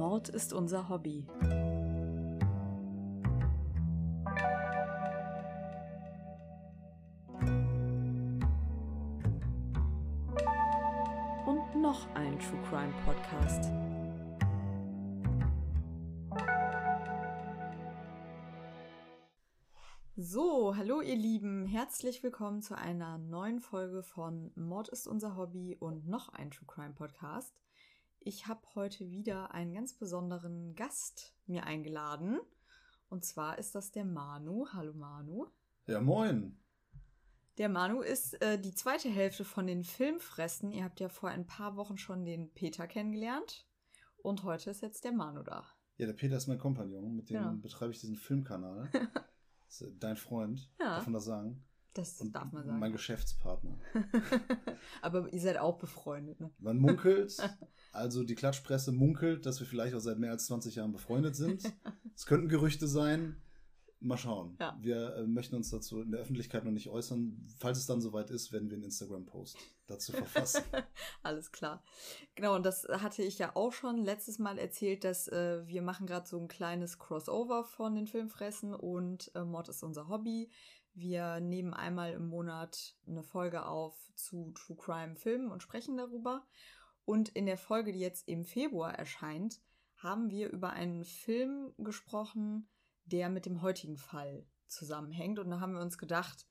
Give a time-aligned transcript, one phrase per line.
[0.00, 1.26] Mord ist unser Hobby.
[11.44, 13.70] Und noch ein True Crime Podcast.
[20.16, 25.76] So, hallo ihr Lieben, herzlich willkommen zu einer neuen Folge von Mord ist unser Hobby
[25.78, 27.54] und noch ein True Crime Podcast.
[28.22, 32.38] Ich habe heute wieder einen ganz besonderen Gast mir eingeladen.
[33.08, 34.66] Und zwar ist das der Manu.
[34.74, 35.46] Hallo Manu.
[35.86, 36.58] Ja, moin.
[37.56, 40.70] Der Manu ist äh, die zweite Hälfte von den Filmfressen.
[40.70, 43.66] Ihr habt ja vor ein paar Wochen schon den Peter kennengelernt.
[44.22, 45.64] Und heute ist jetzt der Manu da.
[45.96, 47.16] Ja, der Peter ist mein Kompagnon.
[47.16, 47.52] Mit dem ja.
[47.52, 48.90] betreibe ich diesen Filmkanal.
[49.98, 50.70] dein Freund.
[50.78, 50.96] Ja.
[50.96, 51.64] Darf man das sagen?
[51.94, 52.78] Das und darf man sagen.
[52.78, 53.78] Mein Geschäftspartner.
[55.02, 56.52] Aber ihr seid auch befreundet, ne?
[56.58, 57.36] Man munkelt,
[57.92, 61.62] also die Klatschpresse munkelt, dass wir vielleicht auch seit mehr als 20 Jahren befreundet sind.
[62.14, 63.40] Es könnten Gerüchte sein.
[64.02, 64.56] Mal schauen.
[64.60, 64.76] Ja.
[64.80, 67.46] Wir äh, möchten uns dazu in der Öffentlichkeit noch nicht äußern.
[67.58, 70.64] Falls es dann soweit ist, werden wir einen Instagram-Post dazu verfassen.
[71.22, 71.82] Alles klar.
[72.34, 76.06] Genau, und das hatte ich ja auch schon letztes Mal erzählt, dass äh, wir machen
[76.06, 80.50] gerade so ein kleines Crossover von den Filmfressen und äh, Mord ist unser Hobby.
[80.94, 86.46] Wir nehmen einmal im Monat eine Folge auf zu True Crime Filmen und sprechen darüber.
[87.10, 89.60] Und in der Folge, die jetzt im Februar erscheint,
[89.96, 92.68] haben wir über einen Film gesprochen,
[93.04, 95.40] der mit dem heutigen Fall zusammenhängt.
[95.40, 96.46] Und da haben wir uns gedacht,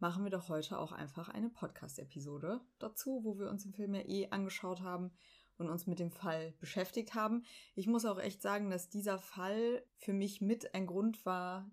[0.00, 4.02] machen wir doch heute auch einfach eine Podcast-Episode dazu, wo wir uns den Film ja
[4.02, 5.12] eh angeschaut haben
[5.56, 7.46] und uns mit dem Fall beschäftigt haben.
[7.74, 11.70] Ich muss auch echt sagen, dass dieser Fall für mich mit ein Grund war,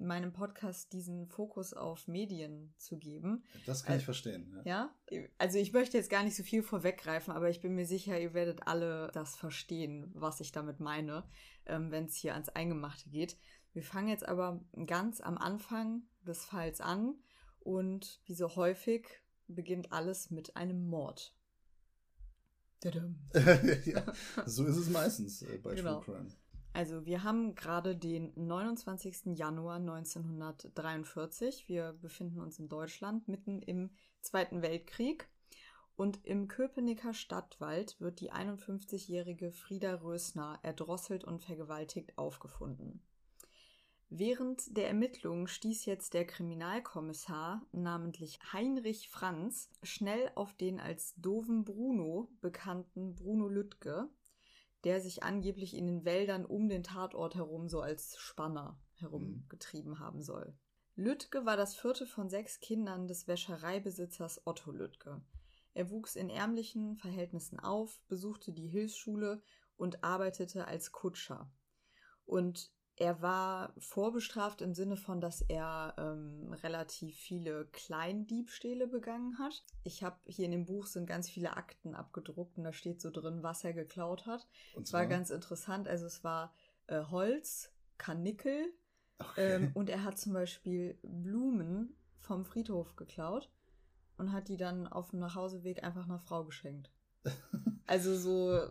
[0.00, 3.44] meinem Podcast diesen Fokus auf Medien zu geben.
[3.66, 4.60] Das kann ich verstehen.
[4.64, 4.90] Ja.
[5.10, 5.22] ja.
[5.38, 8.34] also ich möchte jetzt gar nicht so viel vorweggreifen, aber ich bin mir sicher, ihr
[8.34, 11.24] werdet alle das verstehen, was ich damit meine,
[11.66, 13.36] ähm, wenn es hier ans Eingemachte geht.
[13.72, 17.14] Wir fangen jetzt aber ganz am Anfang des Falls an
[17.60, 19.06] und wie so häufig
[19.46, 21.34] beginnt alles mit einem Mord.
[23.84, 24.12] ja,
[24.46, 26.00] so ist es meistens äh, bei genau.
[26.00, 26.30] True Crime.
[26.72, 29.36] Also wir haben gerade den 29.
[29.36, 31.68] Januar 1943.
[31.68, 35.28] Wir befinden uns in Deutschland mitten im Zweiten Weltkrieg.
[35.96, 43.02] Und im Köpenicker Stadtwald wird die 51-jährige Frieda Rösner erdrosselt und vergewaltigt aufgefunden.
[44.08, 51.64] Während der Ermittlungen stieß jetzt der Kriminalkommissar, namentlich Heinrich Franz, schnell auf den als Doven
[51.64, 54.08] Bruno bekannten Bruno Lüttke,
[54.84, 60.22] der sich angeblich in den Wäldern um den Tatort herum so als Spanner herumgetrieben haben
[60.22, 60.54] soll.
[60.96, 65.22] Lüttke war das vierte von sechs Kindern des Wäschereibesitzers Otto Lüttke.
[65.72, 69.42] Er wuchs in ärmlichen Verhältnissen auf, besuchte die Hilfsschule
[69.76, 71.50] und arbeitete als Kutscher.
[72.26, 79.64] Und er war vorbestraft im Sinne von, dass er ähm, relativ viele Kleindiebstähle begangen hat.
[79.84, 83.10] Ich habe hier in dem Buch sind ganz viele Akten abgedruckt und da steht so
[83.10, 84.46] drin, was er geklaut hat.
[84.74, 85.88] Und es war ganz interessant.
[85.88, 86.52] Also es war
[86.88, 88.70] äh, Holz, Karnickel
[89.18, 89.54] okay.
[89.54, 93.50] ähm, und er hat zum Beispiel Blumen vom Friedhof geklaut
[94.18, 96.90] und hat die dann auf dem Nachhauseweg einfach einer Frau geschenkt.
[97.86, 98.70] also so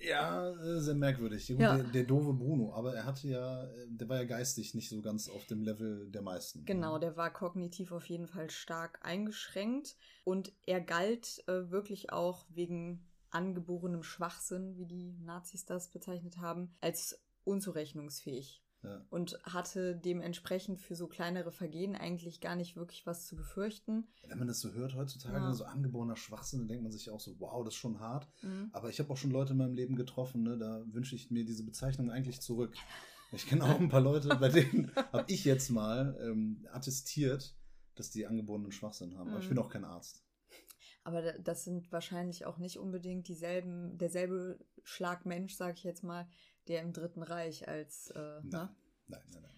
[0.00, 1.48] ja, äh, sehr merkwürdig.
[1.48, 1.76] Ja.
[1.76, 5.28] Der, der, doofe Bruno, aber er hatte ja, der war ja geistig nicht so ganz
[5.28, 6.64] auf dem Level der meisten.
[6.64, 12.46] Genau, der war kognitiv auf jeden Fall stark eingeschränkt und er galt äh, wirklich auch
[12.50, 18.62] wegen angeborenem Schwachsinn, wie die Nazis das bezeichnet haben, als unzurechnungsfähig.
[18.82, 19.04] Ja.
[19.10, 24.08] Und hatte dementsprechend für so kleinere Vergehen eigentlich gar nicht wirklich was zu befürchten.
[24.26, 25.52] Wenn man das so hört heutzutage, ja.
[25.52, 28.26] so angeborener Schwachsinn, dann denkt man sich auch so, wow, das ist schon hart.
[28.42, 28.70] Mhm.
[28.72, 31.44] Aber ich habe auch schon Leute in meinem Leben getroffen, ne, da wünsche ich mir
[31.44, 32.74] diese Bezeichnung eigentlich zurück.
[33.32, 37.54] Ich kenne auch ein paar Leute, bei denen habe ich jetzt mal ähm, attestiert,
[37.94, 39.28] dass die angeborenen Schwachsinn haben.
[39.28, 39.34] Mhm.
[39.34, 39.62] Aber ich bin mhm.
[39.62, 40.24] auch kein Arzt.
[41.02, 46.28] Aber das sind wahrscheinlich auch nicht unbedingt dieselben, derselbe Schlagmensch, sage ich jetzt mal,
[46.68, 48.10] der im Dritten Reich als.
[48.10, 48.50] Äh, nein.
[48.50, 48.76] Ne?
[49.08, 49.52] nein, nein, nein.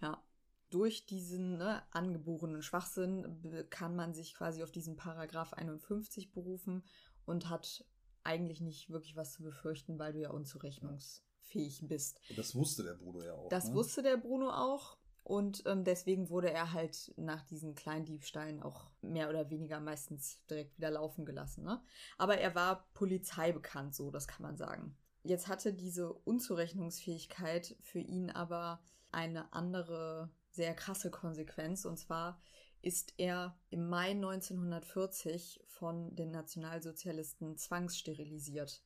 [0.00, 0.22] Ja.
[0.70, 6.84] Durch diesen ne, angeborenen Schwachsinn kann man sich quasi auf diesen Paragraph 51 berufen
[7.24, 7.86] und hat
[8.22, 12.20] eigentlich nicht wirklich was zu befürchten, weil du ja unzurechnungsfähig bist.
[12.28, 13.48] Und das wusste der Bruno ja auch.
[13.48, 13.74] Das ne?
[13.74, 14.98] wusste der Bruno auch.
[15.28, 20.78] Und ähm, deswegen wurde er halt nach diesen Kleindiebstahlen auch mehr oder weniger meistens direkt
[20.78, 21.64] wieder laufen gelassen.
[21.64, 21.82] Ne?
[22.16, 24.96] Aber er war Polizei bekannt, so, das kann man sagen.
[25.28, 28.80] Jetzt hatte diese Unzurechnungsfähigkeit für ihn aber
[29.12, 31.84] eine andere, sehr krasse Konsequenz.
[31.84, 32.40] Und zwar
[32.80, 38.82] ist er im Mai 1940 von den Nationalsozialisten zwangssterilisiert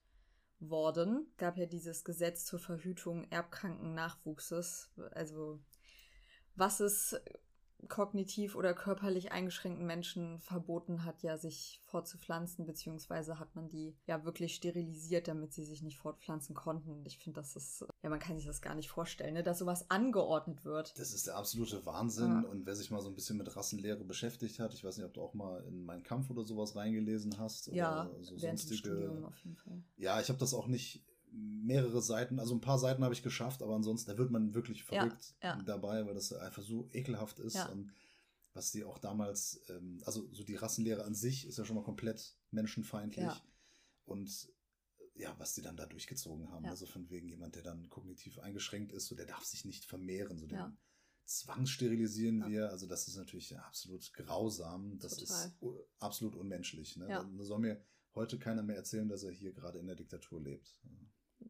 [0.59, 1.33] worden.
[1.37, 4.91] Gab ja dieses Gesetz zur Verhütung erbkranken Nachwuchses.
[5.13, 5.61] Also
[6.57, 7.15] was es
[7.89, 14.25] kognitiv oder körperlich eingeschränkten Menschen verboten hat, ja sich fortzupflanzen, beziehungsweise hat man die ja
[14.25, 17.05] wirklich sterilisiert, damit sie sich nicht fortpflanzen konnten.
[17.07, 19.91] Ich finde, das ist, ja, man kann sich das gar nicht vorstellen, ne, dass sowas
[19.91, 20.99] angeordnet wird.
[20.99, 22.43] Das ist der absolute Wahnsinn.
[22.43, 22.49] Ja.
[22.49, 25.15] Und wer sich mal so ein bisschen mit Rassenlehre beschäftigt hat, ich weiß nicht, ob
[25.15, 27.69] du auch mal in meinen Kampf oder sowas reingelesen hast.
[27.69, 28.79] Ja, so während sonstige.
[28.79, 29.83] Studium auf jeden Fall.
[29.97, 33.63] Ja, ich habe das auch nicht mehrere Seiten, also ein paar Seiten habe ich geschafft,
[33.63, 35.63] aber ansonsten, da wird man wirklich verrückt ja, ja.
[35.63, 37.55] dabei, weil das einfach so ekelhaft ist.
[37.55, 37.69] Ja.
[37.69, 37.93] Und
[38.55, 41.85] was die auch damals, ähm, also so die Rassenlehre an sich ist ja schon mal
[41.85, 43.31] komplett menschenfeindlich.
[44.05, 44.49] Und
[45.15, 48.93] ja, was die dann da durchgezogen haben, also von wegen jemand, der dann kognitiv eingeschränkt
[48.93, 50.77] ist, so der darf sich nicht vermehren, so den
[51.25, 52.71] zwangssterilisieren wir.
[52.71, 54.99] Also das ist natürlich absolut grausam.
[54.99, 55.47] Das Total.
[55.47, 55.55] ist
[55.99, 56.97] absolut unmenschlich.
[56.97, 57.07] Ne?
[57.09, 57.83] Da soll mir
[58.15, 60.81] heute keiner mehr erzählen, dass er hier gerade in der Diktatur lebt.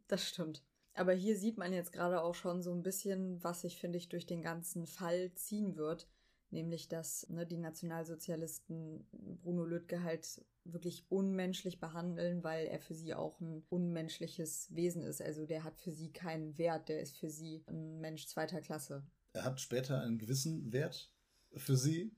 [0.08, 0.62] Das stimmt.
[0.94, 4.08] Aber hier sieht man jetzt gerade auch schon so ein bisschen, was sich, finde ich,
[4.08, 6.06] durch den ganzen Fall ziehen wird.
[6.50, 9.06] Nämlich, dass ne, die Nationalsozialisten
[9.42, 15.22] Bruno Lüttke halt wirklich unmenschlich behandeln, weil er für sie auch ein unmenschliches Wesen ist.
[15.22, 19.02] Also der hat für sie keinen Wert, der ist für sie ein Mensch zweiter Klasse.
[19.32, 21.10] Er hat später einen gewissen Wert
[21.56, 22.14] für sie,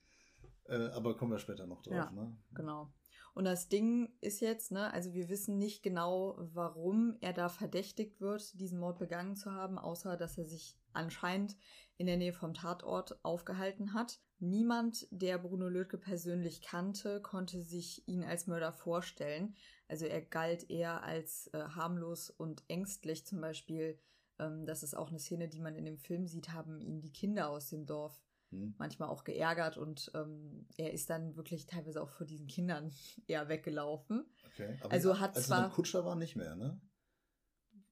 [0.65, 1.95] äh, aber kommen wir später noch drauf.
[1.95, 2.37] Ja, ne?
[2.55, 2.93] genau.
[3.35, 8.21] Und das Ding ist jetzt, ne, also wir wissen nicht genau, warum er da verdächtigt
[8.21, 11.57] wird, diesen Mord begangen zu haben, außer dass er sich anscheinend
[11.97, 14.21] in der Nähe vom Tatort aufgehalten hat.
[14.39, 19.57] Niemand, der Bruno Lötke persönlich kannte, konnte sich ihn als Mörder vorstellen.
[19.89, 23.27] Also er galt eher als äh, harmlos und ängstlich.
[23.27, 23.99] Zum Beispiel,
[24.39, 27.13] ähm, das ist auch eine Szene, die man in dem Film sieht, haben ihn die
[27.13, 28.21] Kinder aus dem Dorf
[28.55, 28.75] hm.
[28.79, 32.91] manchmal auch geärgert und ähm, er ist dann wirklich teilweise auch vor diesen Kindern
[33.27, 34.25] eher weggelaufen.
[34.47, 34.79] Okay.
[34.81, 36.81] Aber also hat als zwar er Kutscher war nicht mehr, ne?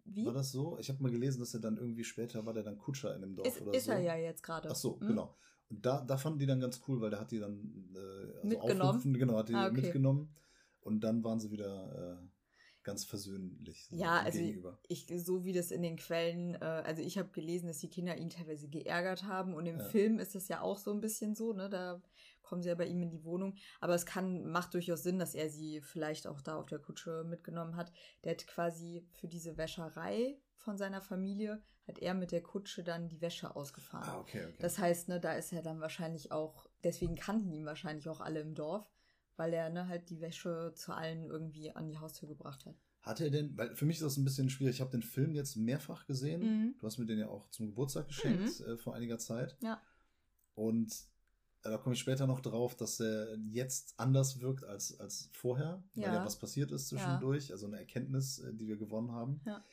[0.05, 0.27] Wie?
[0.27, 0.79] War das so?
[0.79, 3.37] Ich habe mal gelesen, dass er dann irgendwie später war der dann Kutscher in dem
[3.37, 3.93] Dorf ist, oder ist so.
[3.93, 4.69] Ist er ja jetzt gerade.
[4.71, 5.07] Ach so, hm?
[5.07, 5.37] genau.
[5.71, 8.49] Und da, da fanden die dann ganz cool, weil der hat die dann äh, also
[8.49, 9.15] mitgenommen.
[9.15, 9.81] Genau, hat die ah, okay.
[9.81, 10.35] mitgenommen.
[10.81, 12.29] Und dann waren sie wieder äh,
[12.85, 14.79] ganz versöhnlich so ja, also gegenüber.
[14.89, 18.17] Ich, so wie das in den Quellen, äh, also ich habe gelesen, dass die Kinder
[18.17, 19.85] ihn teilweise geärgert haben und im ja.
[19.85, 21.69] Film ist das ja auch so ein bisschen so, ne?
[21.69, 22.03] Da
[22.43, 23.55] kommen sie ja bei ihm in die Wohnung.
[23.81, 27.25] Aber es kann, macht durchaus Sinn, dass er sie vielleicht auch da auf der Kutsche
[27.25, 27.93] mitgenommen hat.
[28.25, 33.09] Der hat quasi für diese Wäscherei von seiner Familie, hat er mit der Kutsche dann
[33.09, 34.09] die Wäsche ausgefahren.
[34.09, 34.59] Ah, okay, okay.
[34.61, 38.41] Das heißt, ne, da ist er dann wahrscheinlich auch, deswegen kannten ihn wahrscheinlich auch alle
[38.41, 38.87] im Dorf
[39.37, 42.77] weil er ne, halt die Wäsche zu allen irgendwie an die Haustür gebracht hat.
[43.03, 45.35] Hat er denn, weil für mich ist das ein bisschen schwierig, ich habe den Film
[45.35, 46.41] jetzt mehrfach gesehen.
[46.41, 46.75] Mhm.
[46.79, 48.67] Du hast mir den ja auch zum Geburtstag geschenkt mhm.
[48.67, 49.57] äh, vor einiger Zeit.
[49.61, 49.83] Ja.
[50.55, 50.93] Und
[51.63, 55.83] äh, da komme ich später noch drauf, dass er jetzt anders wirkt als, als vorher,
[55.95, 56.09] ja.
[56.09, 57.55] weil ja was passiert ist zwischendurch, ja.
[57.55, 59.41] also eine Erkenntnis, äh, die wir gewonnen haben.
[59.47, 59.65] Ja.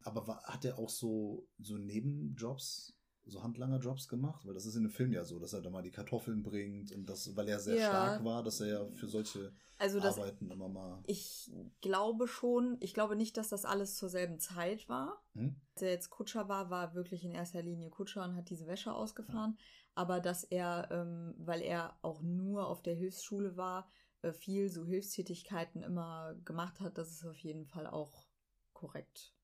[0.00, 4.46] Aber war, hat er auch so, so Nebenjobs so Handlanger-Jobs gemacht?
[4.46, 6.92] Weil das ist in dem Film ja so, dass er da mal die Kartoffeln bringt
[6.92, 7.88] und das, weil er sehr ja.
[7.88, 11.02] stark war, dass er ja für solche also das, Arbeiten immer mal.
[11.06, 15.24] Ich glaube schon, ich glaube nicht, dass das alles zur selben Zeit war.
[15.34, 15.56] Hm?
[15.74, 18.92] Als er jetzt Kutscher war, war wirklich in erster Linie Kutscher und hat diese Wäsche
[18.92, 19.56] ausgefahren.
[19.56, 19.64] Ja.
[19.94, 23.88] Aber dass er, ähm, weil er auch nur auf der Hilfsschule war,
[24.22, 28.28] äh, viel so Hilfstätigkeiten immer gemacht hat, das ist auf jeden Fall auch
[28.72, 29.34] korrekt.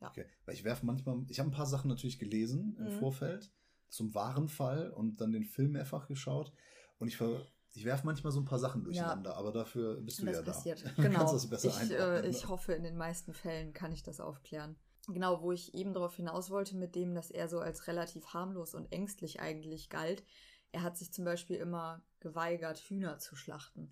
[0.00, 0.08] Ja.
[0.08, 2.98] Okay, weil ich werfe manchmal, ich habe ein paar Sachen natürlich gelesen im mhm.
[2.98, 3.52] Vorfeld
[3.88, 6.52] zum wahren Fall und dann den Film mehrfach geschaut
[6.98, 9.36] und ich ver ich werfe manchmal so ein paar Sachen durcheinander, ja.
[9.36, 10.84] aber dafür bist du das ja passiert.
[10.84, 10.90] da.
[11.02, 11.30] Genau.
[11.30, 14.76] das besser ich, äh, ich hoffe, in den meisten Fällen kann ich das aufklären.
[15.06, 18.74] Genau, wo ich eben darauf hinaus wollte, mit dem, dass er so als relativ harmlos
[18.74, 20.24] und ängstlich eigentlich galt.
[20.72, 23.90] Er hat sich zum Beispiel immer geweigert, Hühner zu schlachten.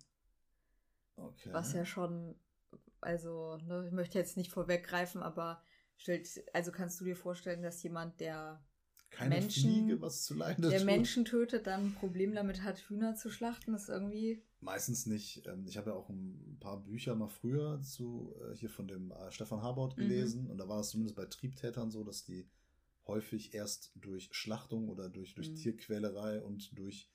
[1.15, 1.49] Okay.
[1.51, 2.35] Was ja schon,
[3.01, 5.63] also, ne, ich möchte jetzt nicht vorweggreifen, aber
[5.97, 8.63] stellt, also kannst du dir vorstellen, dass jemand, der
[9.09, 10.85] keine Menschen, Fliege was zu leiden der tut.
[10.85, 14.43] Menschen tötet, dann ein Problem damit hat, Hühner zu schlachten, ist irgendwie.
[14.59, 15.45] Meistens nicht.
[15.47, 19.11] Ähm, ich habe ja auch ein paar Bücher mal früher zu äh, hier von dem
[19.11, 20.01] äh, Stefan Harbaut mhm.
[20.01, 20.51] gelesen mhm.
[20.51, 22.49] und da war es zumindest bei Triebtätern so, dass die
[23.07, 25.55] häufig erst durch Schlachtung oder durch, durch mhm.
[25.55, 27.09] Tierquälerei und durch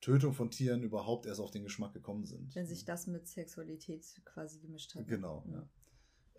[0.00, 2.54] Tötung von Tieren überhaupt erst auf den Geschmack gekommen sind.
[2.54, 5.06] Wenn sich das mit Sexualität quasi gemischt hat.
[5.06, 5.52] Genau, mhm.
[5.52, 5.68] ja.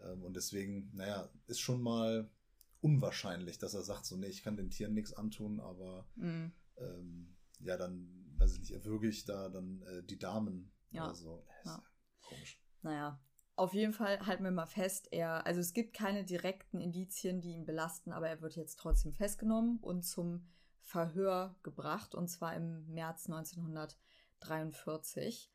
[0.03, 2.29] Ähm, und deswegen, naja, ist schon mal
[2.81, 6.51] unwahrscheinlich, dass er sagt, so, nee, ich kann den Tieren nichts antun, aber mhm.
[6.77, 11.05] ähm, ja, dann, weiß ich nicht, erwürge ich da dann äh, die Damen ja.
[11.05, 11.43] oder so.
[11.65, 11.83] Ja.
[12.21, 12.61] Komisch.
[12.83, 13.19] Naja,
[13.55, 17.53] auf jeden Fall halten wir mal fest, er, also es gibt keine direkten Indizien, die
[17.53, 20.47] ihn belasten, aber er wird jetzt trotzdem festgenommen und zum
[20.83, 25.51] Verhör gebracht, und zwar im März 1943.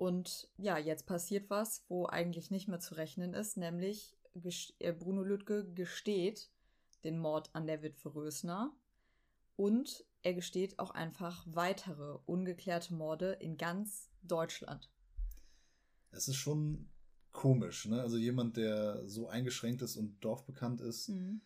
[0.00, 4.16] Und ja, jetzt passiert was, wo eigentlich nicht mehr zu rechnen ist, nämlich
[4.78, 6.50] äh, Bruno Lüttke gesteht
[7.04, 8.74] den Mord an der Witwe Rösner
[9.56, 14.88] und er gesteht auch einfach weitere ungeklärte Morde in ganz Deutschland.
[16.12, 16.88] Es ist schon
[17.30, 18.00] komisch, ne?
[18.00, 21.42] Also jemand, der so eingeschränkt ist und dorfbekannt ist, mhm.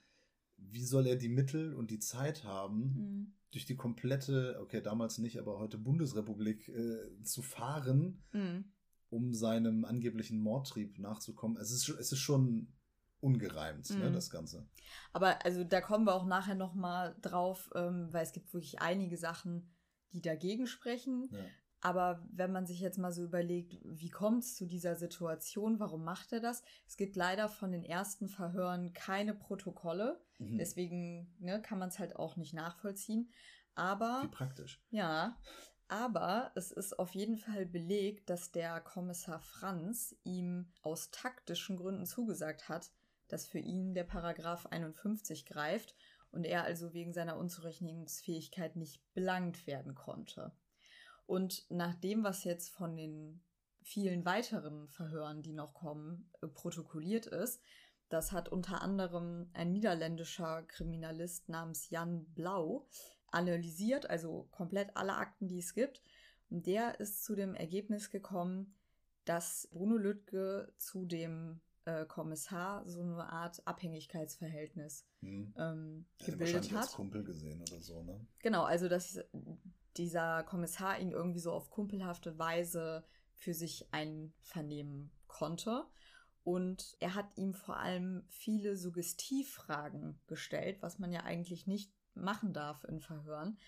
[0.57, 3.35] Wie soll er die Mittel und die Zeit haben, mhm.
[3.51, 8.65] durch die komplette, okay, damals nicht, aber heute Bundesrepublik äh, zu fahren, mhm.
[9.11, 11.57] um seinem angeblichen Mordtrieb nachzukommen?
[11.57, 12.73] Es ist, es ist schon
[13.21, 14.69] ungereimt, ne, das Ganze.
[15.15, 19.17] Aber also da kommen wir auch nachher nochmal drauf, ähm, weil es gibt wirklich einige
[19.17, 19.71] Sachen,
[20.13, 21.29] die dagegen sprechen.
[21.33, 21.39] Ja.
[21.81, 26.03] Aber wenn man sich jetzt mal so überlegt, wie kommt es zu dieser Situation, warum
[26.03, 26.63] macht er das?
[26.87, 30.24] Es gibt leider von den ersten Verhören keine Protokolle.
[30.39, 30.59] Mhm.
[30.59, 33.31] Deswegen ne, kann man es halt auch nicht nachvollziehen.
[33.75, 34.21] Aber.
[34.25, 34.83] Wie praktisch.
[34.91, 35.41] Ja.
[35.89, 42.07] Aber es ist auf jeden Fall belegt, dass der Kommissar Franz ihm aus taktischen Gründen
[42.07, 42.91] zugesagt hat,
[43.29, 45.95] dass für ihn der Paragraph 51 greift
[46.31, 50.53] und er also wegen seiner Unzurechnungsfähigkeit nicht belangt werden konnte.
[51.27, 53.43] Und nach dem, was jetzt von den
[53.83, 57.63] vielen weiteren Verhören, die noch kommen, äh, protokolliert ist,
[58.09, 62.87] das hat unter anderem ein niederländischer Kriminalist namens Jan Blau
[63.31, 66.03] analysiert, also komplett alle Akten, die es gibt.
[66.51, 68.75] Und der ist zu dem Ergebnis gekommen,
[69.25, 75.55] dass Bruno Lüttke zu dem äh, Kommissar so eine Art Abhängigkeitsverhältnis hm.
[75.57, 76.83] ähm, gebildet hat.
[76.83, 78.27] Als Kumpel gesehen oder so, ne?
[78.41, 79.21] Genau, also dass
[79.97, 85.85] dieser Kommissar ihn irgendwie so auf kumpelhafte Weise für sich einvernehmen konnte.
[86.45, 92.53] Und er hat ihm vor allem viele Suggestivfragen gestellt, was man ja eigentlich nicht machen
[92.53, 93.59] darf in Verhören.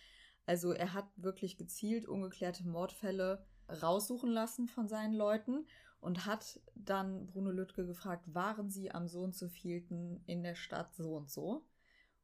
[0.45, 3.45] Also er hat wirklich gezielt ungeklärte Mordfälle
[3.83, 5.67] raussuchen lassen von seinen Leuten
[6.01, 10.55] und hat dann Bruno Lüttke gefragt, waren sie am so und so vielten in der
[10.55, 11.67] Stadt so und so?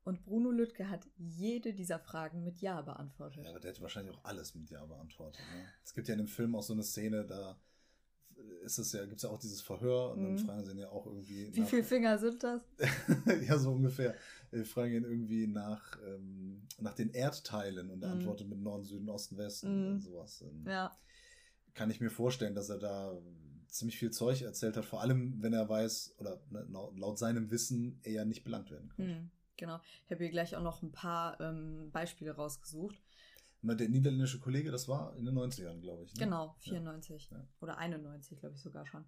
[0.05, 3.45] Und Bruno Lüttke hat jede dieser Fragen mit Ja beantwortet.
[3.45, 5.43] Ja, aber der hat wahrscheinlich auch alles mit Ja beantwortet.
[5.55, 5.65] Ne?
[5.83, 7.59] Es gibt ja in dem Film auch so eine Szene, da
[8.63, 10.39] ist es ja, gibt es ja auch dieses Verhör und dann mhm.
[10.39, 11.55] fragen sie ihn ja auch irgendwie.
[11.55, 12.63] Wie nach, viele Finger sind das?
[13.47, 14.15] ja, so ungefähr.
[14.51, 18.21] Wir fragen ihn irgendwie nach, ähm, nach den Erdteilen und er mhm.
[18.21, 19.93] antwortet mit Norden, Süden, Osten, Westen mhm.
[19.93, 20.43] und sowas.
[20.43, 20.97] Ähm, ja.
[21.75, 23.19] Kann ich mir vorstellen, dass er da
[23.69, 27.99] ziemlich viel Zeug erzählt hat, vor allem wenn er weiß oder ne, laut seinem Wissen
[28.03, 29.15] er nicht belangt werden konnte.
[29.15, 29.31] Mhm.
[29.57, 29.81] Genau.
[30.05, 33.02] Ich habe hier gleich auch noch ein paar ähm, Beispiele rausgesucht.
[33.63, 36.15] Der niederländische Kollege, das war in den 90ern, glaube ich.
[36.15, 36.25] Ne?
[36.25, 37.31] Genau, 94.
[37.31, 37.49] Ja.
[37.61, 39.05] Oder 91, glaube ich sogar schon.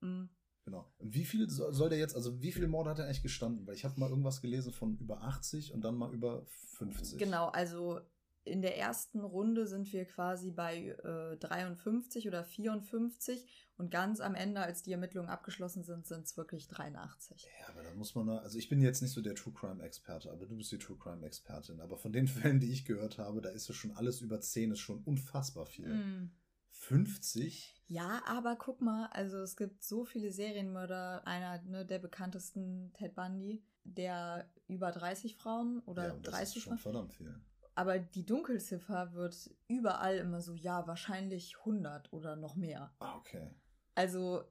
[0.00, 0.30] Mhm.
[0.64, 0.92] Genau.
[0.98, 3.66] Wie viel soll der jetzt, also wie viele Morde hat er eigentlich gestanden?
[3.66, 7.18] Weil ich habe mal irgendwas gelesen von über 80 und dann mal über 50.
[7.18, 8.00] Genau, also
[8.48, 14.34] in der ersten Runde sind wir quasi bei äh, 53 oder 54 und ganz am
[14.34, 17.48] Ende, als die Ermittlungen abgeschlossen sind, sind es wirklich 83.
[17.60, 20.32] Ja, aber da muss man, also ich bin jetzt nicht so der True Crime Experte,
[20.32, 21.80] aber du bist die True Crime Expertin.
[21.80, 24.72] Aber von den Fällen, die ich gehört habe, da ist es schon alles über 10,
[24.72, 25.88] ist schon unfassbar viel.
[25.88, 26.30] Mm.
[26.70, 27.74] 50?
[27.88, 33.14] Ja, aber guck mal, also es gibt so viele Serienmörder, einer ne, der bekanntesten, Ted
[33.14, 37.34] Bundy, der über 30 Frauen oder ja, das 30 ist schon verdammt viel.
[37.78, 42.92] Aber die Dunkelziffer wird überall immer so, ja, wahrscheinlich 100 oder noch mehr.
[42.98, 43.54] Ah, okay.
[43.94, 44.42] Also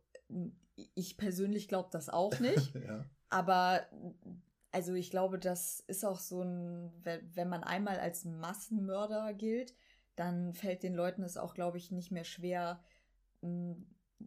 [0.96, 2.74] ich persönlich glaube das auch nicht.
[2.88, 3.04] ja.
[3.30, 3.86] Aber
[4.72, 9.76] also ich glaube, das ist auch so ein, wenn man einmal als Massenmörder gilt,
[10.16, 12.82] dann fällt den Leuten es auch, glaube ich, nicht mehr schwer,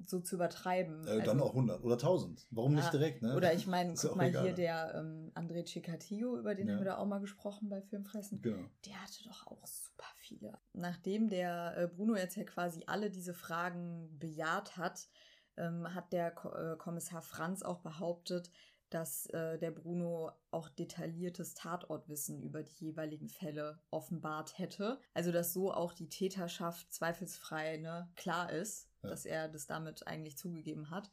[0.04, 1.06] so zu übertreiben.
[1.06, 2.46] Äh, dann also, auch 100 oder 1000.
[2.50, 3.22] Warum ja, nicht direkt?
[3.22, 3.34] Ne?
[3.34, 4.44] Oder ich meine, guck mal egal.
[4.44, 6.74] hier der ähm, André Cicatillo, über den ja.
[6.74, 8.40] haben wir da auch mal gesprochen bei Filmfressen.
[8.40, 8.68] Genau.
[8.86, 10.58] Der hatte doch auch super viele.
[10.72, 15.08] Nachdem der äh, Bruno jetzt ja quasi alle diese Fragen bejaht hat,
[15.56, 18.50] ähm, hat der Ko äh, Kommissar Franz auch behauptet,
[18.90, 25.00] dass äh, der Bruno auch detailliertes Tatortwissen über die jeweiligen Fälle offenbart hätte.
[25.14, 29.08] Also dass so auch die Täterschaft zweifelsfrei ne, klar ist ja.
[29.10, 31.10] dass er das damit eigentlich zugegeben hat.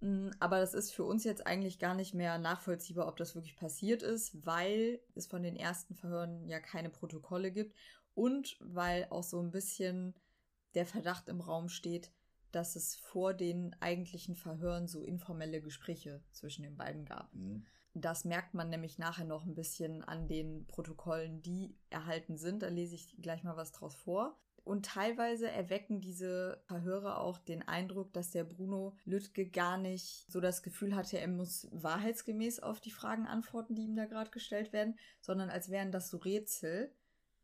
[0.00, 3.56] Mm, aber das ist für uns jetzt eigentlich gar nicht mehr nachvollziehbar, ob das wirklich
[3.56, 7.74] passiert ist, weil es von den ersten Verhören ja keine Protokolle gibt
[8.14, 10.14] und weil auch so ein bisschen
[10.74, 12.10] der Verdacht im Raum steht,
[12.52, 17.32] dass es vor den eigentlichen Verhören so informelle Gespräche zwischen den beiden gab.
[17.34, 17.64] Mhm.
[17.94, 22.62] Das merkt man nämlich nachher noch ein bisschen an den Protokollen, die erhalten sind.
[22.62, 24.36] Da lese ich gleich mal was draus vor.
[24.64, 30.40] Und teilweise erwecken diese Verhöre auch den Eindruck, dass der Bruno Lüttke gar nicht so
[30.40, 34.72] das Gefühl hatte, er muss wahrheitsgemäß auf die Fragen antworten, die ihm da gerade gestellt
[34.72, 36.90] werden, sondern als wären das so Rätsel.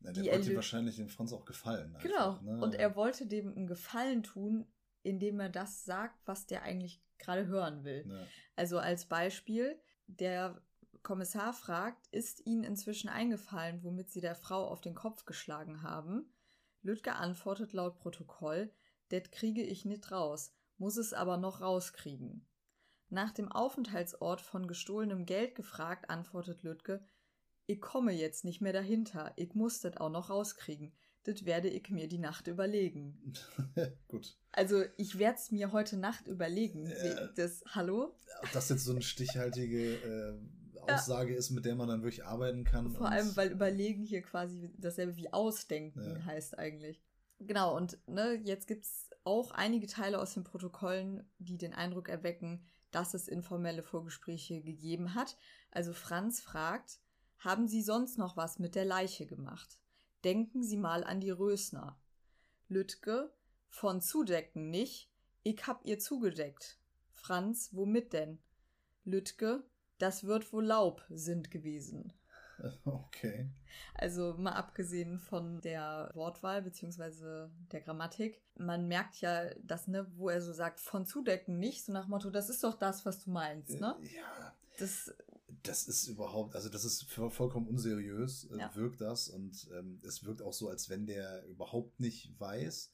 [0.01, 1.95] Ja, der wollte wahrscheinlich dem Franz auch gefallen.
[1.95, 2.41] Einfach, genau.
[2.41, 2.65] Ne?
[2.65, 4.67] Und er wollte dem einen Gefallen tun,
[5.03, 8.07] indem er das sagt, was der eigentlich gerade hören will.
[8.09, 8.27] Ja.
[8.57, 10.63] Also als Beispiel, der
[11.03, 16.33] Kommissar fragt, ist Ihnen inzwischen eingefallen, womit Sie der Frau auf den Kopf geschlagen haben?
[16.83, 18.73] Lüdger antwortet laut Protokoll,
[19.11, 22.47] det kriege ich nicht raus, muss es aber noch rauskriegen.
[23.09, 27.05] Nach dem Aufenthaltsort von gestohlenem Geld gefragt, antwortet Lüdke,
[27.67, 30.93] ich komme jetzt nicht mehr dahinter, ich muss das auch noch rauskriegen.
[31.25, 33.35] Das werde ich mir die Nacht überlegen.
[34.09, 34.39] Gut.
[34.53, 36.87] Also ich werde es mir heute Nacht überlegen.
[36.87, 38.17] Äh, das, hallo?
[38.43, 40.39] Ob das jetzt so eine stichhaltige äh,
[40.83, 41.39] Aussage ja.
[41.39, 42.91] ist, mit der man dann wirklich arbeiten kann.
[42.91, 46.25] Vor allem, weil überlegen hier quasi dasselbe wie ausdenken ja.
[46.25, 47.03] heißt eigentlich.
[47.39, 52.09] Genau, und ne, jetzt gibt es auch einige Teile aus den Protokollen, die den Eindruck
[52.09, 55.37] erwecken, dass es informelle Vorgespräche gegeben hat.
[55.71, 57.01] Also Franz fragt,
[57.39, 59.79] haben Sie sonst noch was mit der Leiche gemacht?
[60.25, 61.99] Denken Sie mal an die Rösner.
[62.69, 63.33] Lütke,
[63.69, 65.11] von zudecken nicht,
[65.43, 66.79] ich hab ihr zugedeckt.
[67.11, 68.39] Franz, womit denn?
[69.05, 69.65] Lütke,
[70.03, 72.13] das wird wohl Laub sind gewesen.
[72.85, 73.51] Okay.
[73.95, 77.49] Also mal abgesehen von der Wortwahl bzw.
[77.73, 81.93] der Grammatik, man merkt ja, dass, ne, wo er so sagt, von zudecken nicht, so
[81.93, 83.97] nach Motto, das ist doch das, was du meinst, ne?
[84.03, 84.55] Äh, ja.
[84.79, 85.11] Das
[85.63, 88.75] das ist überhaupt, also das ist vollkommen unseriös, äh, ja.
[88.75, 89.29] wirkt das.
[89.29, 92.93] Und ähm, es wirkt auch so, als wenn der überhaupt nicht weiß,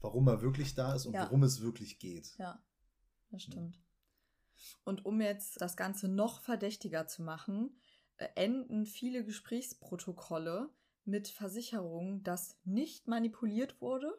[0.00, 1.24] warum er wirklich da ist und ja.
[1.24, 2.34] worum es wirklich geht.
[2.38, 2.62] Ja,
[3.30, 3.80] das stimmt.
[4.84, 7.78] Und um jetzt das Ganze noch verdächtiger zu machen,
[8.16, 10.70] äh, enden viele Gesprächsprotokolle
[11.04, 14.12] mit Versicherungen, dass nicht manipuliert wurde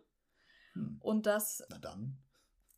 [0.73, 0.97] hm.
[1.01, 1.63] und dass.
[1.69, 2.17] Na dann.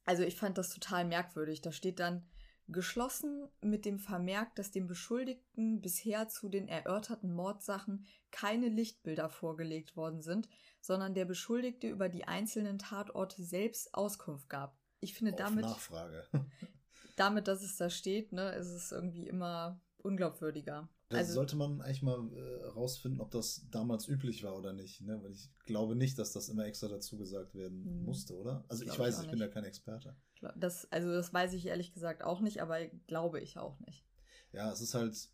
[0.05, 1.61] Also ich fand das total merkwürdig.
[1.61, 2.27] Da steht dann,
[2.71, 9.95] geschlossen mit dem Vermerk, dass dem Beschuldigten bisher zu den erörterten Mordsachen keine Lichtbilder vorgelegt
[9.95, 10.47] worden sind,
[10.81, 14.77] sondern der Beschuldigte über die einzelnen Tatorte selbst Auskunft gab.
[14.99, 15.65] Ich finde Auf damit.
[15.65, 16.27] Nachfrage.
[17.19, 20.89] damit, dass es da steht, ne, ist es irgendwie immer unglaubwürdiger.
[21.09, 25.01] Das also, sollte man eigentlich mal äh, rausfinden, ob das damals üblich war oder nicht.
[25.01, 25.19] Ne?
[25.23, 28.05] Weil ich glaube nicht, dass das immer extra dazu gesagt werden hm.
[28.05, 28.63] musste, oder?
[28.67, 30.15] Also ich weiß, ich, ich bin ja kein Experte.
[30.55, 34.05] Das, also das weiß ich ehrlich gesagt auch nicht, aber glaube ich auch nicht.
[34.53, 35.29] Ja, es ist halt,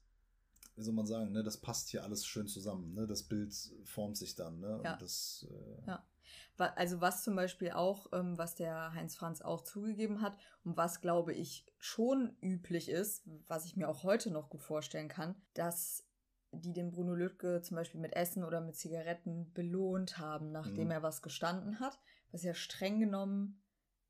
[0.77, 2.93] wie soll man sagen, ne, das passt hier alles schön zusammen.
[2.93, 3.05] Ne?
[3.05, 4.59] Das Bild formt sich dann.
[4.61, 4.81] Ne?
[4.83, 4.95] Ja.
[4.95, 6.07] Das, äh, ja.
[6.57, 11.01] Also was zum Beispiel auch, ähm, was der Heinz Franz auch zugegeben hat und was,
[11.01, 16.07] glaube ich, schon üblich ist, was ich mir auch heute noch gut vorstellen kann, dass
[16.51, 20.91] die den Bruno Lüttke zum Beispiel mit Essen oder mit Zigaretten belohnt haben, nachdem mhm.
[20.91, 21.99] er was gestanden hat,
[22.31, 23.61] was ja streng genommen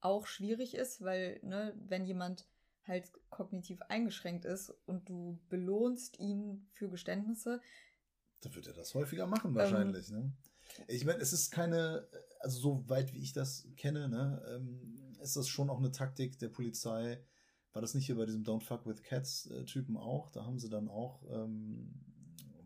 [0.01, 2.47] auch schwierig ist, weil, ne, wenn jemand
[2.83, 7.61] halt kognitiv eingeschränkt ist und du belohnst ihn für Geständnisse.
[8.41, 10.33] Dann wird er das häufiger machen, wahrscheinlich, ähm, ne?
[10.87, 12.07] Ich meine, es ist keine,
[12.39, 16.37] also so weit wie ich das kenne, ne, ähm, ist das schon auch eine Taktik
[16.39, 17.23] der Polizei.
[17.73, 20.29] War das nicht hier bei diesem Don't Fuck with Cats äh, Typen auch?
[20.29, 21.93] Da haben sie dann auch ähm,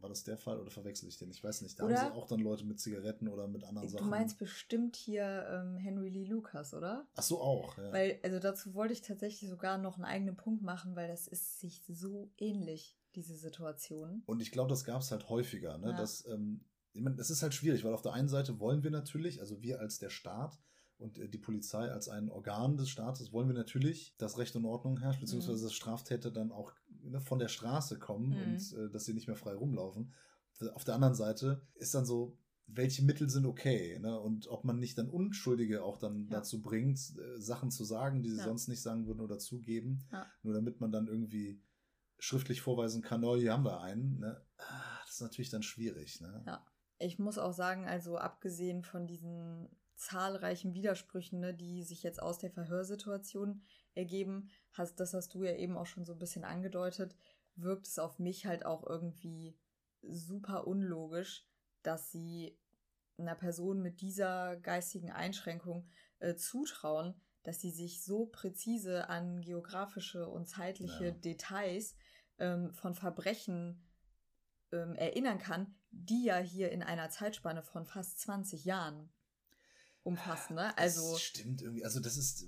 [0.01, 1.29] war das der Fall oder verwechsel ich den?
[1.29, 1.79] Ich weiß nicht.
[1.79, 1.99] Da oder?
[1.99, 4.05] haben sie auch dann Leute mit Zigaretten oder mit anderen du Sachen.
[4.05, 7.07] Du meinst bestimmt hier ähm, Henry Lee Lucas, oder?
[7.15, 7.91] Ach so, auch, ja.
[7.91, 11.59] Weil, also dazu wollte ich tatsächlich sogar noch einen eigenen Punkt machen, weil das ist
[11.59, 14.23] sich so ähnlich, diese Situation.
[14.25, 15.91] Und ich glaube, das gab es halt häufiger, ne?
[15.91, 15.97] Ja.
[15.97, 16.61] Dass, ähm,
[17.01, 19.79] meine, es ist halt schwierig, weil auf der einen Seite wollen wir natürlich, also wir
[19.79, 20.59] als der Staat,
[20.99, 24.65] und äh, die Polizei als ein Organ des Staates wollen wir natürlich, dass Recht und
[24.65, 25.63] Ordnung herrscht, beziehungsweise mhm.
[25.63, 28.43] dass Straftäter dann auch ne, von der Straße kommen mhm.
[28.43, 30.13] und äh, dass sie nicht mehr frei rumlaufen.
[30.75, 34.19] Auf der anderen Seite ist dann so, welche Mittel sind okay ne?
[34.19, 36.37] und ob man nicht dann Unschuldige auch dann ja.
[36.37, 38.43] dazu bringt, äh, Sachen zu sagen, die sie ja.
[38.43, 40.27] sonst nicht sagen würden oder zugeben, ja.
[40.43, 41.61] nur damit man dann irgendwie
[42.19, 44.19] schriftlich vorweisen kann, oh, hier haben wir einen.
[44.19, 44.41] Ne?
[44.57, 46.19] Ah, das ist natürlich dann schwierig.
[46.19, 46.43] Ne?
[46.45, 46.65] Ja.
[46.99, 52.37] Ich muss auch sagen, also abgesehen von diesen zahlreichen Widersprüchen, ne, die sich jetzt aus
[52.37, 53.63] der Verhörsituation
[53.95, 57.15] ergeben, hast, das hast du ja eben auch schon so ein bisschen angedeutet,
[57.55, 59.57] wirkt es auf mich halt auch irgendwie
[60.01, 61.45] super unlogisch,
[61.83, 62.57] dass sie
[63.17, 70.27] einer Person mit dieser geistigen Einschränkung äh, zutrauen, dass sie sich so präzise an geografische
[70.27, 71.11] und zeitliche ja.
[71.11, 71.95] Details
[72.37, 73.85] ähm, von Verbrechen
[74.71, 79.09] ähm, erinnern kann, die ja hier in einer Zeitspanne von fast 20 Jahren
[80.03, 80.77] umfassen, ne?
[80.77, 81.11] Also.
[81.11, 81.83] Das stimmt irgendwie.
[81.83, 82.47] Also, das ist,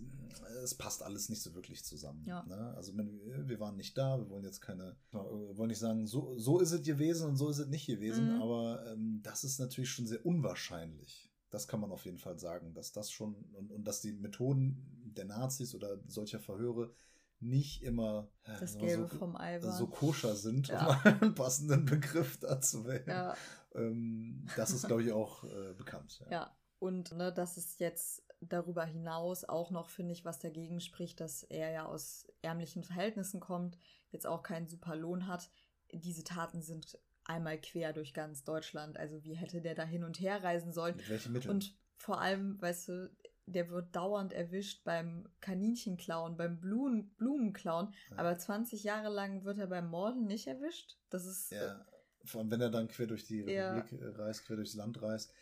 [0.63, 2.23] es passt alles nicht so wirklich zusammen.
[2.25, 2.43] Ja.
[2.43, 2.73] Ne?
[2.75, 6.59] Also, wir waren nicht da, wir wollen jetzt keine, wir wollen nicht sagen, so, so
[6.59, 8.41] ist es gewesen und so ist es nicht gewesen, mhm.
[8.41, 11.29] aber ähm, das ist natürlich schon sehr unwahrscheinlich.
[11.49, 15.11] Das kann man auf jeden Fall sagen, dass das schon und, und dass die Methoden
[15.15, 16.93] der Nazis oder solcher Verhöre
[17.41, 21.01] nicht immer das Gelbe so, vom Ei so koscher sind, ja.
[21.03, 23.07] um einen passenden Begriff dazu wählen.
[23.07, 23.35] Ja.
[23.73, 26.21] Ähm, das ist, glaube ich, auch äh, bekannt.
[26.25, 26.31] Ja.
[26.31, 26.57] ja.
[26.79, 31.43] Und ne, dass es jetzt darüber hinaus auch noch, finde ich, was dagegen spricht, dass
[31.43, 33.77] er ja aus ärmlichen Verhältnissen kommt,
[34.09, 35.49] jetzt auch keinen super Lohn hat.
[35.93, 38.97] Diese Taten sind einmal quer durch ganz Deutschland.
[38.97, 40.95] Also wie hätte der da hin und her reisen sollen?
[40.95, 41.51] Mit welchen Mitteln?
[41.51, 43.11] Und vor allem, weißt du,
[43.45, 48.17] der wird dauernd erwischt beim Kaninchenklauen, beim Blumen, Blumenklauen, ja.
[48.17, 50.97] aber 20 Jahre lang wird er beim Morden nicht erwischt.
[51.09, 51.51] Das ist.
[51.51, 51.85] Ja,
[52.25, 54.09] vor allem wenn er dann quer durch die Republik ja.
[54.11, 55.33] reist, quer durchs Land reist.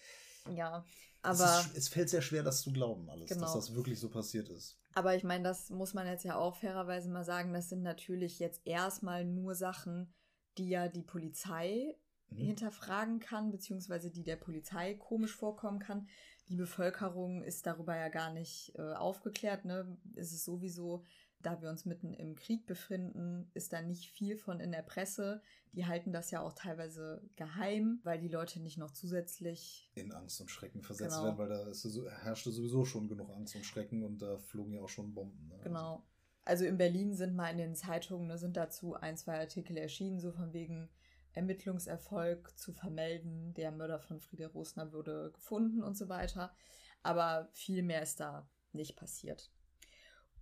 [0.55, 0.85] Ja,
[1.21, 1.43] aber.
[1.43, 3.41] Es, ist, es, fällt sehr schwer, das zu glauben, alles, genau.
[3.41, 4.79] dass das wirklich so passiert ist.
[4.93, 8.39] Aber ich meine, das muss man jetzt ja auch fairerweise mal sagen, das sind natürlich
[8.39, 10.13] jetzt erstmal nur Sachen,
[10.57, 11.95] die ja die Polizei
[12.29, 12.37] mhm.
[12.37, 16.07] hinterfragen kann, beziehungsweise die der Polizei komisch vorkommen kann.
[16.49, 19.65] Die Bevölkerung ist darüber ja gar nicht äh, aufgeklärt.
[19.65, 19.97] Ne?
[20.15, 21.03] Es ist sowieso,
[21.41, 25.41] da wir uns mitten im Krieg befinden, ist da nicht viel von in der Presse.
[25.73, 30.41] Die halten das ja auch teilweise geheim, weil die Leute nicht noch zusätzlich in Angst
[30.41, 31.25] und Schrecken versetzt genau.
[31.25, 31.85] werden, weil da ist,
[32.23, 35.47] herrschte sowieso schon genug Angst und Schrecken und da flogen ja auch schon Bomben.
[35.47, 35.59] Ne?
[35.63, 36.03] Genau.
[36.43, 40.19] Also in Berlin sind mal in den Zeitungen, ne, sind dazu ein, zwei Artikel erschienen,
[40.19, 40.89] so von wegen
[41.39, 46.53] Ermittlungserfolg zu vermelden, der Mörder von Friede Rosner wurde gefunden und so weiter.
[47.01, 49.49] Aber viel mehr ist da nicht passiert.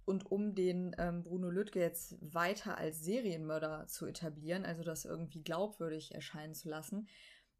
[0.05, 5.43] Und um den ähm, Bruno Lüttke jetzt weiter als Serienmörder zu etablieren, also das irgendwie
[5.43, 7.07] glaubwürdig erscheinen zu lassen,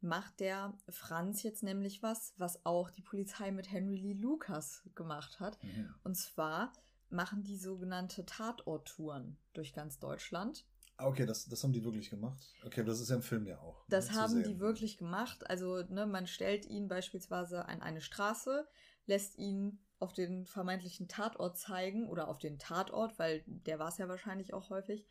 [0.00, 5.38] macht der Franz jetzt nämlich was, was auch die Polizei mit Henry Lee Lucas gemacht
[5.38, 5.62] hat.
[5.62, 5.94] Mhm.
[6.02, 6.72] Und zwar
[7.10, 10.66] machen die sogenannte Tatorttouren durch ganz Deutschland.
[10.98, 12.54] Ah, okay, das, das haben die wirklich gemacht.
[12.64, 13.78] Okay, das ist ja im Film ja auch.
[13.82, 15.48] Ne, das haben die wirklich gemacht.
[15.48, 18.66] Also, ne, man stellt ihn beispielsweise an eine Straße,
[19.06, 23.98] lässt ihn auf den vermeintlichen Tatort zeigen oder auf den Tatort, weil der war es
[23.98, 25.06] ja wahrscheinlich auch häufig,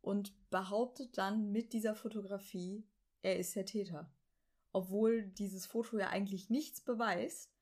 [0.00, 2.84] und behauptet dann mit dieser Fotografie,
[3.22, 4.12] er ist der Täter.
[4.72, 7.52] Obwohl dieses Foto ja eigentlich nichts beweist,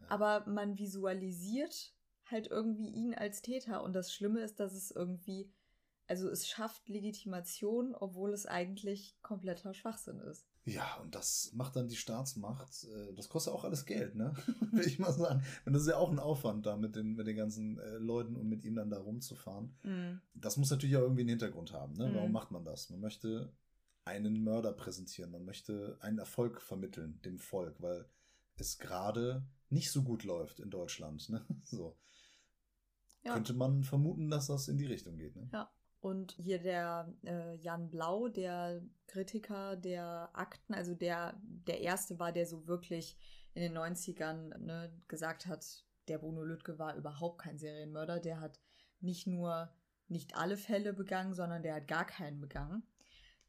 [0.00, 0.06] ja.
[0.10, 1.94] aber man visualisiert
[2.26, 3.82] halt irgendwie ihn als Täter.
[3.82, 5.50] Und das Schlimme ist, dass es irgendwie,
[6.08, 10.46] also es schafft Legitimation, obwohl es eigentlich kompletter Schwachsinn ist.
[10.64, 12.84] Ja, und das macht dann die Staatsmacht.
[12.84, 14.34] Äh, das kostet auch alles Geld, ne?
[14.72, 15.42] Will ich mal sagen.
[15.64, 18.36] Und das ist ja auch ein Aufwand, da mit den, mit den ganzen äh, Leuten
[18.36, 19.76] und mit ihm dann da rumzufahren.
[19.82, 20.20] Mm.
[20.34, 22.08] Das muss natürlich auch irgendwie einen Hintergrund haben, ne?
[22.08, 22.14] Mm.
[22.16, 22.90] Warum macht man das?
[22.90, 23.52] Man möchte
[24.04, 28.06] einen Mörder präsentieren, man möchte einen Erfolg vermitteln dem Volk, weil
[28.56, 31.46] es gerade nicht so gut läuft in Deutschland, ne?
[31.64, 31.96] So
[33.24, 33.34] ja.
[33.34, 35.36] könnte man vermuten, dass das in die Richtung geht.
[35.36, 35.48] Ne?
[35.52, 35.70] Ja.
[36.00, 42.32] Und hier der äh, Jan Blau, der Kritiker der Akten, also der, der erste war,
[42.32, 43.16] der so wirklich
[43.54, 48.20] in den 90ern ne, gesagt hat, der Bruno Lüttke war überhaupt kein Serienmörder.
[48.20, 48.60] Der hat
[49.00, 49.72] nicht nur
[50.08, 52.82] nicht alle Fälle begangen, sondern der hat gar keinen begangen.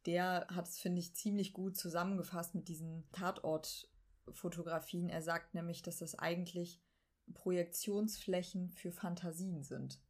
[0.06, 5.08] Der hat es, finde ich, ziemlich gut zusammengefasst mit diesen Tatortfotografien.
[5.08, 6.80] Er sagt nämlich, dass das eigentlich
[7.32, 10.00] Projektionsflächen für Fantasien sind.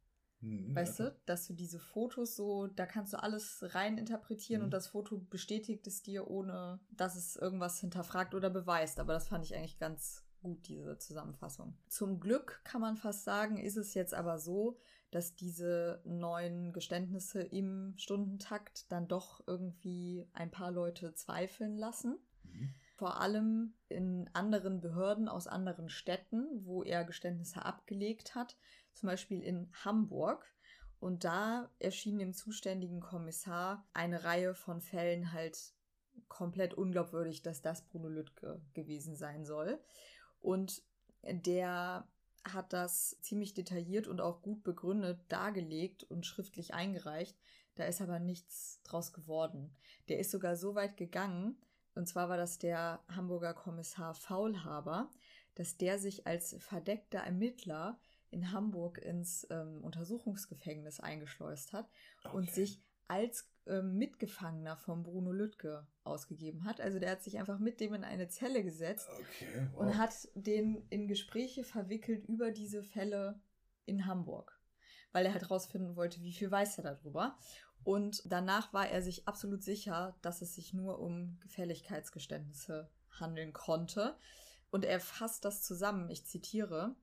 [0.41, 1.09] Mhm, weißt ja.
[1.09, 4.65] du, dass du diese Fotos so, da kannst du alles rein interpretieren mhm.
[4.65, 8.99] und das Foto bestätigt es dir, ohne dass es irgendwas hinterfragt oder beweist.
[8.99, 11.77] Aber das fand ich eigentlich ganz gut, diese Zusammenfassung.
[11.87, 14.77] Zum Glück kann man fast sagen, ist es jetzt aber so,
[15.11, 22.17] dass diese neuen Geständnisse im Stundentakt dann doch irgendwie ein paar Leute zweifeln lassen.
[22.43, 28.59] Mhm vor allem in anderen Behörden aus anderen Städten, wo er Geständnisse abgelegt hat,
[28.93, 30.45] zum Beispiel in Hamburg.
[30.99, 35.73] Und da erschien dem zuständigen Kommissar eine Reihe von Fällen halt
[36.27, 39.79] komplett unglaubwürdig, dass das Bruno Lüttke gewesen sein soll.
[40.41, 40.83] Und
[41.23, 42.07] der
[42.43, 47.37] hat das ziemlich detailliert und auch gut begründet dargelegt und schriftlich eingereicht.
[47.75, 49.75] Da ist aber nichts draus geworden.
[50.09, 51.57] Der ist sogar so weit gegangen,
[51.93, 55.09] und zwar war das der Hamburger Kommissar Faulhaber,
[55.55, 57.99] dass der sich als verdeckter Ermittler
[58.31, 61.89] in Hamburg ins ähm, Untersuchungsgefängnis eingeschleust hat
[62.23, 62.35] okay.
[62.35, 66.79] und sich als ähm, Mitgefangener von Bruno Lüttke ausgegeben hat.
[66.81, 69.81] Also der hat sich einfach mit dem in eine Zelle gesetzt okay, wow.
[69.81, 73.39] und hat den in Gespräche verwickelt über diese Fälle
[73.85, 74.59] in Hamburg,
[75.11, 77.37] weil er halt rausfinden wollte, wie viel weiß er darüber.
[77.83, 82.89] Und danach war er sich absolut sicher, dass es sich nur um Gefälligkeitsgeständnisse
[83.19, 84.15] handeln konnte.
[84.69, 86.95] Und er fasst das zusammen, ich zitiere,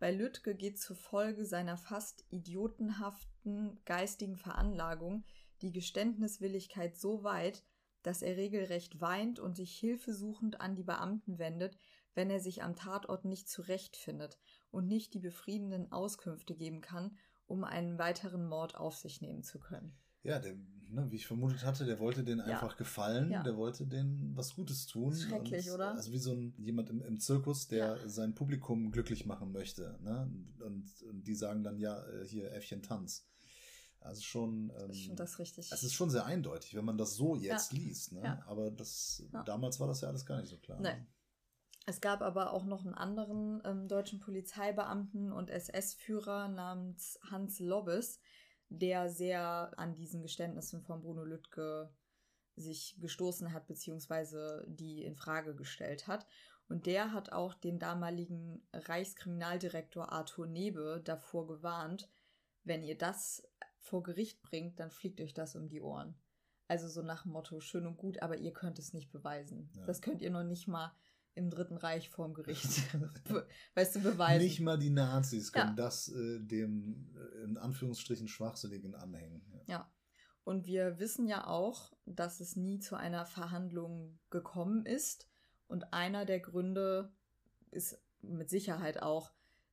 [0.00, 5.24] bei Lüttke geht zufolge seiner fast idiotenhaften geistigen Veranlagung
[5.60, 7.62] die Geständniswilligkeit so weit,
[8.02, 11.76] dass er regelrecht weint und sich hilfesuchend an die Beamten wendet,
[12.14, 14.38] wenn er sich am Tatort nicht zurechtfindet
[14.70, 19.60] und nicht die befriedenden Auskünfte geben kann, um einen weiteren Mord auf sich nehmen zu
[19.60, 19.98] können.
[20.22, 20.56] Ja, der
[20.92, 22.76] ne, wie ich vermutet hatte, der wollte den einfach ja.
[22.76, 23.42] gefallen, ja.
[23.42, 25.14] der wollte den was Gutes tun.
[25.14, 25.92] Schrecklich, oder?
[25.92, 28.08] Also wie so ein jemand im, im Zirkus, der ja.
[28.08, 29.98] sein Publikum glücklich machen möchte.
[30.02, 30.30] Ne?
[30.64, 33.26] Und, und die sagen dann ja, äh, hier Äffchen Tanz.
[34.00, 34.72] Also schon.
[34.78, 35.70] Ähm, ich finde das richtig.
[35.70, 38.12] Es ist schon sehr eindeutig, wenn man das so jetzt liest.
[38.12, 38.42] Ne?
[38.46, 40.80] Aber das damals war das ja alles gar nicht so klar.
[40.80, 41.06] Nee.
[41.86, 48.20] Es gab aber auch noch einen anderen ähm, deutschen Polizeibeamten und SS-Führer namens Hans Lobbes,
[48.70, 51.92] der sehr an diesen Geständnissen von Bruno Lüttke
[52.56, 56.26] sich gestoßen hat, beziehungsweise die in Frage gestellt hat.
[56.68, 62.08] Und der hat auch den damaligen Reichskriminaldirektor Arthur Nebe davor gewarnt,
[62.62, 63.42] wenn ihr das
[63.78, 66.14] vor Gericht bringt, dann fliegt euch das um die Ohren.
[66.68, 69.70] Also so nach dem Motto, schön und gut, aber ihr könnt es nicht beweisen.
[69.74, 69.86] Ja.
[69.86, 70.94] Das könnt ihr noch nicht mal
[71.40, 72.94] im Dritten Reich vorm Gericht,
[73.74, 74.44] weißt du, beweisen.
[74.44, 75.84] Nicht mal die Nazis können ja.
[75.84, 79.42] das äh, dem äh, in Anführungsstrichen Schwachsinnigen anhängen.
[79.52, 79.62] Ja.
[79.66, 79.92] ja.
[80.44, 85.28] Und wir wissen ja auch, dass es nie zu einer Verhandlung gekommen ist.
[85.66, 87.12] Und einer der Gründe
[87.70, 89.32] ist mit Sicherheit auch,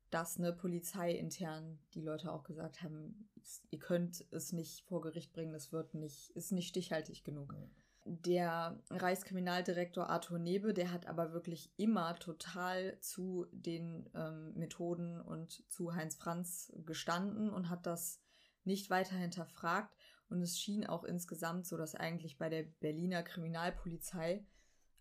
[0.09, 3.29] dass eine Polizei intern die Leute auch gesagt haben,
[3.71, 7.53] ihr könnt es nicht vor Gericht bringen, es wird nicht, ist nicht stichhaltig genug.
[7.53, 7.67] Ja
[8.07, 15.63] der Reichskriminaldirektor Arthur Nebe, der hat aber wirklich immer total zu den ähm, Methoden und
[15.69, 18.21] zu Heinz Franz gestanden und hat das
[18.63, 19.95] nicht weiter hinterfragt.
[20.29, 24.45] Und es schien auch insgesamt so, dass eigentlich bei der Berliner Kriminalpolizei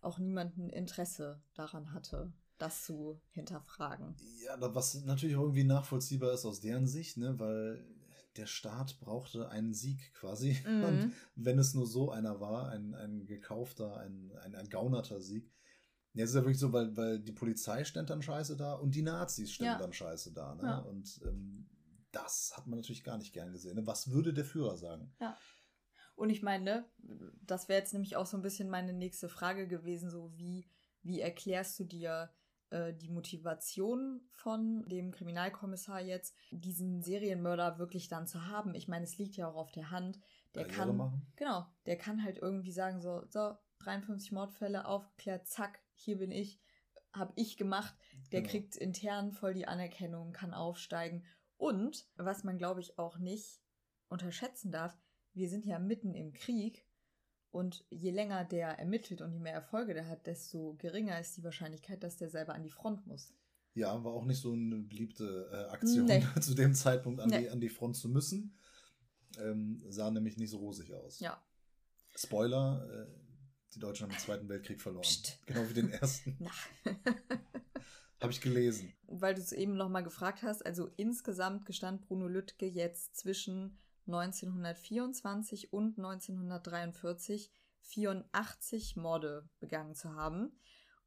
[0.01, 4.15] auch niemand ein Interesse daran hatte, das zu hinterfragen.
[4.45, 7.85] Ja, was natürlich irgendwie nachvollziehbar ist aus deren Sicht, ne, weil
[8.37, 10.57] der Staat brauchte einen Sieg quasi.
[10.67, 10.83] Mhm.
[10.83, 15.51] Und wenn es nur so einer war, ein, ein gekaufter, ein, ein ergaunerter Sieg.
[16.13, 18.95] Ja, es ist ja wirklich so, weil, weil die Polizei stand dann scheiße da und
[18.95, 19.77] die Nazis standen ja.
[19.79, 20.55] dann scheiße da.
[20.55, 20.63] Ne?
[20.63, 20.77] Ja.
[20.79, 21.69] Und ähm,
[22.11, 23.75] das hat man natürlich gar nicht gern gesehen.
[23.75, 23.87] Ne?
[23.87, 25.13] Was würde der Führer sagen?
[25.19, 25.37] Ja.
[26.15, 26.85] Und ich meine, ne,
[27.43, 30.67] das wäre jetzt nämlich auch so ein bisschen meine nächste Frage gewesen, so wie,
[31.03, 32.31] wie erklärst du dir
[32.69, 38.75] äh, die Motivation von dem Kriminalkommissar jetzt, diesen Serienmörder wirklich dann zu haben.
[38.75, 40.19] Ich meine, es liegt ja auch auf der Hand.
[40.55, 41.27] Der Karriere kann, machen.
[41.35, 46.59] genau, der kann halt irgendwie sagen so, so 53 Mordfälle aufgeklärt, zack, hier bin ich,
[47.13, 47.95] habe ich gemacht.
[48.31, 48.51] Der genau.
[48.51, 51.25] kriegt intern voll die Anerkennung, kann aufsteigen.
[51.57, 53.61] Und was man glaube ich auch nicht
[54.09, 54.97] unterschätzen darf,
[55.33, 56.86] wir sind ja mitten im Krieg
[57.57, 61.43] und je länger der ermittelt und je mehr Erfolge der hat, desto geringer ist die
[61.43, 63.33] Wahrscheinlichkeit, dass der selber an die Front muss.
[63.73, 66.23] Ja, war auch nicht so eine beliebte äh, Aktion nee.
[66.39, 67.39] zu dem Zeitpunkt an, nee.
[67.39, 68.55] die, an die Front zu müssen.
[69.39, 71.19] Ähm, sah nämlich nicht so rosig aus.
[71.19, 71.43] Ja.
[72.15, 73.07] Spoiler, äh,
[73.73, 75.01] die Deutschen haben den Zweiten Weltkrieg verloren.
[75.01, 75.39] Psst.
[75.47, 76.37] Genau wie den ersten.
[78.21, 78.93] Habe ich gelesen.
[79.07, 85.73] Weil du es eben nochmal gefragt hast, also insgesamt gestand Bruno Lüttke jetzt zwischen 1924
[85.73, 90.59] und 1943 84 Morde begangen zu haben.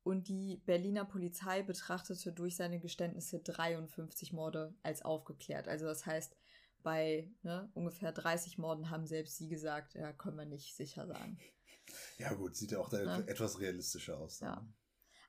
[0.03, 5.69] Und die Berliner Polizei betrachtete durch seine Geständnisse 53 Morde als aufgeklärt.
[5.69, 6.37] Also das heißt,
[6.83, 11.39] bei ne, ungefähr 30 Morden haben selbst sie gesagt, ja, können wir nicht sicher sagen.
[12.19, 13.19] Ja gut, sieht ja auch da ja.
[13.21, 14.41] etwas realistischer aus.
[14.41, 14.49] Ne?
[14.49, 14.69] Ja.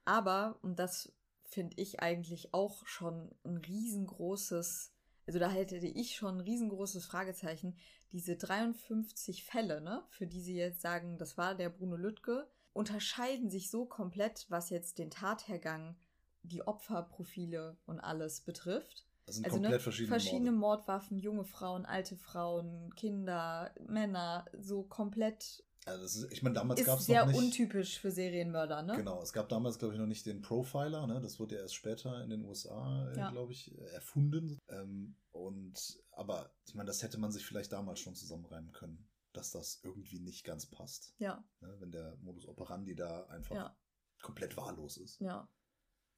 [0.05, 1.11] Aber, und das
[1.43, 4.93] finde ich eigentlich auch schon ein riesengroßes
[5.31, 7.77] also da hätte ich schon ein riesengroßes Fragezeichen.
[8.11, 13.49] Diese 53 Fälle, ne, für die Sie jetzt sagen, das war der Bruno Lüttke, unterscheiden
[13.49, 15.95] sich so komplett, was jetzt den Tathergang,
[16.43, 19.05] die Opferprofile und alles betrifft.
[19.25, 20.81] Das sind also, komplett ne, verschiedene, verschiedene Morde.
[20.81, 26.99] Mordwaffen, junge Frauen, alte Frauen, Kinder, Männer, so komplett also ist, ich meine, damals gab
[26.99, 28.95] es sehr noch nicht, untypisch für Serienmörder, ne?
[28.95, 31.19] Genau, es gab damals, glaube ich, noch nicht den Profiler, ne?
[31.21, 33.31] Das wurde ja erst später in den USA, äh, ja.
[33.31, 34.59] glaube ich, erfunden.
[34.69, 39.51] Ähm, und aber ich meine, das hätte man sich vielleicht damals schon zusammenreimen können, dass
[39.51, 41.15] das irgendwie nicht ganz passt.
[41.17, 41.43] Ja.
[41.61, 41.75] Ne?
[41.79, 43.77] Wenn der Modus operandi da einfach ja.
[44.21, 45.19] komplett wahllos ist.
[45.19, 45.49] Ja.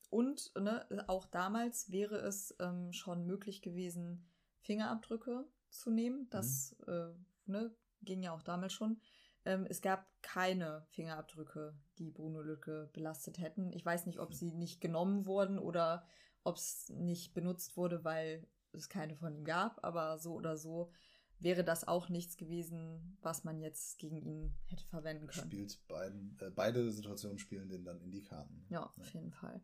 [0.10, 6.28] Und ne, auch damals wäre es ähm, schon möglich gewesen, Fingerabdrücke zu nehmen.
[6.30, 6.94] Das mhm.
[6.94, 7.14] äh,
[7.46, 9.00] ne, ging ja auch damals schon.
[9.46, 13.72] Ähm, es gab keine Fingerabdrücke, die Bruno Lücke belastet hätten.
[13.74, 16.06] Ich weiß nicht, ob sie nicht genommen wurden oder
[16.44, 20.92] ob es nicht benutzt wurde, weil es keine von ihm gab, aber so oder so
[21.40, 25.48] wäre das auch nichts gewesen, was man jetzt gegen ihn hätte verwenden können.
[25.48, 28.66] Spielt beiden, äh, beide Situationen spielen den dann in die Karten.
[28.70, 28.94] Ja, ja.
[28.98, 29.62] auf jeden Fall.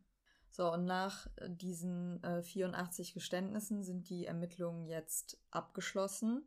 [0.52, 6.44] So, und nach diesen äh, 84 Geständnissen sind die Ermittlungen jetzt abgeschlossen.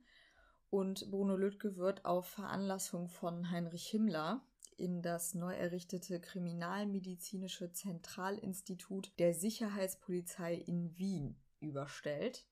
[0.72, 4.40] Und Bruno Lüttke wird auf Veranlassung von Heinrich Himmler
[4.78, 12.46] in das neu errichtete Kriminalmedizinische Zentralinstitut der Sicherheitspolizei in Wien überstellt.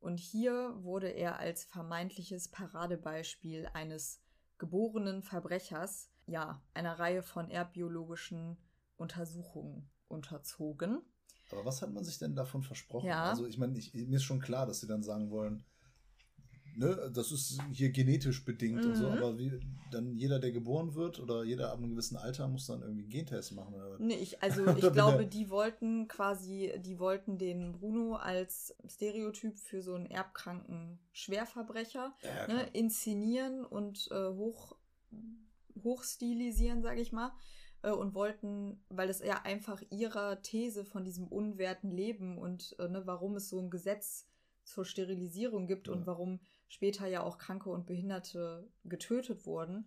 [0.00, 4.22] Und hier wurde er als vermeintliches Paradebeispiel eines
[4.56, 8.56] geborenen Verbrechers, ja, einer Reihe von erbbiologischen
[8.96, 11.02] Untersuchungen unterzogen.
[11.50, 13.08] Aber was hat man sich denn davon versprochen?
[13.08, 13.24] Ja.
[13.24, 15.66] Also ich meine, mir ist schon klar, dass sie dann sagen wollen,
[16.76, 18.90] ne, das ist hier genetisch bedingt mhm.
[18.90, 19.18] und so, mhm.
[19.18, 19.60] aber wie,
[19.90, 23.10] dann jeder, der geboren wird oder jeder ab einem gewissen Alter muss dann irgendwie einen
[23.10, 23.74] Gentest machen.
[23.74, 23.98] Oder?
[23.98, 29.82] Nee, ich, also ich glaube, die wollten quasi, die wollten den Bruno als Stereotyp für
[29.82, 34.76] so einen erbkranken Schwerverbrecher ja, ne, inszenieren und äh, hoch,
[35.82, 37.32] hochstilisieren, sage ich mal
[37.84, 42.88] äh, und wollten, weil es ja einfach ihrer These von diesem unwerten Leben und äh,
[42.88, 44.28] ne, warum es so ein Gesetz
[44.64, 45.94] zur Sterilisierung gibt ja.
[45.94, 49.86] und warum später ja auch Kranke und Behinderte getötet wurden,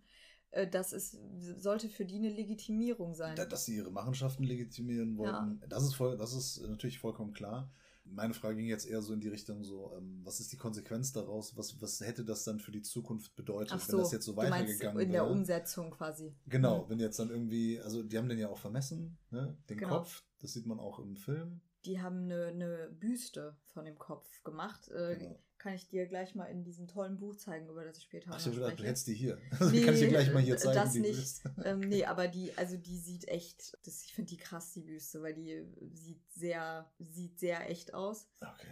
[0.50, 3.36] äh, das ist, sollte für die eine Legitimierung sein.
[3.36, 5.66] dass sie ihre Machenschaften legitimieren wollten, ja.
[5.68, 7.70] das, ist voll, das ist natürlich vollkommen klar.
[8.10, 11.12] Meine Frage ging jetzt eher so in die Richtung so, ähm, was ist die Konsequenz
[11.12, 11.58] daraus?
[11.58, 14.96] Was, was hätte das dann für die Zukunft bedeutet, so, wenn das jetzt so weitergegangen
[14.96, 15.02] wäre?
[15.02, 16.34] In der Umsetzung quasi.
[16.46, 16.90] Genau, mhm.
[16.90, 19.58] wenn jetzt dann irgendwie, also die haben den ja auch vermessen, ne?
[19.68, 19.98] den genau.
[19.98, 21.60] Kopf, das sieht man auch im Film.
[21.88, 24.88] Die haben eine, eine Büste von dem Kopf gemacht.
[24.88, 28.04] Äh, genau kann ich dir gleich mal in diesem tollen Buch zeigen, über das ich
[28.04, 28.76] später Ach, noch spreche.
[28.76, 29.38] du hättest die hier.
[29.72, 30.76] Nee, kann ich dir gleich mal hier zeigen.
[30.76, 31.42] Das nicht.
[31.64, 35.20] Ähm, nee, aber die, also die sieht echt, das, ich finde die krass, die Büste,
[35.22, 38.28] weil die sieht sehr, sieht sehr echt aus.
[38.40, 38.68] Okay.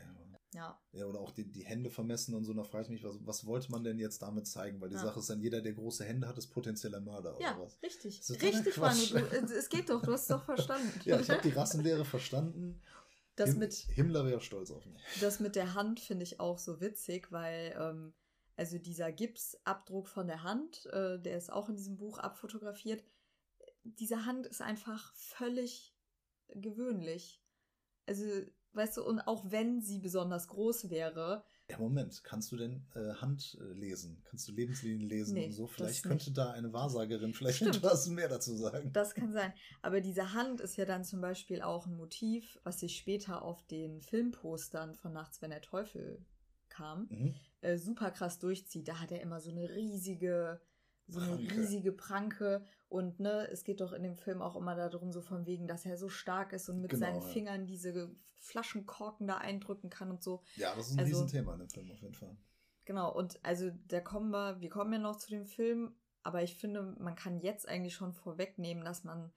[0.55, 0.81] Ja.
[0.93, 3.45] Ja, oder auch die, die Hände vermessen und so, da frage ich mich, was, was
[3.45, 4.81] wollte man denn jetzt damit zeigen?
[4.81, 5.03] Weil die ja.
[5.03, 7.83] Sache ist dann, jeder, der große Hände hat, ist potenzieller Mörder ja, oder was?
[7.83, 8.23] Richtig.
[8.41, 10.93] Richtig, Manu, du, es geht doch, du hast es doch verstanden.
[11.05, 12.81] ja, ich habe die Rassenlehre verstanden.
[13.37, 15.03] Das Him mit, Himmler wäre stolz auf mich.
[15.21, 18.15] Das mit der Hand finde ich auch so witzig, weil ähm,
[18.57, 23.05] also dieser Gipsabdruck von der Hand, äh, der ist auch in diesem Buch abfotografiert.
[23.85, 25.95] Diese Hand ist einfach völlig
[26.49, 27.43] gewöhnlich.
[28.07, 28.25] Also,
[28.73, 33.15] weißt du, und auch wenn sie besonders groß wäre, ja, Moment, kannst du denn äh,
[33.15, 34.23] Hand äh, lesen?
[34.25, 35.67] Kannst du Lebenslinien lesen nee, und so?
[35.67, 37.77] Vielleicht könnte da eine Wahrsagerin vielleicht Stimmt.
[37.77, 38.93] etwas mehr dazu sagen.
[38.93, 39.53] Das kann sein.
[39.83, 43.65] Aber diese Hand ist ja dann zum Beispiel auch ein Motiv, was sich später auf
[43.67, 46.25] den Filmpostern von Nachts, wenn der Teufel
[46.69, 47.35] kam, mhm.
[47.63, 48.87] äh, super krass durchzieht.
[48.87, 50.61] Da hat er immer so eine riesige
[51.09, 51.55] so eine Pranke.
[51.57, 55.47] riesige Pranke und ne, es geht doch in dem Film auch immer darum, so von
[55.47, 57.29] wegen, dass er so stark ist und mit genau, seinen ja.
[57.29, 60.43] Fingern diese Flaschenkorken da eindrücken kann und so.
[60.57, 62.37] Ja, das ist ein also, Riesenthema in dem Film auf jeden Fall.
[62.85, 66.57] Genau, und also da kommen wir, wir kommen ja noch zu dem Film, aber ich
[66.57, 69.33] finde, man kann jetzt eigentlich schon vorwegnehmen, dass man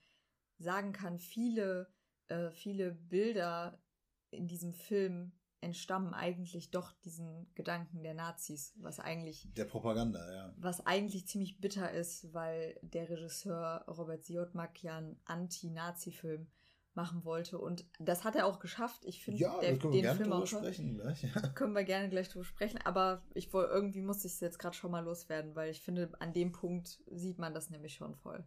[0.58, 1.92] sagen kann, viele,
[2.28, 3.82] äh, viele Bilder
[4.30, 10.54] in diesem Film entstammen eigentlich doch diesen Gedanken der Nazis, was eigentlich der Propaganda, ja.
[10.58, 16.48] Was eigentlich ziemlich bitter ist, weil der Regisseur Robert Siodmak ja einen Anti-Nazi-Film
[16.94, 19.06] machen wollte und das hat er auch geschafft.
[19.06, 21.24] Ich finde ja, der, können wir den gerne Film auch sprechen gleich.
[21.24, 21.30] Ja.
[21.56, 24.76] Können wir gerne gleich drüber sprechen, aber ich wollte irgendwie musste ich es jetzt gerade
[24.76, 28.44] schon mal loswerden, weil ich finde an dem Punkt sieht man das nämlich schon voll.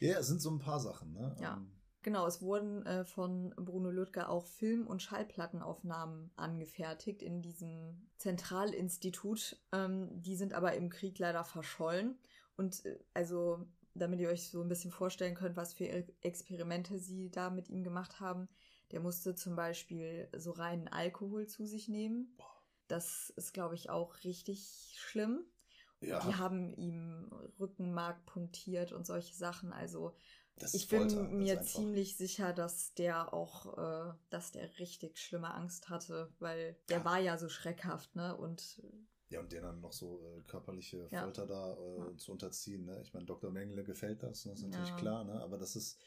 [0.00, 1.36] Ja, es sind so ein paar Sachen, ne?
[1.40, 1.54] Ja.
[1.54, 1.75] Um ähm,
[2.06, 9.60] Genau, es wurden äh, von Bruno Lüttger auch Film- und Schallplattenaufnahmen angefertigt in diesem Zentralinstitut.
[9.72, 12.16] Ähm, die sind aber im Krieg leider verschollen.
[12.56, 15.88] Und äh, also, damit ihr euch so ein bisschen vorstellen könnt, was für
[16.20, 18.48] Experimente sie da mit ihm gemacht haben,
[18.92, 22.36] der musste zum Beispiel so reinen Alkohol zu sich nehmen.
[22.86, 25.40] Das ist, glaube ich, auch richtig schlimm.
[26.00, 26.20] Ja.
[26.20, 29.72] Die haben ihm Rückenmark punktiert und solche Sachen.
[29.72, 30.14] Also
[30.72, 35.90] ich bin Folter, mir ziemlich sicher, dass der auch, äh, dass der richtig schlimme Angst
[35.90, 37.04] hatte, weil der ja.
[37.04, 38.36] war ja so schreckhaft, ne?
[38.36, 38.82] Und
[39.28, 41.22] ja, und den dann noch so äh, körperliche ja.
[41.22, 42.16] Folter da äh, ja.
[42.16, 43.00] zu unterziehen, ne?
[43.02, 43.50] Ich meine, Dr.
[43.50, 44.52] Mengele gefällt das, ne?
[44.52, 45.42] das ist natürlich klar, ne?
[45.42, 45.98] Aber das ist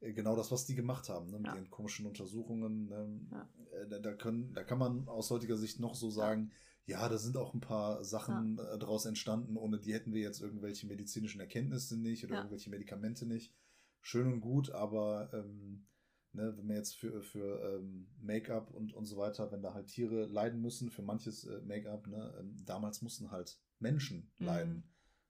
[0.00, 1.38] äh, genau das, was die gemacht haben, ne?
[1.38, 2.86] Mit ihren komischen Untersuchungen.
[2.86, 3.46] Ne?
[3.72, 6.52] Äh, da, da, können, da kann man aus heutiger Sicht noch so sagen,
[6.86, 8.58] ja, da sind auch ein paar Sachen.
[8.58, 13.26] Äh, daraus entstanden, ohne die hätten wir jetzt irgendwelche medizinischen Erkenntnisse nicht oder irgendwelche Medikamente
[13.26, 13.52] nicht
[14.00, 15.86] schön und gut, aber ähm,
[16.32, 19.88] ne, wenn man jetzt für, für ähm, Make-up und, und so weiter, wenn da halt
[19.88, 24.46] Tiere leiden müssen, für manches äh, Make-up, ne, ähm, damals mussten halt Menschen mhm.
[24.46, 24.84] leiden.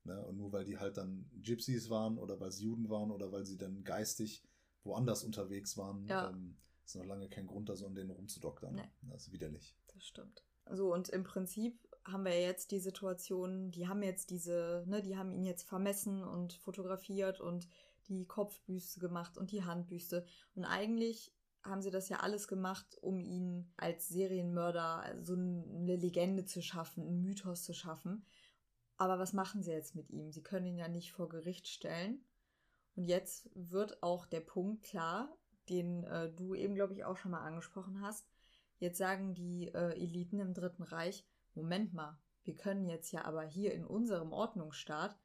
[0.05, 3.33] Ne, und nur weil die halt dann Gypsies waren oder weil sie Juden waren oder
[3.33, 4.43] weil sie dann geistig
[4.83, 6.31] woanders unterwegs waren, ja.
[6.31, 8.75] ähm, ist noch lange kein Grund, da so an denen rumzudoktern.
[8.77, 8.89] Nee.
[9.03, 9.77] Das ist widerlich.
[9.93, 10.43] Das stimmt.
[10.71, 15.17] So, und im Prinzip haben wir jetzt die Situation, die haben jetzt diese, ne, die
[15.17, 17.69] haben ihn jetzt vermessen und fotografiert und
[18.09, 20.25] die Kopfbüste gemacht und die Handbüste.
[20.55, 26.45] Und eigentlich haben sie das ja alles gemacht, um ihn als Serienmörder so eine Legende
[26.45, 28.25] zu schaffen, einen Mythos zu schaffen.
[28.97, 30.31] Aber was machen sie jetzt mit ihm?
[30.31, 32.25] Sie können ihn ja nicht vor Gericht stellen.
[32.97, 35.37] Und jetzt wird auch der Punkt klar,
[35.69, 38.29] den äh, du eben, glaube ich, auch schon mal angesprochen hast.
[38.79, 43.43] Jetzt sagen die äh, Eliten im Dritten Reich, Moment mal, wir können jetzt ja aber
[43.43, 45.19] hier in unserem Ordnungsstaat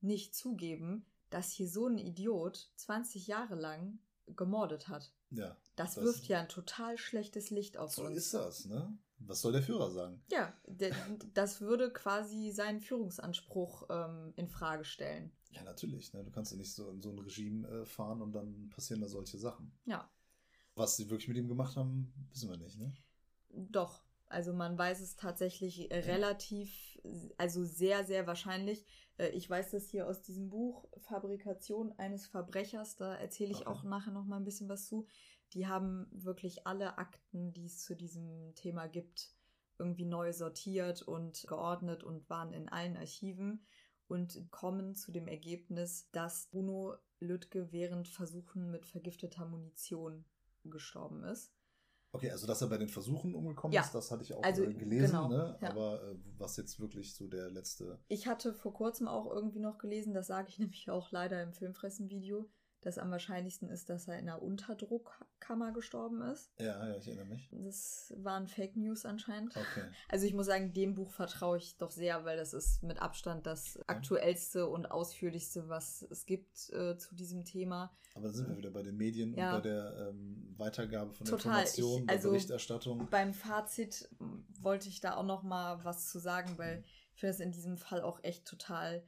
[0.00, 5.12] nicht zugeben, dass hier so ein Idiot 20 Jahre lang gemordet hat.
[5.30, 5.56] Ja.
[5.76, 8.30] Das, das wirft ja ein total schlechtes Licht auf so uns.
[8.30, 8.98] So ist das, ne?
[9.18, 10.20] Was soll der Führer sagen?
[10.30, 10.94] Ja, der,
[11.32, 15.32] das würde quasi seinen Führungsanspruch ähm, in Frage stellen.
[15.52, 16.12] Ja, natürlich.
[16.12, 16.24] Ne?
[16.24, 19.08] Du kannst ja nicht so in so ein Regime äh, fahren und dann passieren da
[19.08, 19.72] solche Sachen.
[19.84, 20.10] Ja.
[20.74, 22.92] Was sie wirklich mit ihm gemacht haben, wissen wir nicht, ne?
[23.50, 24.02] Doch.
[24.32, 26.98] Also man weiß es tatsächlich äh, relativ,
[27.36, 28.84] also sehr, sehr wahrscheinlich.
[29.18, 33.68] Äh, ich weiß das hier aus diesem Buch Fabrikation eines Verbrechers, da erzähle ich okay.
[33.68, 35.06] auch nachher noch mal ein bisschen was zu.
[35.52, 39.34] Die haben wirklich alle Akten, die es zu diesem Thema gibt,
[39.78, 43.66] irgendwie neu sortiert und geordnet und waren in allen Archiven
[44.08, 50.24] und kommen zu dem Ergebnis, dass Bruno Lüttke während Versuchen mit vergifteter Munition
[50.64, 51.52] gestorben ist.
[52.14, 53.80] Okay, also dass er bei den Versuchen umgekommen ja.
[53.80, 55.56] ist, das hatte ich auch also, gelesen, genau, ne?
[55.62, 55.70] Ja.
[55.70, 57.98] aber äh, was jetzt wirklich so der letzte.
[58.08, 61.54] Ich hatte vor kurzem auch irgendwie noch gelesen, das sage ich nämlich auch leider im
[61.54, 62.50] Filmfressen-Video,
[62.82, 66.50] dass am wahrscheinlichsten ist, dass er in einer Unterdruckkammer gestorben ist.
[66.58, 67.48] Ja, ja, ich erinnere mich.
[67.52, 69.56] Das waren Fake News anscheinend.
[69.56, 69.88] Okay.
[70.08, 73.46] Also ich muss sagen, dem Buch vertraue ich doch sehr, weil das ist mit Abstand
[73.46, 73.84] das okay.
[73.86, 77.96] aktuellste und ausführlichste, was es gibt äh, zu diesem Thema.
[78.14, 79.54] Aber da sind wir wieder bei den Medien ja.
[79.56, 81.60] und bei der ähm, Weitergabe von Total.
[81.60, 83.08] Informationen, der also Berichterstattung.
[83.10, 84.08] Beim Fazit
[84.60, 87.78] wollte ich da auch noch mal was zu sagen, weil ich finde es in diesem
[87.78, 89.02] Fall auch echt total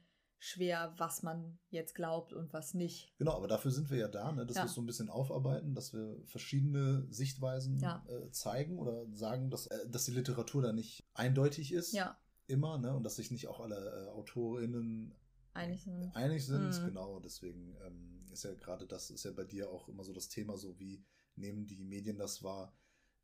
[0.45, 3.11] schwer, was man jetzt glaubt und was nicht.
[3.17, 4.45] Genau, aber dafür sind wir ja da, ne?
[4.45, 4.63] dass ja.
[4.63, 8.05] wir es so ein bisschen aufarbeiten, dass wir verschiedene Sichtweisen ja.
[8.07, 11.93] äh, zeigen oder sagen, dass, äh, dass die Literatur da nicht eindeutig ist.
[11.93, 12.19] Ja.
[12.47, 12.95] Immer, ne?
[12.95, 15.15] Und dass sich nicht auch alle äh, AutorInnen
[15.53, 16.15] einig sind.
[16.15, 16.85] Einig sind, mhm.
[16.85, 17.19] genau.
[17.19, 20.57] Deswegen ähm, ist ja gerade das, ist ja bei dir auch immer so das Thema,
[20.57, 21.03] so wie
[21.35, 22.77] nehmen die Medien das wahr,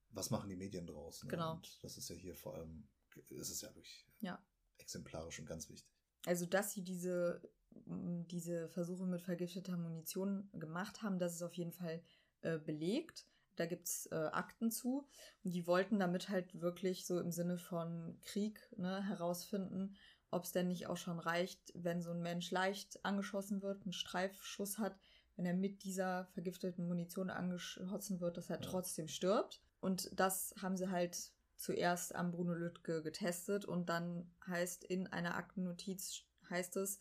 [0.09, 1.23] was machen die Medien draus?
[1.23, 1.29] Ne?
[1.29, 1.53] Genau.
[1.53, 2.87] Und das ist ja hier vor allem,
[3.29, 4.43] ist es ja wirklich ja.
[4.79, 6.00] exemplarisch und ganz wichtig.
[6.25, 7.41] Also, dass sie diese,
[7.85, 12.01] diese Versuche mit vergifteter Munition gemacht haben, das ist auf jeden Fall
[12.41, 13.25] äh, belegt.
[13.55, 15.07] Da gibt es äh, Akten zu.
[15.43, 19.95] Und die wollten damit halt wirklich so im Sinne von Krieg ne, herausfinden,
[20.31, 23.93] ob es denn nicht auch schon reicht, wenn so ein Mensch leicht angeschossen wird, einen
[23.93, 24.97] Streifschuss hat,
[25.35, 28.61] wenn er mit dieser vergifteten Munition angeschossen wird, dass er ja.
[28.61, 29.61] trotzdem stirbt.
[29.81, 31.31] Und das haben sie halt
[31.61, 36.99] zuerst am Bruno Lüttke getestet und dann heißt in einer Aktennotiz heißt es,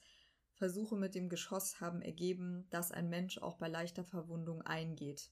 [0.52, 5.30] Versuche mit dem Geschoss haben ergeben, dass ein Mensch auch bei leichter Verwundung eingeht.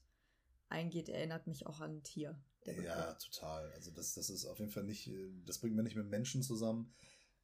[0.67, 2.41] Eingeht erinnert mich auch an ein Tier.
[2.65, 3.71] Ja, total.
[3.73, 5.09] Also das, das ist auf jeden Fall nicht,
[5.45, 6.91] das bringt man nicht mit Menschen zusammen.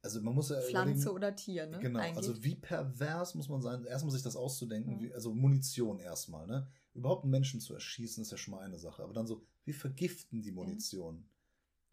[0.02, 1.78] Also man muss ja Pflanze oder Tier, ne?
[1.78, 2.00] Genau.
[2.00, 2.18] Eingeht.
[2.18, 6.68] Also wie pervers muss man sein, erstmal sich das auszudenken, wie, also Munition erstmal, ne?
[6.94, 9.02] Überhaupt einen Menschen zu erschießen, ist ja schon mal eine Sache.
[9.02, 11.28] Aber dann so, wie vergiften die Munition?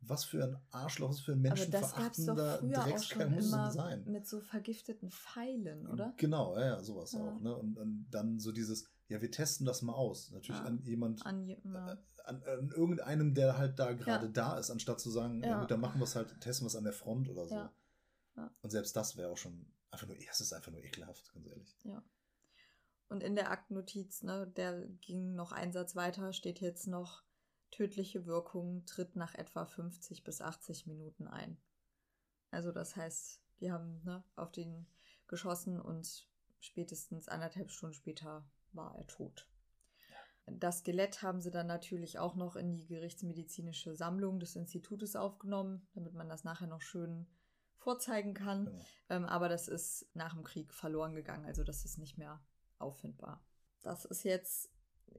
[0.06, 4.04] Was für ein Arschloch, was für ein menschenverachtender Dreckskerl muss es sein.
[4.06, 6.14] Mit so vergifteten Pfeilen, oder?
[6.18, 7.22] Genau, ja, ja sowas ja.
[7.22, 7.40] auch.
[7.40, 7.56] Ne?
[7.56, 10.32] Und, und, dann so dieses, ja, wir testen das mal aus.
[10.32, 10.68] Natürlich ja.
[10.68, 11.58] an jemand, an, äh,
[12.26, 15.66] an, an, irgendeinem, der halt da gerade da ist, anstatt zu sagen, ja.
[15.66, 17.70] dann machen wir es halt, testen wir es an der Front oder so.
[18.62, 21.78] Und selbst das wäre auch schon einfach nur, es ist einfach nur ekelhaft, ganz ehrlich.
[21.84, 22.04] Ja.
[23.10, 27.24] Und in der Aktnotiz, ne, der ging noch einen Satz weiter, steht jetzt noch,
[27.74, 31.58] Tödliche Wirkung tritt nach etwa 50 bis 80 Minuten ein.
[32.52, 34.86] Also das heißt, die haben ne, auf den
[35.26, 36.28] geschossen und
[36.60, 39.50] spätestens anderthalb Stunden später war er tot.
[40.46, 45.88] Das Skelett haben sie dann natürlich auch noch in die gerichtsmedizinische Sammlung des Institutes aufgenommen,
[45.96, 47.26] damit man das nachher noch schön
[47.78, 48.66] vorzeigen kann.
[48.66, 48.86] Genau.
[49.10, 52.40] Ähm, aber das ist nach dem Krieg verloren gegangen, also das ist nicht mehr
[52.78, 53.44] auffindbar.
[53.82, 54.73] Das ist jetzt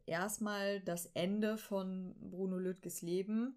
[0.07, 3.57] erstmal das Ende von Bruno Lüttges Leben,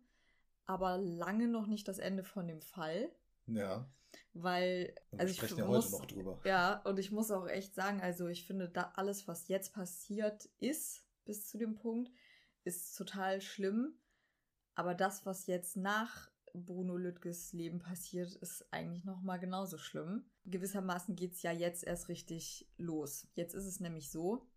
[0.65, 3.11] aber lange noch nicht das Ende von dem Fall.
[3.47, 3.89] Ja.
[4.33, 6.41] Weil, und also ich sprechen ja muss, heute noch drüber.
[6.45, 10.49] Ja, und ich muss auch echt sagen, also ich finde, da alles, was jetzt passiert
[10.59, 12.11] ist, bis zu dem Punkt,
[12.63, 13.97] ist total schlimm.
[14.75, 20.25] Aber das, was jetzt nach Bruno Lüttges Leben passiert, ist eigentlich noch mal genauso schlimm.
[20.45, 23.27] Gewissermaßen geht es ja jetzt erst richtig los.
[23.33, 24.47] Jetzt ist es nämlich so,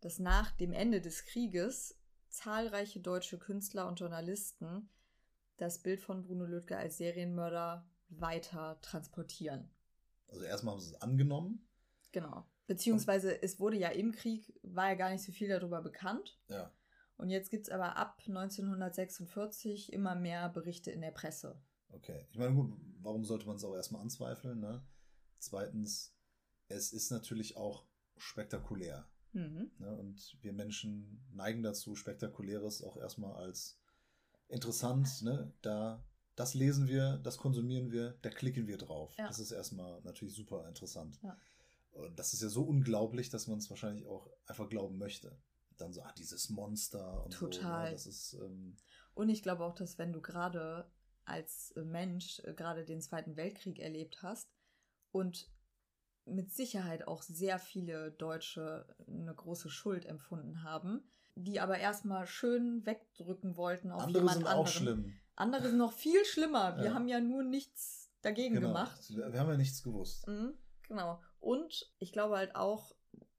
[0.00, 4.88] dass nach dem Ende des Krieges zahlreiche deutsche Künstler und Journalisten
[5.56, 9.70] das Bild von Bruno Lüttke als Serienmörder weiter transportieren.
[10.28, 11.68] Also erstmal haben sie es angenommen.
[12.12, 12.46] Genau.
[12.66, 16.38] Beziehungsweise es wurde ja im Krieg, war ja gar nicht so viel darüber bekannt.
[16.48, 16.72] Ja.
[17.16, 21.60] Und jetzt gibt es aber ab 1946 immer mehr Berichte in der Presse.
[21.90, 22.26] Okay.
[22.30, 24.60] Ich meine, gut, warum sollte man es auch erstmal anzweifeln?
[24.60, 24.86] Ne?
[25.38, 26.14] Zweitens,
[26.68, 27.86] es ist natürlich auch
[28.16, 29.08] spektakulär.
[29.38, 29.70] Mhm.
[29.78, 33.78] Ne, und wir Menschen neigen dazu, Spektakuläres auch erstmal als
[34.48, 35.52] interessant, ne?
[35.62, 39.14] Da, das lesen wir, das konsumieren wir, da klicken wir drauf.
[39.16, 39.28] Ja.
[39.28, 41.20] Das ist erstmal natürlich super interessant.
[41.22, 41.36] Ja.
[41.92, 45.36] Und das ist ja so unglaublich, dass man es wahrscheinlich auch einfach glauben möchte.
[45.76, 47.60] Dann so, ah, dieses Monster und Total.
[47.60, 47.84] so.
[47.86, 47.92] Ne?
[47.92, 48.76] Das ist, ähm
[49.14, 50.90] und ich glaube auch, dass wenn du gerade
[51.24, 54.50] als Mensch äh, gerade den Zweiten Weltkrieg erlebt hast
[55.12, 55.50] und
[56.28, 61.02] mit Sicherheit auch sehr viele Deutsche eine große Schuld empfunden haben,
[61.34, 64.66] die aber erstmal schön wegdrücken wollten auf Andere jemand sind anderen.
[64.66, 65.12] auch schlimm.
[65.36, 66.76] Andere sind noch viel schlimmer.
[66.76, 66.94] Wir ja.
[66.94, 68.68] haben ja nur nichts dagegen genau.
[68.68, 69.00] gemacht.
[69.08, 70.26] Wir haben ja nichts gewusst.
[70.26, 70.54] Mhm,
[70.88, 71.20] genau.
[71.38, 72.94] Und ich glaube halt auch,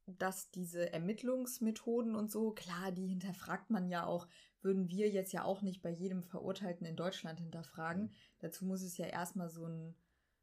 [0.05, 4.27] dass diese Ermittlungsmethoden und so, klar, die hinterfragt man ja auch,
[4.61, 8.03] würden wir jetzt ja auch nicht bei jedem Verurteilten in Deutschland hinterfragen.
[8.03, 8.11] Mhm.
[8.39, 9.95] Dazu muss es ja erstmal so einen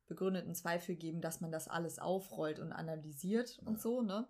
[0.07, 3.67] begründeten Zweifel geben, dass man das alles aufrollt und analysiert ja.
[3.67, 4.29] und so, ne?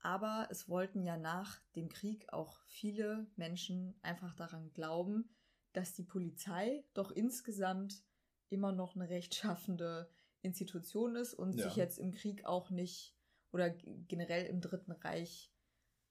[0.00, 5.30] Aber es wollten ja nach dem Krieg auch viele Menschen einfach daran glauben,
[5.72, 8.02] dass die Polizei doch insgesamt
[8.50, 10.10] immer noch eine rechtschaffende
[10.42, 11.64] Institution ist und ja.
[11.64, 13.16] sich jetzt im Krieg auch nicht
[13.50, 15.50] oder generell im Dritten Reich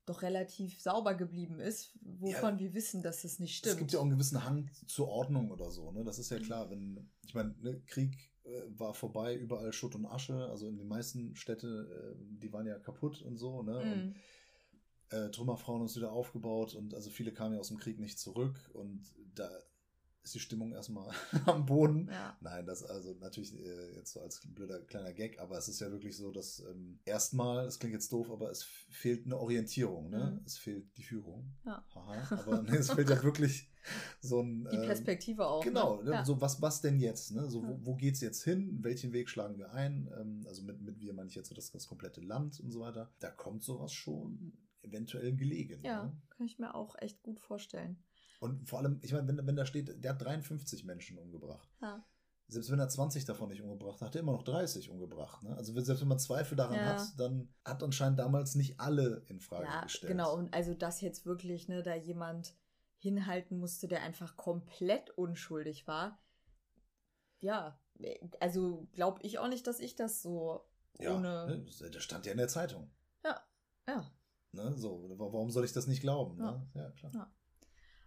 [0.06, 3.74] doch relativ sauber geblieben ist, wovon ja, wir wissen, dass es nicht stimmt.
[3.74, 6.04] Es gibt ja auch einen gewissen Hang zur Ordnung oder so, ne?
[6.04, 8.33] Das ist ja klar, wenn, ich meine, ne, Krieg
[8.78, 12.78] war vorbei, überall Schutt und Asche, also in den meisten Städten, äh, die waren ja
[12.80, 13.84] kaputt und so, ne?
[13.84, 13.92] Mm.
[13.92, 14.16] Und,
[15.14, 18.56] äh, Trümmerfrauen ist wieder aufgebaut und also viele kamen ja aus dem Krieg nicht zurück
[18.74, 19.04] und
[19.36, 19.50] da
[20.24, 21.14] ist die Stimmung erstmal
[21.46, 22.10] am Boden.
[22.12, 22.38] Ja.
[22.42, 25.92] Nein, das also natürlich äh, jetzt so als blöder kleiner Gag, aber es ist ja
[25.92, 30.38] wirklich so, dass ähm, erstmal, das klingt jetzt doof, aber es fehlt eine Orientierung, ne?
[30.40, 30.46] Mhm.
[30.46, 31.54] Es fehlt die Führung.
[31.66, 31.84] Ja.
[31.94, 33.70] Haha, aber nee, es fehlt ja wirklich
[34.22, 34.68] so ein.
[34.72, 35.64] Die ähm, Perspektive ähm, auch.
[35.64, 36.12] Genau, ne?
[36.12, 36.26] Ja.
[36.26, 37.50] so was, was denn jetzt, ne?
[37.50, 38.80] So, wo, wo geht's jetzt hin?
[38.82, 40.10] Welchen Weg schlagen wir ein?
[40.20, 42.80] Ähm, also mit, mit wir meine ich jetzt so das, das komplette Land und so
[42.80, 43.12] weiter.
[43.20, 44.54] Da kommt sowas schon
[44.84, 45.82] eventuell gelegen.
[45.84, 46.22] Ja, ne?
[46.30, 47.98] kann ich mir auch echt gut vorstellen.
[48.44, 51.74] Und vor allem, ich meine, wenn, wenn da steht, der hat 53 Menschen umgebracht.
[51.82, 52.06] Ja.
[52.50, 55.42] Selbst wenn er 20 davon nicht umgebracht hat, hat er immer noch 30 umgebracht.
[55.44, 55.56] Ne?
[55.56, 56.86] Also selbst wenn man Zweifel daran ja.
[56.88, 60.12] hat, dann hat anscheinend damals nicht alle in Frage ja, gestellt.
[60.12, 62.54] Genau, und also dass jetzt wirklich, ne, da jemand
[62.98, 66.22] hinhalten musste, der einfach komplett unschuldig war.
[67.40, 67.80] Ja,
[68.42, 70.66] also glaube ich auch nicht, dass ich das so
[71.00, 71.46] ja, ohne.
[71.48, 72.92] Ne, das stand ja in der Zeitung.
[73.24, 73.42] Ja,
[73.88, 74.12] ja.
[74.52, 76.38] Ne, so, warum soll ich das nicht glauben?
[76.40, 76.68] Ja, ne?
[76.74, 77.12] ja klar.
[77.16, 77.34] Ja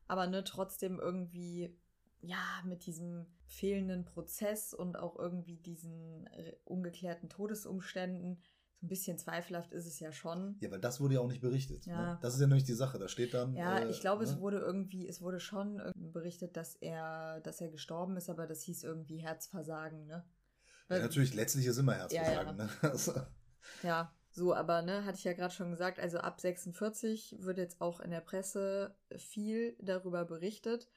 [0.09, 1.77] aber ne, trotzdem irgendwie,
[2.21, 6.29] ja, mit diesem fehlenden Prozess und auch irgendwie diesen
[6.65, 8.41] ungeklärten Todesumständen,
[8.79, 10.57] so ein bisschen zweifelhaft ist es ja schon.
[10.61, 11.87] Ja, weil das wurde ja auch nicht berichtet.
[11.87, 11.93] Ne?
[11.93, 12.13] Ja.
[12.13, 12.19] Ne?
[12.21, 12.99] Das ist ja nämlich die Sache.
[12.99, 13.55] Da steht dann.
[13.55, 14.31] Ja, äh, ich glaube, ne?
[14.31, 18.63] es wurde irgendwie, es wurde schon berichtet, dass er, dass er gestorben ist, aber das
[18.63, 20.25] hieß irgendwie Herzversagen, ne?
[20.89, 22.71] Ja, natürlich, letztlich ist immer Herzversagen, ja, ja.
[22.71, 22.71] ne?
[22.83, 23.13] Also.
[23.83, 27.81] Ja, so, aber ne, hatte ich ja gerade schon gesagt, also ab 46 wird jetzt
[27.81, 30.91] auch in der Presse viel darüber berichtet.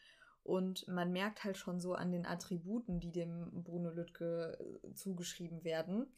[0.44, 5.64] Und man merkt halt schon so an den Attributen, die dem Bruno Lüttke äh, zugeschrieben
[5.64, 6.12] werden,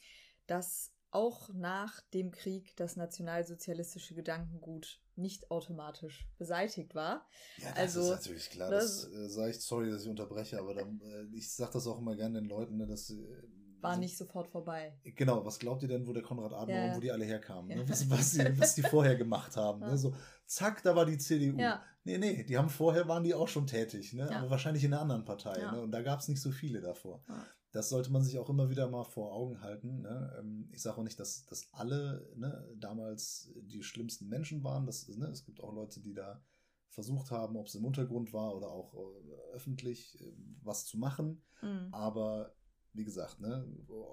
[0.47, 7.27] dass auch nach dem Krieg das nationalsozialistische Gedankengut nicht automatisch beseitigt war.
[7.57, 8.71] Ja, das also, ist natürlich klar.
[8.71, 11.85] Das, das äh, sage ich, sorry, dass ich unterbreche, aber dann, äh, ich sage das
[11.85, 13.43] auch immer gerne den Leuten, ne, dass äh,
[13.81, 14.93] war also, nicht sofort vorbei.
[15.03, 16.95] Genau, was glaubt ihr denn, wo der Konrad Adenauer ja.
[16.95, 17.69] wo die alle herkamen?
[17.69, 17.77] Ja.
[17.77, 17.89] Ne?
[17.89, 19.79] Was, was, die, was die vorher gemacht haben.
[19.79, 19.97] Ne?
[19.97, 20.13] So,
[20.45, 21.57] zack, da war die CDU.
[21.57, 21.81] Ja.
[22.03, 24.29] Nee, nee, die haben vorher, waren die auch schon tätig, ne?
[24.35, 25.59] aber wahrscheinlich in einer anderen Partei.
[25.59, 25.81] Ne?
[25.81, 27.23] Und da gab es nicht so viele davor.
[27.71, 30.01] Das sollte man sich auch immer wieder mal vor Augen halten.
[30.01, 30.35] Ne?
[30.39, 34.85] Ähm, ich sage auch nicht, dass, dass alle ne, damals die schlimmsten Menschen waren.
[34.85, 36.41] Das, ne, es gibt auch Leute, die da
[36.89, 41.41] versucht haben, ob es im Untergrund war oder auch äh, öffentlich äh, was zu machen.
[41.61, 41.87] Mhm.
[41.93, 42.53] Aber
[42.93, 43.65] wie gesagt, ne,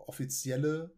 [0.06, 0.94] offizielle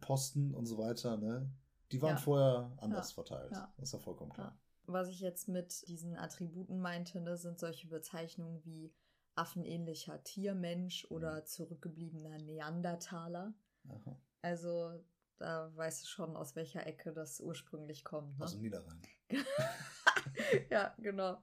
[0.00, 1.50] Posten und so weiter, ne,
[1.92, 2.22] die waren ja.
[2.22, 3.14] vorher anders ja.
[3.14, 3.52] verteilt.
[3.52, 3.72] Ja.
[3.76, 4.58] Das ist ja vollkommen klar.
[4.86, 8.92] Was ich jetzt mit diesen Attributen meinte, ne, sind solche Bezeichnungen wie
[9.34, 11.46] affenähnlicher Tiermensch oder mhm.
[11.46, 13.54] zurückgebliebener Neandertaler.
[13.88, 14.20] Aha.
[14.42, 15.04] Also
[15.38, 18.38] da weißt du schon, aus welcher Ecke das ursprünglich kommt.
[18.38, 18.44] Ne?
[18.44, 19.00] Aus dem Niederrhein.
[20.70, 21.42] ja, genau.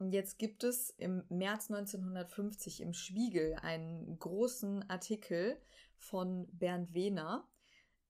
[0.00, 5.60] Und jetzt gibt es im März 1950 im Spiegel einen großen Artikel
[5.98, 7.46] von Bernd Wehner.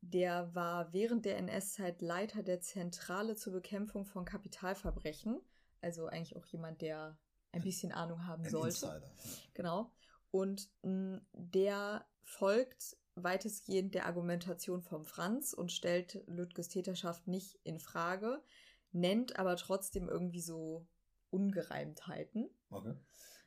[0.01, 5.41] Der war während der NS-Zeit Leiter der Zentrale zur Bekämpfung von Kapitalverbrechen.
[5.81, 7.19] Also eigentlich auch jemand, der
[7.51, 8.87] ein bisschen Ahnung haben ein sollte.
[8.87, 9.13] Insider.
[9.55, 9.91] Genau.
[10.31, 17.81] Und mh, der folgt weitestgehend der Argumentation von Franz und stellt Lüttges Täterschaft nicht in
[17.81, 18.45] Frage,
[18.93, 20.87] nennt aber trotzdem irgendwie so
[21.31, 22.49] Ungereimtheiten.
[22.71, 22.95] Okay.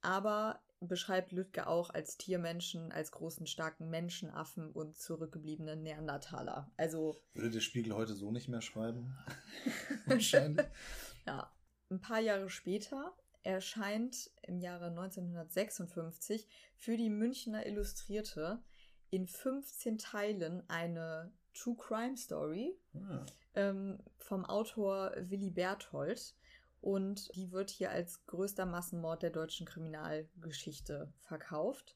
[0.01, 6.71] Aber beschreibt Lütke auch als Tiermenschen, als großen, starken Menschenaffen und zurückgebliebenen Neandertaler.
[6.77, 7.21] Also.
[7.33, 9.17] Würde der Spiegel heute so nicht mehr schreiben?
[10.05, 10.65] Wahrscheinlich.
[11.27, 11.51] ja.
[11.89, 13.13] Ein paar Jahre später
[13.43, 18.63] erscheint im Jahre 1956 für die Münchner Illustrierte
[19.09, 23.25] in 15 Teilen eine True Crime Story ah.
[23.53, 26.35] ähm, vom Autor Willy Berthold.
[26.83, 31.95] Und die wird hier als größter Massenmord der deutschen Kriminalgeschichte verkauft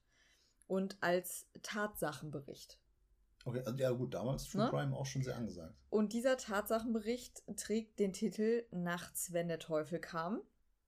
[0.66, 2.80] und als Tatsachenbericht.
[3.44, 4.70] Okay, also ja gut, damals True ne?
[4.70, 5.76] Crime auch schon sehr angesagt.
[5.90, 10.42] Und dieser Tatsachenbericht trägt den Titel Nachts, wenn der Teufel kam.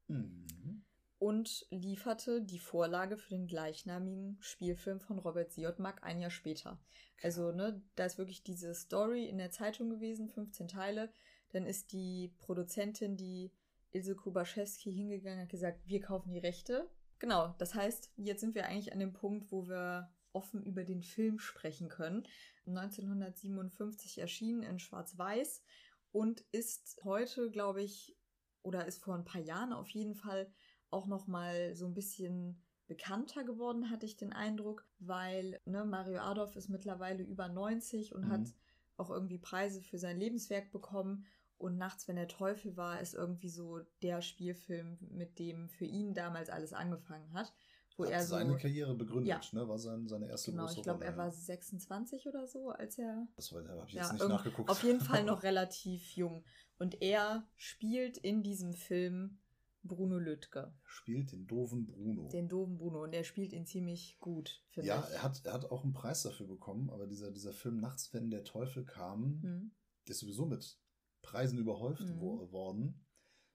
[0.07, 0.85] Mhm.
[1.17, 5.57] Und lieferte die Vorlage für den gleichnamigen Spielfilm von Robert.
[5.77, 6.79] Mack ein Jahr später.
[7.21, 11.11] Also, ne, da ist wirklich diese Story in der Zeitung gewesen, 15 Teile.
[11.49, 13.51] Dann ist die Produzentin, die
[13.91, 16.89] Ilse Kubaschewski, hingegangen und hat gesagt, wir kaufen die Rechte.
[17.19, 21.01] Genau, das heißt, jetzt sind wir eigentlich an dem Punkt, wo wir offen über den
[21.01, 22.25] Film sprechen können.
[22.65, 25.63] 1957 erschienen in Schwarz-Weiß
[26.11, 28.15] und ist heute, glaube ich,
[28.61, 30.51] oder ist vor ein paar Jahren auf jeden Fall
[30.91, 36.19] auch noch mal so ein bisschen bekannter geworden, hatte ich den Eindruck, weil ne, Mario
[36.19, 38.31] Adolf ist mittlerweile über 90 und mhm.
[38.31, 38.53] hat
[38.97, 41.25] auch irgendwie Preise für sein Lebenswerk bekommen.
[41.59, 46.13] Und Nachts, wenn der Teufel war, ist irgendwie so der Spielfilm, mit dem für ihn
[46.13, 47.53] damals alles angefangen hat.
[47.97, 49.59] Wo hat er so, seine Karriere begründet, ja.
[49.59, 49.67] ne?
[49.67, 53.27] War sein, seine erste genau, große ich glaube, er war 26 oder so, als er.
[53.35, 54.69] Das habe ich jetzt nicht nachgeguckt.
[54.69, 56.45] Auf jeden Fall noch relativ jung.
[56.77, 59.39] Und er spielt in diesem Film
[59.83, 60.73] Bruno Lüttke.
[60.85, 62.29] Spielt den doofen Bruno.
[62.29, 63.03] Den doofen Bruno.
[63.03, 65.09] Und er spielt ihn ziemlich gut, finde ja, ich.
[65.09, 68.13] Ja, er hat, er hat auch einen Preis dafür bekommen, aber dieser, dieser Film Nachts,
[68.13, 69.71] wenn der Teufel kam, hm.
[70.07, 70.79] der ist sowieso mit
[71.21, 72.19] Preisen überhäuft hm.
[72.19, 73.05] worden.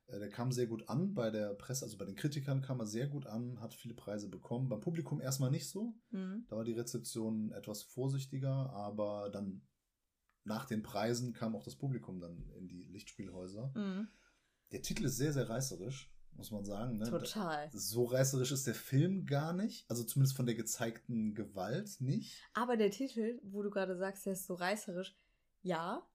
[0.06, 2.86] Äh, der kam sehr gut an bei der Presse, also bei den Kritikern kam er
[2.86, 4.68] sehr gut an, hat viele Preise bekommen.
[4.68, 5.94] Beim Publikum erstmal nicht so.
[6.10, 6.46] Mhm.
[6.48, 9.62] Da war die Rezeption etwas vorsichtiger, aber dann
[10.44, 13.72] nach den Preisen kam auch das Publikum dann in die Lichtspielhäuser.
[13.74, 14.08] Mhm.
[14.72, 16.98] Der Titel ist sehr, sehr reißerisch, muss man sagen.
[16.98, 17.08] Ne?
[17.08, 17.70] Total.
[17.72, 19.88] So reißerisch ist der Film gar nicht.
[19.88, 22.42] Also zumindest von der gezeigten Gewalt nicht.
[22.52, 25.16] Aber der Titel, wo du gerade sagst, der ist so reißerisch,
[25.62, 26.06] ja.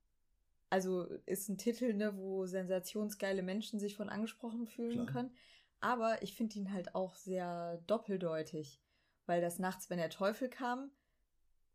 [0.69, 5.07] Also ist ein Titel, ne, wo sensationsgeile Menschen sich von angesprochen fühlen Klar.
[5.07, 5.31] können.
[5.79, 8.81] Aber ich finde ihn halt auch sehr doppeldeutig.
[9.25, 10.91] Weil das nachts, wenn der Teufel kam,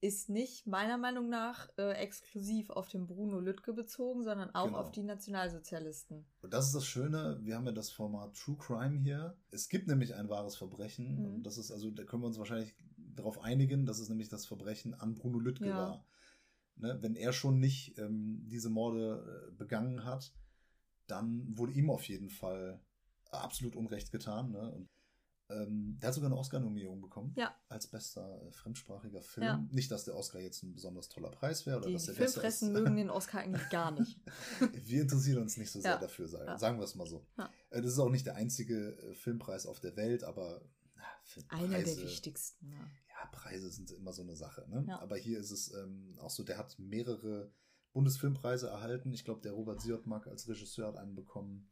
[0.00, 4.78] ist nicht meiner Meinung nach äh, exklusiv auf den Bruno Lüttke bezogen, sondern auch genau.
[4.78, 6.26] auf die Nationalsozialisten.
[6.42, 9.38] Und das ist das Schöne, wir haben ja das Format True Crime hier.
[9.50, 11.20] Es gibt nämlich ein wahres Verbrechen.
[11.20, 11.34] Mhm.
[11.36, 14.44] Und das ist, also da können wir uns wahrscheinlich darauf einigen, dass es nämlich das
[14.44, 15.76] Verbrechen an Bruno Lüttke ja.
[15.76, 16.06] war.
[16.76, 16.98] Ne?
[17.00, 20.34] Wenn er schon nicht ähm, diese Morde äh, begangen hat,
[21.06, 22.80] dann wurde ihm auf jeden Fall
[23.30, 24.52] absolut Unrecht getan.
[24.52, 24.70] Ne?
[24.70, 24.88] Und
[25.50, 27.34] ähm, der hat sogar eine Oscar-Nominierung bekommen.
[27.36, 27.54] Ja.
[27.68, 29.46] Als bester äh, fremdsprachiger Film.
[29.46, 29.68] Ja.
[29.70, 31.78] Nicht, dass der Oscar jetzt ein besonders toller Preis wäre.
[31.78, 34.18] Oder die dass der Filmpressen mögen den Oscar eigentlich gar nicht.
[34.72, 35.98] wir interessieren uns nicht so sehr ja.
[35.98, 36.58] dafür, sagen, ja.
[36.58, 37.26] sagen wir es mal so.
[37.70, 40.62] Äh, das ist auch nicht der einzige äh, Filmpreis auf der Welt, aber
[40.96, 41.04] na,
[41.48, 42.74] Einer der wichtigsten.
[43.24, 43.38] Ja.
[43.38, 44.66] Preise sind immer so eine Sache.
[44.68, 44.84] Ne?
[45.00, 47.50] Aber hier ist es ähm, auch so, der hat mehrere
[47.92, 49.12] Bundesfilmpreise erhalten.
[49.12, 51.70] Ich glaube, der Robert Siotmak als Regisseur hat einen bekommen.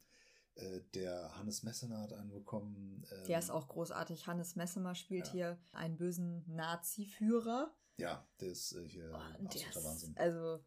[0.55, 3.05] Äh, der Hannes Messemer hat einen bekommen.
[3.11, 4.26] Ähm, der ist auch großartig.
[4.26, 5.32] Hannes Messemer spielt ja.
[5.32, 7.74] hier einen bösen Nazi-Führer.
[7.96, 10.16] Ja, der ist äh, hier oh, absoluter ist, Wahnsinn.
[10.16, 10.64] Also.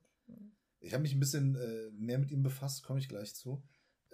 [0.80, 3.64] Ich habe mich ein bisschen äh, mehr mit ihm befasst, komme ich gleich zu.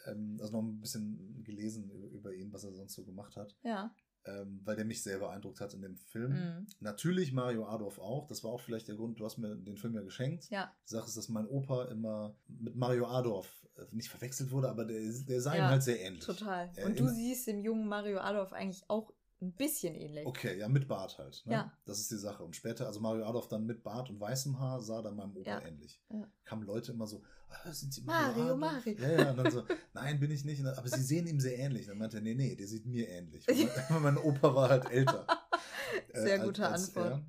[0.05, 3.57] Ähm, also noch ein bisschen gelesen über ihn, was er sonst so gemacht hat.
[3.63, 3.93] Ja
[4.25, 6.31] ähm, weil der mich sehr beeindruckt hat in dem Film.
[6.31, 6.67] Mhm.
[6.79, 8.27] Natürlich Mario Adolf auch.
[8.27, 10.49] Das war auch vielleicht der Grund, du hast mir den Film ja geschenkt.
[10.49, 10.71] Ja.
[10.85, 14.85] Die Sache ist, dass mein Opa immer mit Mario Adolf äh, nicht verwechselt wurde, aber
[14.85, 16.23] der, der sah ja, ihm halt sehr ähnlich.
[16.23, 16.71] Total.
[16.85, 19.11] Und du siehst dem jungen Mario Adolf eigentlich auch
[19.41, 20.25] ein bisschen ähnlich.
[20.25, 21.41] Okay, ja, mit Bart halt.
[21.45, 21.53] Ne?
[21.53, 21.77] Ja.
[21.85, 22.43] Das ist die Sache.
[22.43, 25.49] Und später, also Mario Adolf dann mit Bart und weißem Haar, sah dann meinem Opa
[25.49, 25.61] ja.
[25.61, 26.01] ähnlich.
[26.09, 26.29] Ja.
[26.45, 28.55] Kamen Leute immer so, ah, sind Sie Mario?
[28.55, 28.97] Mario, Mario.
[28.99, 29.63] Ja, ja, und dann so,
[29.93, 30.63] nein, bin ich nicht.
[30.63, 31.87] Aber Sie sehen ihm sehr ähnlich.
[31.87, 33.45] Dann meinte er, nee, nee, der sieht mir ähnlich.
[34.01, 35.25] mein Opa war halt älter.
[36.13, 37.11] Sehr äh, gute als, Antwort.
[37.11, 37.25] Er.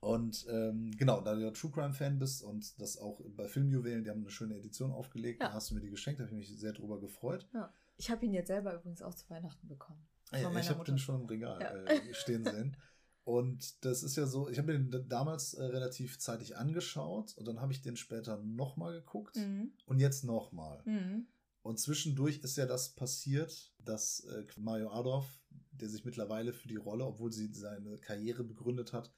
[0.00, 4.04] Und ähm, genau, da du ja True Crime Fan bist und das auch bei Filmjuwelen,
[4.04, 5.48] die haben eine schöne Edition aufgelegt, ja.
[5.48, 7.48] da hast du mir die geschenkt, da habe ich mich sehr drüber gefreut.
[7.52, 7.72] Ja.
[7.96, 10.06] Ich habe ihn jetzt selber übrigens auch zu Weihnachten bekommen.
[10.32, 11.72] Ja, ich habe den schon im Regal ja.
[11.92, 12.76] äh, stehen sehen.
[13.24, 17.60] Und das ist ja so, ich habe den damals äh, relativ zeitig angeschaut und dann
[17.60, 19.72] habe ich den später nochmal geguckt mhm.
[19.86, 20.80] und jetzt nochmal.
[20.84, 21.26] Mhm.
[21.62, 25.26] Und zwischendurch ist ja das passiert, dass äh, Mario Adolf,
[25.72, 29.12] der sich mittlerweile für die Rolle, obwohl sie seine Karriere begründet hat,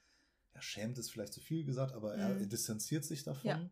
[0.53, 2.21] er schämt es vielleicht zu viel gesagt, aber mhm.
[2.21, 3.47] er distanziert sich davon.
[3.47, 3.69] Ja.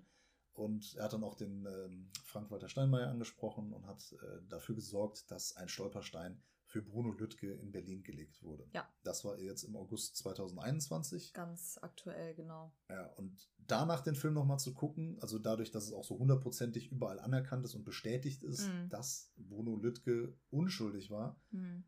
[0.54, 5.32] Und er hat dann auch den ähm, Frank-Walter Steinmeier angesprochen und hat äh, dafür gesorgt,
[5.32, 8.68] dass ein Stolperstein für Bruno Lüttke in Berlin gelegt wurde.
[8.74, 8.88] Ja.
[9.04, 11.34] Das war jetzt im August 2021.
[11.34, 12.74] Ganz aktuell, genau.
[12.90, 16.92] Ja, und danach den Film nochmal zu gucken, also dadurch, dass es auch so hundertprozentig
[16.92, 18.90] überall anerkannt ist und bestätigt ist, Mhm.
[18.90, 21.86] dass Bruno Lüttke unschuldig war, Mhm.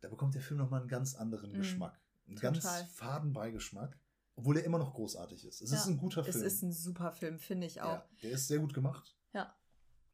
[0.00, 1.56] da bekommt der Film nochmal einen ganz anderen Mhm.
[1.58, 2.00] Geschmack.
[2.26, 2.52] Einen Total.
[2.52, 3.98] ganz faden Beigeschmack,
[4.36, 5.60] obwohl er immer noch großartig ist.
[5.60, 6.36] Es Ja, ist ein guter Film.
[6.36, 7.88] Es ist ein super Film, finde ich auch.
[7.94, 9.16] ja, der ist sehr gut gemacht.
[9.34, 9.56] Ja.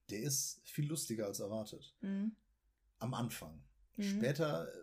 [0.08, 1.94] Der ist viel lustiger als erwartet.
[2.00, 2.34] Mhm.
[2.98, 3.62] Am Anfang.
[3.97, 4.03] Mhm.
[4.03, 4.76] Später äh,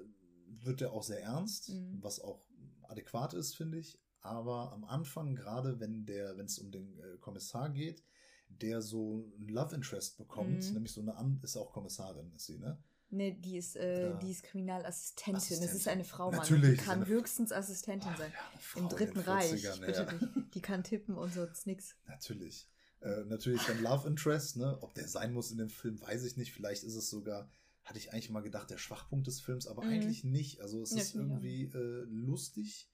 [0.66, 1.98] wird er auch sehr ernst, Mhm.
[2.02, 2.46] was auch
[2.84, 4.00] adäquat ist, finde ich.
[4.22, 8.04] Aber am Anfang, gerade wenn der, wenn es um den äh, Kommissar geht,
[8.50, 10.74] der so ein Love Interest bekommt, Mhm.
[10.74, 12.78] nämlich so eine An ist auch Kommissarin, ist sie, ne?
[13.10, 15.36] Nee, die ist, äh, die ist Kriminalassistentin.
[15.36, 15.92] Es ist Assistentin.
[15.92, 16.40] eine Frau, Mann.
[16.40, 18.32] Natürlich, Die kann höchstens Assistentin Ach, sein.
[18.32, 19.52] ja, Frau Im Dritten Reich.
[19.54, 20.14] 40ern, Bitte ja.
[20.14, 20.56] nicht.
[20.56, 21.96] Die kann tippen und sonst nix.
[22.08, 22.68] Natürlich.
[23.02, 24.78] Äh, natürlich dann Love Interest, ne?
[24.82, 26.54] Ob der sein muss in dem Film, weiß ich nicht.
[26.54, 27.52] Vielleicht ist es sogar,
[27.84, 29.90] hatte ich eigentlich mal gedacht, der Schwachpunkt des Films, aber Mhm.
[29.90, 30.62] eigentlich nicht.
[30.62, 32.90] Also es Ja, ist irgendwie äh, lustig,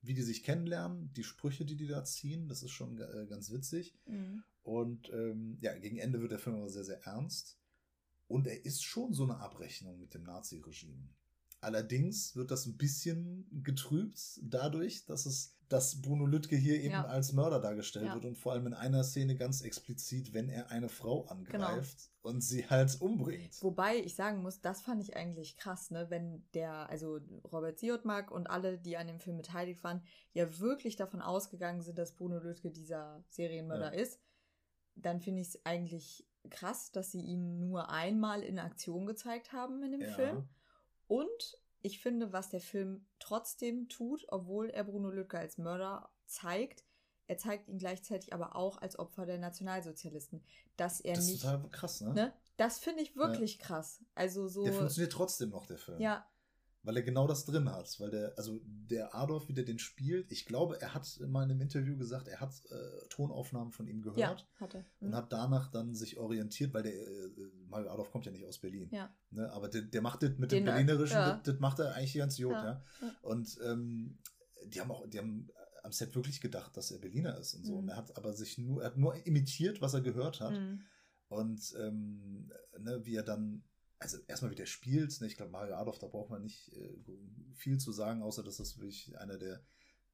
[0.00, 3.50] wie die sich kennenlernen, die Sprüche, die die da ziehen, das ist schon äh, ganz
[3.52, 3.94] witzig.
[4.06, 4.42] Mhm.
[4.62, 7.58] Und ähm, ja, gegen Ende wird der Film aber sehr, sehr ernst.
[8.26, 11.08] Und er ist schon so eine Abrechnung mit dem Nazi-Regime.
[11.62, 17.04] Allerdings wird das ein bisschen getrübt dadurch, dass es, dass Bruno Lüttke hier eben Ja.
[17.06, 18.14] als Mörder dargestellt Ja.
[18.14, 21.30] wird und vor allem in einer Szene ganz explizit, wenn er eine Frau Genau.
[21.30, 23.62] angreift und sie halt umbringt.
[23.62, 26.10] Wobei ich sagen muss, das fand ich eigentlich krass, ne?
[26.10, 27.20] Wenn der, also
[27.52, 30.02] Robert Siodmak und alle, die an dem Film beteiligt waren,
[30.32, 34.20] ja wirklich davon ausgegangen sind, dass Bruno Lüttke dieser Serienmörder ist,
[34.96, 39.80] dann finde ich es eigentlich krass, dass sie ihn nur einmal in Aktion gezeigt haben
[39.84, 40.12] in dem Ja.
[40.12, 40.48] Film.
[41.12, 46.84] Und ich finde, was der Film trotzdem tut, obwohl er Bruno Lüttke als Mörder zeigt,
[47.26, 50.42] er zeigt ihn gleichzeitig aber auch als Opfer der Nationalsozialisten.
[50.78, 51.42] Dass er Das ist nicht.
[51.42, 52.14] total krass, ne?
[52.14, 52.32] Ne?
[52.56, 54.02] Das finde ich wirklich krass.
[54.14, 54.64] Also so.
[54.64, 56.00] Der funktioniert trotzdem noch, der Film.
[56.00, 56.26] Ja,
[56.84, 57.98] Weil er genau das drin hat.
[58.00, 61.50] Weil der, also der Adolf, wie der den spielt, ich glaube, er hat mal in
[61.52, 64.18] einem Interview gesagt, er hat äh, Tonaufnahmen von ihm gehört.
[64.18, 64.84] ja, hat er.
[65.00, 65.14] und Mhm.
[65.14, 67.28] hat danach dann sich orientiert, weil der äh,
[67.68, 68.88] Mario Adolf kommt ja nicht aus Berlin.
[68.90, 69.14] Ja.
[69.30, 69.50] Ne?
[69.52, 71.34] Aber der, der macht das mit Den, dem äh, Berlinerischen, ja.
[71.36, 72.84] das, das macht er eigentlich ganz gut, Ja, ja.
[73.00, 73.14] ja.
[73.22, 74.18] Und ähm,
[74.66, 75.48] die haben auch, die haben
[75.84, 77.72] am Set wirklich gedacht, dass er Berliner ist und so.
[77.74, 77.78] Mhm.
[77.78, 80.52] Und er hat aber sich nur, er hat nur imitiert, was er gehört hat.
[80.52, 80.80] Mhm.
[81.28, 83.64] Und ähm, ne, wie er dann,
[84.02, 86.94] also erstmal wie der spielt, ne, ich glaube, Mario Adolf, da braucht man nicht äh,
[87.54, 89.62] viel zu sagen, außer dass das wirklich einer der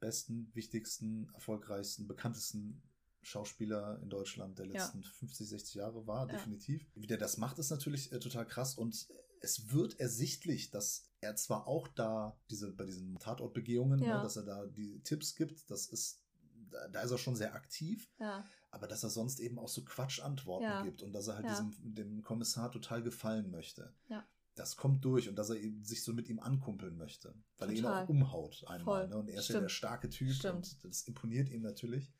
[0.00, 2.82] besten, wichtigsten, erfolgreichsten, bekanntesten
[3.22, 4.72] Schauspieler in Deutschland der Ja.
[4.74, 6.32] letzten 50, 60 Jahre war, Ja.
[6.34, 6.86] definitiv.
[6.94, 9.08] Wie der das macht, ist natürlich äh, total krass und
[9.40, 14.16] es wird ersichtlich, dass er zwar auch da diese bei diesen Tatortbegehungen, Ja.
[14.16, 16.22] ne, dass er da die Tipps gibt, das ist
[16.70, 18.44] da, da ist er schon sehr aktiv, Ja.
[18.70, 20.82] Aber dass er sonst eben auch so Quatschantworten Ja.
[20.82, 21.50] gibt und dass er halt Ja.
[21.50, 23.94] diesem dem Kommissar total gefallen möchte.
[24.08, 24.26] Ja.
[24.54, 27.74] Das kommt durch und dass er eben sich so mit ihm ankumpeln möchte, weil er
[27.76, 28.04] ihn Total.
[28.04, 28.84] auch umhaut einmal.
[28.84, 29.08] Voll.
[29.08, 29.16] Ne?
[29.16, 29.62] Und er ist ja Stimmt.
[29.62, 30.54] der starke Typ Stimmt.
[30.56, 32.12] und das imponiert ihm natürlich.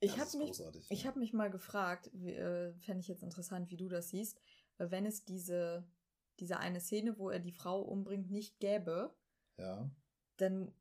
[0.00, 0.86] Ich habe mich, großartig.
[0.90, 1.08] ich ja.
[1.08, 4.38] hab mich mal gefragt, äh, fände ich jetzt interessant, wie du das siehst,
[4.78, 5.86] äh, wenn es diese,
[6.40, 9.14] diese eine Szene, wo er die Frau umbringt, nicht gäbe,
[9.56, 9.88] ja.
[10.38, 10.74] dann,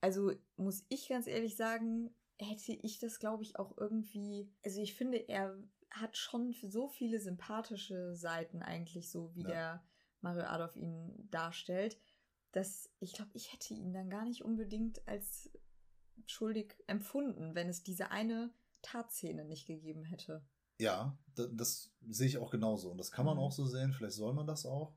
[0.00, 2.14] also muss ich ganz ehrlich sagen,
[2.44, 5.56] hätte ich das, glaube ich, auch irgendwie, also ich finde, er
[5.90, 9.48] hat schon so viele sympathische Seiten eigentlich, so wie Ja.
[9.48, 9.84] der
[10.20, 11.98] Mario Adolf ihn darstellt,
[12.52, 15.50] dass ich glaube, ich hätte ihn dann gar nicht unbedingt als
[16.26, 20.44] schuldig empfunden, wenn es diese eine Tatszene nicht gegeben hätte.
[20.78, 22.90] Ja, das, das sehe ich auch genauso.
[22.90, 23.42] Und das kann man Mhm.
[23.42, 24.94] auch so sehen, vielleicht soll man das auch.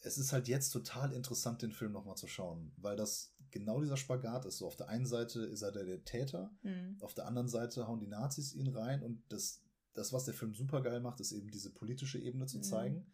[0.00, 3.96] Es ist halt jetzt total interessant, den Film nochmal zu schauen, weil das genau dieser
[3.96, 4.58] Spagat ist.
[4.58, 6.96] So auf der einen Seite ist er der, der Täter, Mhm.
[7.00, 9.60] auf der anderen Seite hauen die Nazis ihn rein und das,
[9.94, 12.62] das, was der Film super geil macht, ist eben diese politische Ebene zu Mhm.
[12.62, 13.06] zeigen.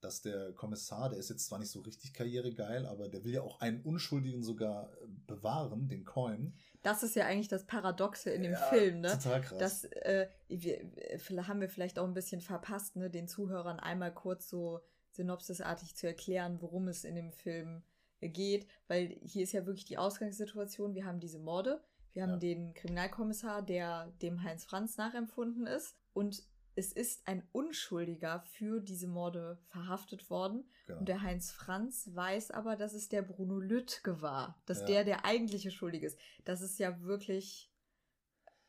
[0.00, 3.42] Dass der Kommissar, der ist jetzt zwar nicht so richtig karrieregeil, aber der will ja
[3.42, 6.54] auch einen Unschuldigen sogar äh, bewahren, den Coin.
[6.82, 9.12] Das ist ja eigentlich das Paradoxe in dem Ja, Film, ne?
[9.12, 9.58] Total krass.
[9.58, 14.12] Das äh, wir, äh, haben wir vielleicht auch ein bisschen verpasst, ne, den Zuhörern einmal
[14.12, 14.80] kurz so
[15.12, 17.82] synopsisartig zu erklären, worum es in dem Film äh,
[18.28, 22.36] geht, weil hier ist ja wirklich die Ausgangssituation, wir haben diese Morde, wir haben Ja.
[22.38, 26.42] den Kriminalkommissar, der dem Heinz Franz nachempfunden ist und
[26.74, 31.00] es ist ein Unschuldiger für diese Morde verhaftet worden genau.
[31.00, 34.86] und der Heinz Franz weiß aber, dass es der Bruno Lüttke war, dass Ja.
[34.86, 36.18] der der eigentliche Schuldige ist.
[36.44, 37.70] Das ist ja wirklich,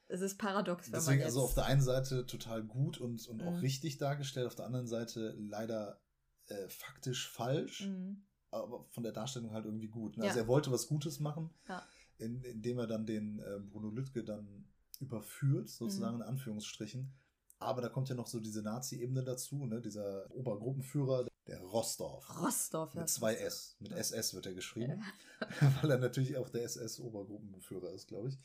[0.08, 1.26] es ist paradox, wenn Deswegen man jetzt...
[1.28, 3.47] also auf der einen Seite total gut und, und Mhm.
[3.47, 6.01] auch richtig dargestellt, auf der anderen Seite leider
[6.47, 8.26] äh, faktisch falsch, Mhm.
[8.54, 10.18] Aber von der Darstellung halt irgendwie gut.
[10.18, 10.24] Ne?
[10.26, 10.30] Ja.
[10.30, 11.84] Also er wollte was Gutes machen, Ja.
[12.18, 14.66] in, indem er dann den äh, Bruno Lüttke dann
[14.99, 16.22] überführt, sozusagen Mhm.
[16.22, 17.12] in Anführungsstrichen.
[17.60, 19.80] Aber da kommt ja noch so diese Nazi-Ebene dazu, ne?
[19.82, 22.41] dieser Obergruppenführer, Der Rostov.
[22.41, 23.01] Rostov, ja.
[23.01, 23.76] Mit zwei S.
[23.80, 25.04] Mit SS wird er geschrieben.
[25.82, 28.39] weil er natürlich auch der SS-Obergruppenführer ist, glaube ich.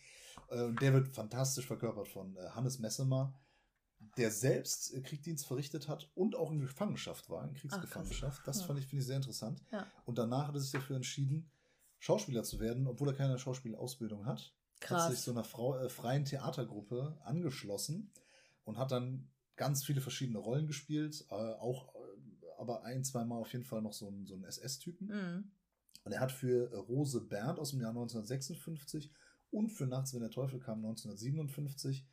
[0.51, 3.35] Äh, der wird fantastisch verkörpert von äh, Hannes Messemer,
[4.17, 8.47] der selbst äh, Kriegsdienst verrichtet hat und auch in Gefangenschaft war, in Kriegsgefangenschaft.
[8.47, 9.63] Das fand ich, finde ich sehr interessant.
[9.73, 9.87] Ja.
[10.05, 11.51] Und danach hat er sich dafür entschieden,
[11.99, 14.55] Schauspieler zu werden, obwohl er keine Schauspielausbildung hat.
[14.81, 15.05] Krass.
[15.05, 18.13] Hat sich so einer Frau, äh, freien Theatergruppe angeschlossen
[18.65, 21.93] und hat dann ganz viele verschiedene Rollen gespielt, äh, auch
[22.59, 25.07] aber ein, zwei Mal auf jeden Fall noch so einen, so einen SS-Typen.
[25.07, 25.51] Mhm.
[26.05, 29.13] Und er hat für Rose Bernd aus dem Jahr 1956
[29.51, 32.07] und für Nachts, wenn der Teufel kam, 1957,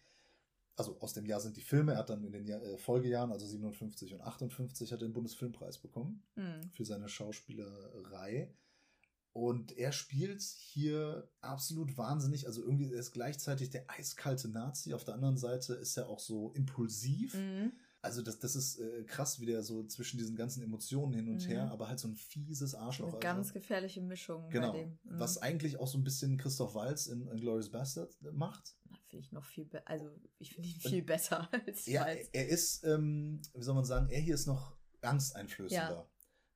[0.76, 3.32] also aus dem Jahr sind die Filme, er hat dann in den Jahr, äh, Folgejahren,
[3.32, 6.70] also 57 und 58, hat er den Bundesfilmpreis bekommen mhm.
[6.72, 8.54] für seine Schauspielerei.
[9.32, 12.48] Und er spielt hier absolut wahnsinnig.
[12.48, 14.94] Also irgendwie er ist gleichzeitig der eiskalte Nazi.
[14.94, 17.34] Auf der anderen Seite ist er auch so impulsiv.
[17.34, 17.74] Mhm.
[18.02, 21.44] Also das, das ist äh, krass, wie der so zwischen diesen ganzen Emotionen hin und
[21.44, 21.50] mhm.
[21.50, 23.12] her, aber halt so ein fieses Arschloch.
[23.12, 24.74] Eine ganz gefährliche Mischung genau.
[24.74, 24.98] Mhm.
[25.04, 28.78] Was eigentlich auch so ein bisschen Christoph Walz in, in Glorious Bastard macht.
[29.08, 29.88] Finde ich noch viel besser.
[29.88, 32.30] Also ich finde ihn viel besser als ja, Walz.
[32.34, 35.90] Er ist, ähm, wie soll man sagen, er hier ist noch angsteinflößender.
[35.92, 36.10] Ja.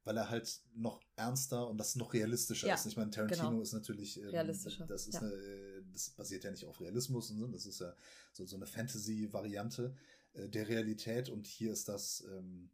[0.06, 2.86] Weil er halt noch ernster und das noch realistischer ja, ist.
[2.86, 3.62] Ich meine, Tarantino genau.
[3.62, 4.88] ist natürlich ähm, realistischer.
[4.88, 5.22] Das ist ja.
[5.22, 7.48] eine, das basiert ja nicht auf Realismus und so.
[7.48, 7.94] Das ist ja
[8.32, 9.96] so, so eine Fantasy-Variante.
[10.34, 12.70] Äh, der Realität und hier ist das ähm,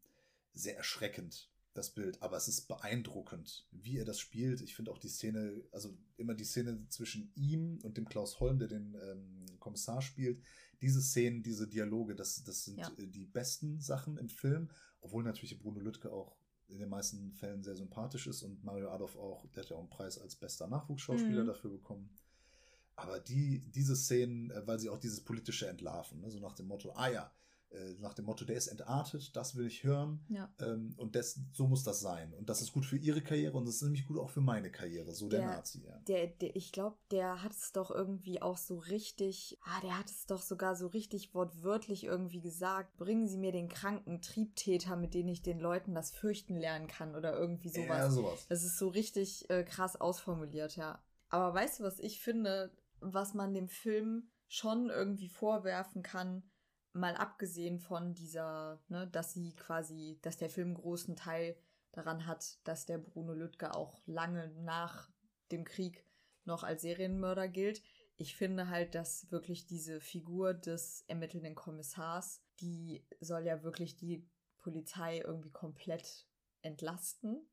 [0.54, 2.22] sehr erschreckend, das Bild.
[2.22, 4.62] Aber es ist beeindruckend, wie er das spielt.
[4.62, 8.58] Ich finde auch die Szene, also immer die Szene zwischen ihm und dem Klaus Holm,
[8.58, 10.42] der den ähm, Kommissar spielt.
[10.82, 12.92] Diese Szenen, diese Dialoge, das, das sind ja.
[12.98, 14.70] Äh, die besten Sachen im Film,
[15.02, 19.16] obwohl natürlich Bruno Lüttke auch in den meisten Fällen sehr sympathisch ist und Mario Adolf
[19.16, 21.48] auch, der hat ja auch einen Preis als bester Nachwuchsschauspieler mhm.
[21.48, 22.10] dafür bekommen.
[22.96, 26.32] Aber die, diese Szenen, äh, weil sie auch dieses politische entlarven, ne?
[26.32, 27.32] so nach dem Motto, ah ja,
[28.00, 30.24] nach dem Motto, der ist entartet, das will ich hören.
[30.30, 30.54] Ja.
[30.60, 32.34] Ähm, und das, so muss das sein.
[32.34, 34.72] Und das ist gut für ihre Karriere und das ist nämlich gut auch für meine
[34.72, 35.84] Karriere, so der, der Nazi.
[35.86, 35.98] Ja.
[36.08, 40.10] Der, der, ich glaube, der hat es doch irgendwie auch so richtig, ah, der hat
[40.10, 42.96] es doch sogar so richtig wortwörtlich irgendwie gesagt.
[42.98, 47.16] Bringen Sie mir den kranken Triebtäter, mit dem ich den Leuten das Fürchten lernen kann
[47.16, 47.88] oder irgendwie sowas.
[47.88, 48.46] Ja, sowas.
[48.48, 51.04] Das ist so richtig äh, krass ausformuliert, ja.
[51.30, 56.44] Aber weißt du, was ich finde, was man dem Film schon irgendwie vorwerfen kann?
[56.96, 61.56] Mal abgesehen von dieser, ne, dass sie quasi, dass der Film großen Teil
[61.92, 65.10] daran hat, dass der Bruno Lüttke auch lange nach
[65.52, 66.06] dem Krieg
[66.46, 67.82] noch als Serienmörder gilt.
[68.18, 74.26] Ich finde halt, dass wirklich diese Figur des ermittelnden Kommissars, die soll ja wirklich die
[74.58, 76.28] Polizei irgendwie komplett
[76.62, 77.46] entlasten.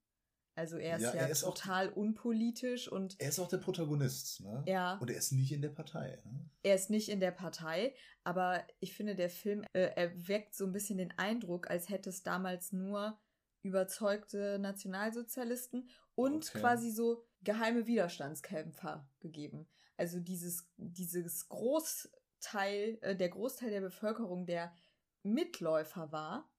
[0.55, 3.18] Also er ist ja, ja er ist total auch, unpolitisch und.
[3.18, 4.62] Er ist auch der Protagonist, ne?
[4.66, 4.98] Ja.
[4.98, 6.18] Und er ist nicht in der Partei.
[6.24, 6.50] Ne?
[6.62, 10.72] Er ist nicht in der Partei, aber ich finde, der Film äh, erweckt so ein
[10.72, 13.18] bisschen den Eindruck, als hätte es damals nur
[13.62, 16.61] überzeugte Nationalsozialisten und okay.
[16.61, 19.68] quasi so geheime Widerstandskämpfer gegeben.
[19.96, 24.74] Also dieses, dieses Großteil, äh, der Großteil der Bevölkerung, der
[25.22, 26.50] Mitläufer war,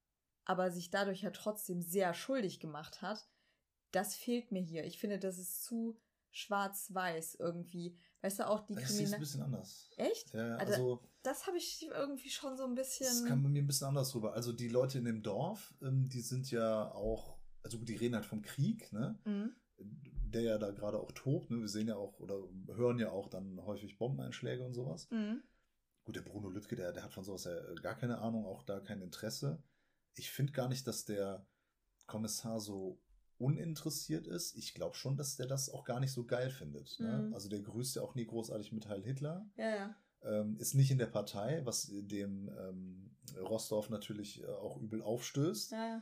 [0.46, 3.28] aber sich dadurch ja trotzdem sehr schuldig gemacht hat
[3.94, 4.84] das fehlt mir hier.
[4.84, 5.98] Ich finde, das ist zu
[6.32, 7.98] schwarz-weiß irgendwie.
[8.22, 9.00] Weißt du, auch die Kriminalität.
[9.00, 9.90] Das ist ein bisschen anders.
[9.98, 10.34] Echt?
[10.34, 13.06] Ja, also, also das habe ich irgendwie schon so ein bisschen.
[13.06, 14.34] Das kam bei mir ein bisschen anders rüber.
[14.34, 18.26] Also die Leute in dem Dorf, ähm, die sind ja auch, also die reden halt
[18.26, 19.20] vom Krieg, ne?
[19.26, 19.56] Mhm.
[19.78, 21.60] Der ja da gerade auch tobt, ne?
[21.60, 22.42] Wir sehen ja auch oder
[22.76, 25.10] hören ja auch dann häufig Bombeneinschläge und sowas.
[25.12, 25.44] Mhm.
[26.04, 28.80] Gut, der Bruno Lüttke, der, der hat von sowas ja gar keine Ahnung, auch da
[28.80, 29.64] kein Interesse.
[30.16, 31.48] Ich finde gar nicht, dass der
[32.08, 33.03] Kommissar so
[33.38, 34.56] uninteressiert ist.
[34.56, 37.00] Ich glaube schon, dass der das auch gar nicht so geil findet.
[37.00, 37.28] Ne?
[37.28, 37.34] Mhm.
[37.34, 39.50] Also der grüßt ja auch nie großartig mit Heil Hitler.
[39.56, 39.96] Ja, ja.
[40.24, 45.72] Ähm, ist nicht in der Partei, was dem ähm, Rostorf natürlich äh, auch übel aufstößt.
[45.72, 46.02] Ja, ja.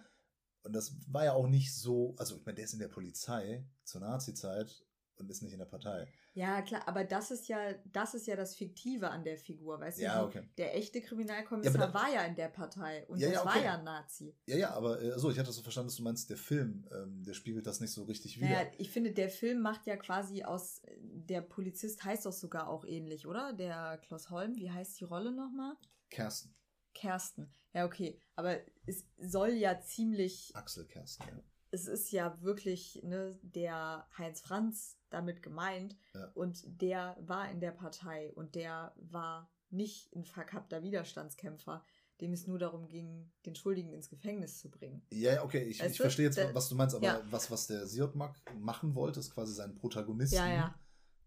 [0.63, 3.67] Und das war ja auch nicht so, also ich meine, der ist in der Polizei
[3.83, 4.85] zur Nazi-Zeit
[5.21, 6.07] und ist nicht in der Partei.
[6.33, 9.99] Ja, klar, aber das ist ja, das ist ja das Fiktive an der Figur, weißt
[9.99, 10.27] ja, du?
[10.27, 10.49] Okay.
[10.57, 13.55] Der echte Kriminalkommissar ja, da, war ja in der Partei und ja, das ja, okay.
[13.55, 14.35] war ja ein Nazi.
[14.45, 17.23] Ja, ja, aber äh, so, ich hatte so verstanden, dass du meinst, der Film, ähm,
[17.23, 18.49] der spiegelt das nicht so richtig wieder.
[18.49, 22.85] Ja, ich finde, der Film macht ja quasi aus, der Polizist heißt doch sogar auch
[22.85, 23.53] ähnlich, oder?
[23.53, 25.75] Der Klaus Holm, wie heißt die Rolle nochmal?
[26.09, 26.55] Kersten.
[26.93, 27.53] Kersten.
[27.73, 28.19] Ja, okay.
[28.35, 30.51] Aber es soll ja ziemlich.
[30.55, 31.41] Axel Kersten, ja
[31.71, 36.29] es ist ja wirklich ne, der Heinz Franz damit gemeint ja.
[36.33, 41.83] und der war in der Partei und der war nicht ein verkappter Widerstandskämpfer,
[42.19, 45.01] dem es nur darum ging, den Schuldigen ins Gefängnis zu bringen.
[45.11, 47.21] Ja, okay, ich, ich verstehe jetzt, was du meinst, aber ja.
[47.31, 50.75] was, was der Siotmak machen wollte, ist quasi seinen Protagonisten ja,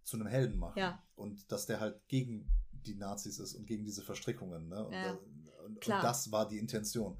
[0.05, 0.99] zu einem Helden machen.
[1.17, 4.69] Und dass der halt gegen die Nazis ist und gegen diese Verstrickungen.
[4.69, 4.85] Ne?
[4.85, 5.13] Und, da,
[5.65, 7.19] und, und das war die Intention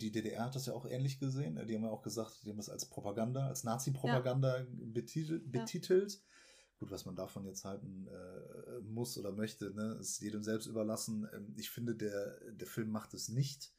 [0.00, 1.60] Die DDR hat das ja auch ähnlich gesehen.
[1.66, 4.66] Die haben ja auch gesagt, die haben das als Propaganda, als Nazi-Propaganda ja.
[4.70, 5.50] betitelt.
[5.50, 6.12] betitelt.
[6.12, 6.20] Ja.
[6.78, 11.28] Gut, was man davon jetzt halten äh, muss oder möchte, ne, ist jedem selbst überlassen.
[11.32, 13.72] Ähm, ich finde, der, der Film macht es nicht.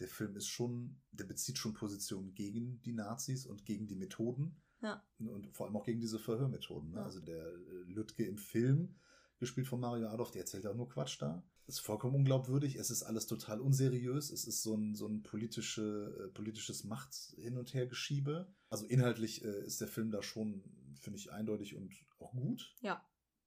[0.00, 4.60] Der Film ist schon, der bezieht schon Positionen gegen die Nazis und gegen die Methoden.
[4.82, 5.04] Ja.
[5.18, 6.90] Und vor allem auch gegen diese Verhörmethoden.
[6.90, 7.02] Ne?
[7.02, 8.96] Also der äh, Lütke im Film,
[9.38, 11.44] gespielt von Mario Adolf, der erzählt auch nur Quatsch da.
[11.66, 12.76] Ist vollkommen unglaubwürdig.
[12.76, 14.30] Es ist alles total unseriös.
[14.30, 18.52] Es ist so ein, so ein politische, äh, politisches Macht hin und her Geschiebe.
[18.68, 20.64] Also inhaltlich äh, ist der Film da schon,
[21.00, 22.74] finde ich, eindeutig und auch gut.
[22.80, 23.04] Ja.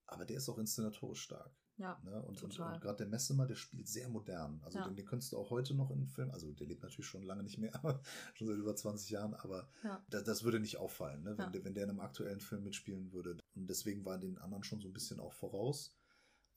[0.07, 1.53] Aber der ist auch inszenatorisch stark.
[1.77, 2.21] Ja, ne?
[2.21, 4.61] Und, und, und gerade der Messemer, der spielt sehr modern.
[4.63, 4.85] Also ja.
[4.85, 7.43] den, den könntest du auch heute noch in Film, also der lebt natürlich schon lange
[7.43, 7.73] nicht mehr,
[8.35, 10.03] schon seit über 20 Jahren, aber ja.
[10.09, 11.31] das, das, würde nicht auffallen, ne?
[11.37, 11.49] wenn, ja.
[11.49, 13.37] der, wenn der in einem aktuellen Film mitspielen würde.
[13.55, 15.95] Und deswegen war den anderen schon so ein bisschen auch voraus,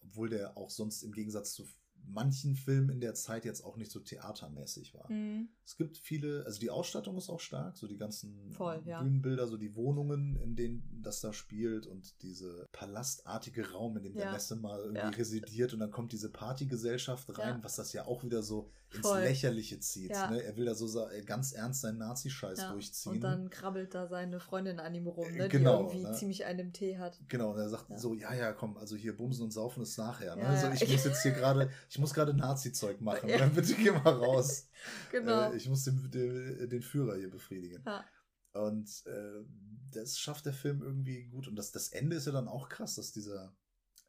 [0.07, 1.67] obwohl der auch sonst im Gegensatz zu
[2.05, 5.11] manchen Filmen in der Zeit jetzt auch nicht so theatermäßig war.
[5.11, 5.49] Mhm.
[5.65, 9.03] Es gibt viele, also die Ausstattung ist auch stark, so die ganzen Voll, ja.
[9.03, 14.15] Bühnenbilder, so die Wohnungen, in denen das da spielt und diese palastartige Raum, in dem
[14.15, 14.25] ja.
[14.25, 15.09] der Messe mal irgendwie ja.
[15.09, 19.21] residiert und dann kommt diese Partygesellschaft rein, was das ja auch wieder so ins Voll.
[19.21, 20.11] Lächerliche zieht.
[20.11, 20.43] Ne?
[20.43, 23.13] Er will da so ganz ernst seinen Nazi-Scheiß durchziehen.
[23.15, 25.49] Und dann krabbelt da seine Freundin an ihm rum, ne?
[25.49, 26.13] genau, die irgendwie ne?
[26.13, 27.19] ziemlich einen Tee hat.
[27.29, 30.37] Genau, und er sagt so, ja, ja, komm, also hier bumsen und saufen ist nachher.
[30.37, 30.47] Ne?
[30.47, 33.29] Also ich muss jetzt hier gerade, ich muss gerade Nazi-Zeug machen.
[33.37, 33.39] Ja.
[33.39, 34.69] Dann bitte geh mal raus.
[35.11, 35.51] genau.
[35.51, 37.83] Äh, ich muss den, den, den, Führer hier befriedigen.
[37.85, 38.05] Ja.
[38.53, 39.45] Und äh,
[39.93, 41.49] das schafft der Film irgendwie gut.
[41.49, 43.57] Und das, das Ende ist ja dann auch krass, dass dieser.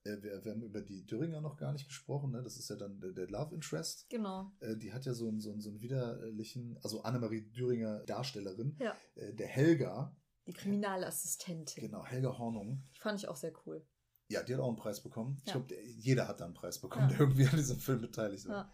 [0.03, 2.43] Äh, wir, wir, haben über die Döringer noch gar nicht gesprochen, ne?
[2.43, 4.07] Das ist ja dann der, der Love Interest.
[4.09, 4.51] Genau.
[4.59, 8.78] Äh, die hat ja so einen, so, einen, so einen widerlichen, also Annemarie Döringer Darstellerin,
[8.80, 8.95] ja.
[9.15, 10.15] Äh, der Helga.
[10.45, 11.84] Die Kriminalassistentin.
[11.84, 12.84] Genau, Helga Hornung.
[12.95, 13.86] Die fand ich auch sehr cool.
[14.30, 15.41] Ja, die hat auch einen Preis bekommen.
[15.45, 17.15] Ich glaube, jeder hat da einen Preis bekommen, ja.
[17.15, 18.49] der irgendwie an diesem Film beteiligt ist.
[18.49, 18.73] Ja.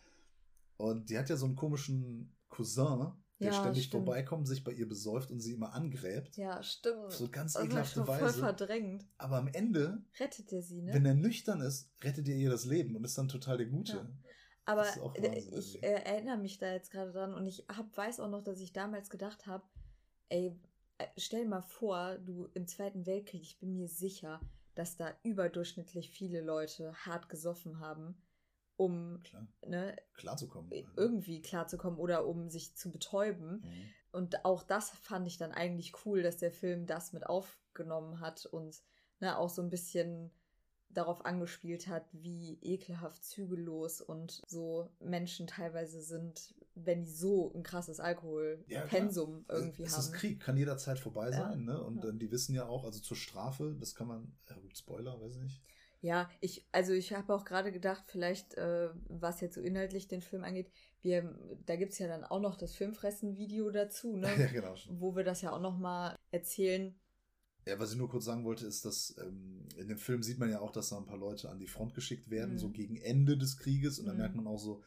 [0.78, 4.06] Und die hat ja so einen komischen Cousin, der ständig stimmt.
[4.06, 6.38] vorbeikommt, sich bei ihr besäuft und sie immer angräbt.
[6.38, 7.12] Ja, stimmt.
[7.12, 8.20] So ganz also ekelhafte Weise.
[8.20, 9.06] voll verdrängt.
[9.18, 10.94] Aber am Ende rettet er sie, ne?
[10.94, 14.10] Wenn er nüchtern ist, rettet er ihr das Leben und ist dann total der Gute.
[14.66, 14.86] Aber
[15.56, 18.62] ich äh, erinnere mich da jetzt gerade dran und ich hab, weiß auch noch, dass
[18.62, 19.66] ich damals gedacht habe,
[20.30, 20.58] ey,
[21.00, 24.40] äh, stell mal vor, du im Zweiten Weltkrieg, ich bin mir sicher,
[24.76, 28.16] dass da überdurchschnittlich viele Leute hart gesoffen haben,
[28.76, 29.48] um Klar.
[29.66, 30.72] ne, klarzukommen.
[30.96, 33.62] Irgendwie klarzukommen oder um sich zu betäuben.
[33.62, 33.90] Mhm.
[34.12, 38.46] Und auch das fand ich dann eigentlich cool, dass der Film das mit aufgenommen hat
[38.46, 38.82] und
[39.20, 40.32] ne, auch so ein bisschen
[40.90, 47.64] darauf angespielt hat, wie ekelhaft zügellos und so Menschen teilweise sind, wenn die so ein
[47.64, 50.00] krasses Alkoholpensum ja, irgendwie es haben.
[50.00, 51.38] Es ist Krieg, kann jederzeit vorbei ja.
[51.38, 51.82] sein, ne?
[51.84, 52.12] Und ja.
[52.12, 55.62] die wissen ja auch, also zur Strafe, das kann man, äh, Spoiler, weiß ich nicht.
[56.02, 60.22] Ja, ich, also ich habe auch gerade gedacht, vielleicht, äh, was jetzt so inhaltlich den
[60.22, 60.70] Film angeht,
[61.02, 64.28] wir, da gibt es ja dann auch noch das Filmfressen-Video dazu, ne?
[64.38, 64.76] ja, genau.
[64.90, 66.94] Wo wir das ja auch nochmal erzählen,
[67.66, 70.50] ja, was ich nur kurz sagen wollte, ist, dass ähm, in dem Film sieht man
[70.50, 72.60] ja auch, dass da ein paar Leute an die Front geschickt werden, mhm.
[72.60, 74.00] so gegen Ende des Krieges.
[74.00, 74.22] Und dann mhm.
[74.22, 74.84] merkt man auch so,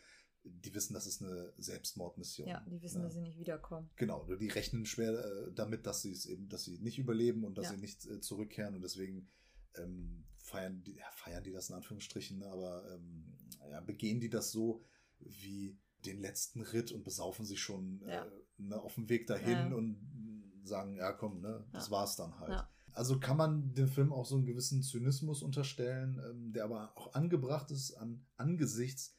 [0.49, 2.49] die wissen, das ist eine Selbstmordmission.
[2.49, 3.05] Ja, die wissen, ja.
[3.05, 3.91] dass sie nicht wiederkommen.
[3.97, 7.59] Genau, die rechnen schwer äh, damit, dass sie es eben, dass sie nicht überleben und
[7.59, 7.71] dass ja.
[7.73, 8.75] sie nicht äh, zurückkehren.
[8.75, 9.29] Und deswegen
[9.77, 13.37] ähm, feiern, die, ja, feiern die das in Anführungsstrichen, ne, aber ähm,
[13.71, 14.83] ja, begehen die das so
[15.19, 18.25] wie den letzten Ritt und besaufen sich schon äh,
[18.59, 22.65] ne, auf dem Weg dahin und sagen, ja komm, ne, das war's dann halt.
[22.93, 27.13] Also kann man dem Film auch so einen gewissen Zynismus unterstellen, ähm, der aber auch
[27.13, 29.15] angebracht ist an, angesichts,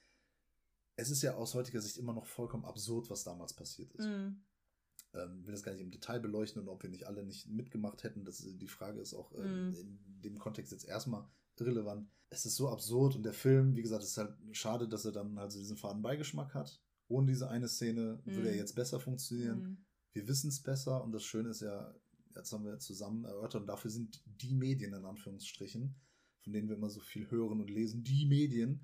[0.98, 4.06] es ist ja aus heutiger Sicht immer noch vollkommen absurd, was damals passiert ist.
[4.06, 4.43] Mhm.
[5.14, 8.04] Ähm, will das gar nicht im Detail beleuchten und ob wir nicht alle nicht mitgemacht
[8.04, 8.26] hätten.
[8.26, 9.76] Das, die Frage ist auch ähm, mhm.
[9.76, 11.26] in dem Kontext jetzt erstmal
[11.58, 12.10] irrelevant.
[12.30, 15.39] Es ist so absurd und der Film, wie gesagt, ist halt schade, dass er dann
[15.39, 16.82] halt so diesen faden Beigeschmack hat.
[17.08, 18.36] Ohne diese eine Szene mhm.
[18.36, 19.60] würde er jetzt besser funktionieren.
[19.60, 19.88] Mhm
[20.18, 21.93] wir wissen es besser und das Schöne ist ja,
[22.36, 25.95] jetzt haben wir zusammen erörtert und dafür sind die Medien in Anführungsstrichen,
[26.41, 28.82] von denen wir immer so viel hören und lesen, die Medien.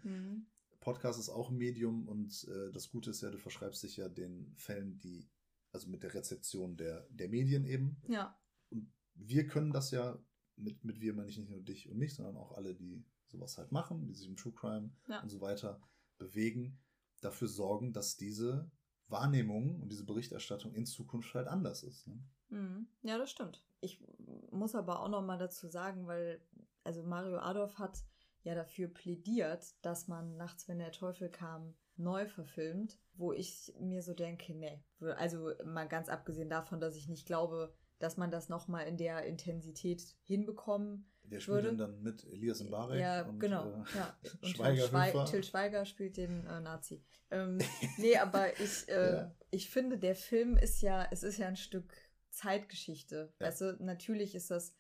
[0.84, 4.10] Podcast ist auch ein Medium und äh, das Gute ist ja, du verschreibst dich ja
[4.10, 5.30] den Fällen, die,
[5.72, 8.02] also mit der Rezeption der, der Medien eben.
[8.08, 8.38] Ja.
[8.70, 10.22] Und wir können das ja,
[10.56, 13.58] mit, mit wir meine ich nicht nur dich und mich, sondern auch alle, die sowas
[13.58, 15.22] halt machen, die sich im True Crime ja.
[15.22, 15.82] und so weiter
[16.18, 16.80] bewegen,
[17.22, 18.70] dafür sorgen, dass diese
[19.08, 22.08] Wahrnehmung und diese Berichterstattung in Zukunft halt anders ist.
[22.08, 22.24] Ne?
[22.50, 22.88] Mhm.
[23.02, 23.64] Ja, das stimmt.
[23.80, 24.04] Ich
[24.52, 26.46] muss aber auch noch mal dazu sagen, weil
[26.84, 28.04] also Mario Adolf hat
[28.44, 34.02] ja dafür plädiert, dass man nachts, wenn der Teufel kam, neu verfilmt, wo ich mir
[34.02, 34.84] so denke, nee,
[35.18, 38.98] also mal ganz abgesehen davon, dass ich nicht glaube, dass man das noch mal in
[38.98, 43.00] der Intensität hinbekommen Wer spielt denn dann mit Elias Mbarek?
[43.00, 43.70] Ja, und, genau.
[43.70, 44.18] Äh, Ja.
[44.42, 45.26] Und, Schweiger, genau, Höfer.
[45.26, 47.04] Till Schweiger spielt den äh, Nazi.
[47.32, 47.60] Ähm,
[47.98, 49.36] nee, aber ich, äh, Ja.
[49.50, 51.94] ich finde, der Film ist ja, es ist ja ein Stück
[52.30, 53.34] Zeitgeschichte.
[53.40, 53.46] Ja.
[53.46, 54.76] Also natürlich ist das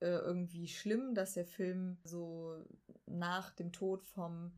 [0.00, 2.64] äh, irgendwie schlimm, dass der Film so
[3.06, 4.52] nach dem Tod vom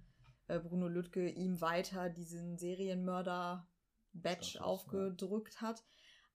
[0.49, 4.61] äh, Bruno Lüttke ihm weiter diesen Serienmörder-Badge Status, ja.
[4.62, 5.85] aufgedrückt hat.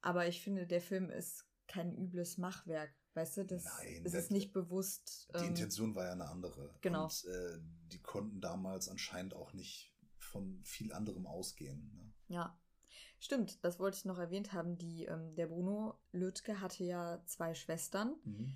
[0.01, 2.93] Aber ich finde, der Film ist kein übles Machwerk.
[3.13, 5.27] Weißt du, das Nein, das- ist nicht bewusst.
[5.35, 6.75] Die ähm, Intention war ja eine andere.
[6.81, 7.05] genau.
[7.05, 7.57] Und äh,
[7.91, 11.91] die konnten damals anscheinend auch nicht von viel anderem ausgehen.
[11.95, 12.13] Ne?
[12.27, 12.59] Ja,
[13.19, 14.77] stimmt, das wollte ich noch erwähnt haben.
[14.77, 18.53] Die, ähm, der Bruno Lüttke hatte ja zwei Schwestern, Mhm.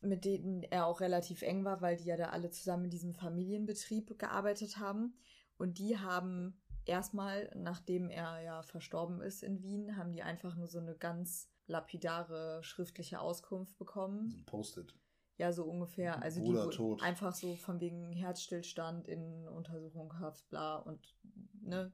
[0.00, 3.14] Mit denen er auch relativ eng war, weil die ja da alle zusammen in diesem
[3.14, 5.14] Familienbetrieb gearbeitet haben.
[5.58, 10.68] Und die haben erstmal, nachdem er ja verstorben ist in Wien, haben die einfach nur
[10.68, 14.30] so eine ganz lapidare schriftliche Auskunft bekommen.
[14.30, 14.94] So Post-it.
[15.36, 16.22] Ja, so ungefähr.
[16.22, 17.02] Also Bruder die tot.
[17.02, 21.16] einfach so von wegen Herzstillstand in Untersuchungshaft, bla und
[21.62, 21.92] ne,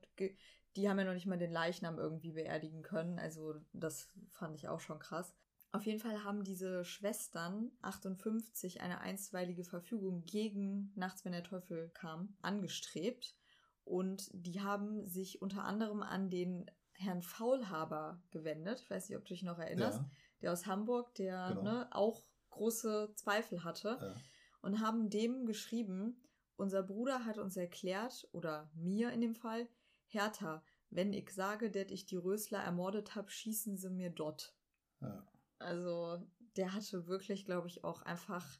[0.75, 3.19] die haben ja noch nicht mal den Leichnam irgendwie beerdigen können.
[3.19, 5.35] Also das fand ich auch schon krass.
[5.77, 11.91] Auf jeden Fall haben diese Schwestern 58 eine einstweilige Verfügung gegen Nachts, wenn der Teufel
[11.91, 13.37] kam, angestrebt.
[13.85, 18.81] Und die haben sich unter anderem an den Herrn Faulhaber gewendet.
[18.81, 20.11] Ich weiß nicht, ob du dich noch erinnerst Ja,
[20.43, 21.63] der aus Hamburg, der Genau.
[21.63, 24.15] ne, auch große Zweifel hatte ja.
[24.63, 26.23] und haben dem geschrieben,
[26.57, 29.69] unser Bruder hat uns erklärt, oder mir in dem Fall,
[30.07, 34.57] Hertha, wenn ich sage, dass ich die Rösler ermordet habe, schießen sie mir dort.
[35.01, 35.27] ja.
[35.59, 36.23] Also
[36.57, 38.59] der hatte wirklich, glaube ich, auch einfach,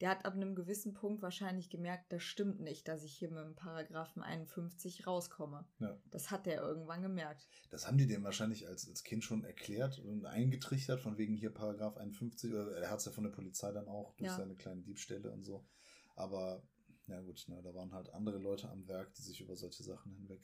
[0.00, 3.44] der hat ab einem gewissen Punkt wahrscheinlich gemerkt, das stimmt nicht, dass ich hier mit
[3.44, 5.66] dem Paragraphen 51 rauskomme.
[5.78, 5.98] Ja.
[6.10, 7.48] Das hat der irgendwann gemerkt.
[7.70, 11.52] Das haben die dem wahrscheinlich als, als Kind schon erklärt und eingetrichtert, von wegen hier
[11.52, 14.36] Paragraph 51, oder er hat es ja von der Polizei dann auch durch Ja.
[14.36, 15.66] seine kleinen Diebstähle und so.
[16.14, 16.62] Aber,
[17.06, 20.12] ja gut, ne, da waren halt andere Leute am Werk, die sich über solche Sachen
[20.12, 20.42] hinweg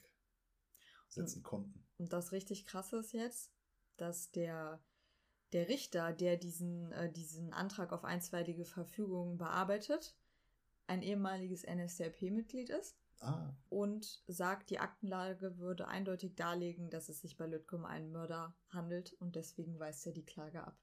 [1.09, 1.85] setzen konnten.
[1.97, 3.51] Und das richtig krasse ist jetzt,
[3.97, 4.83] dass der,
[5.53, 10.15] der Richter, der diesen, äh, diesen Antrag auf einstweilige Verfügung bearbeitet,
[10.87, 17.37] ein ehemaliges NSDAP-Mitglied ist Ah, und sagt, die Aktenlage würde eindeutig darlegen, dass es sich
[17.37, 20.77] bei Lütke um einen Mörder handelt und deswegen weist er die Klage ab.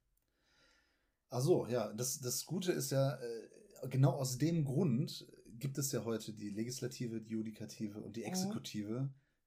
[1.28, 5.26] ach so, ja, das, das Gute ist ja, äh, genau aus dem Grund
[5.58, 8.26] gibt es ja heute die Legislative, die Judikative und die Mhm.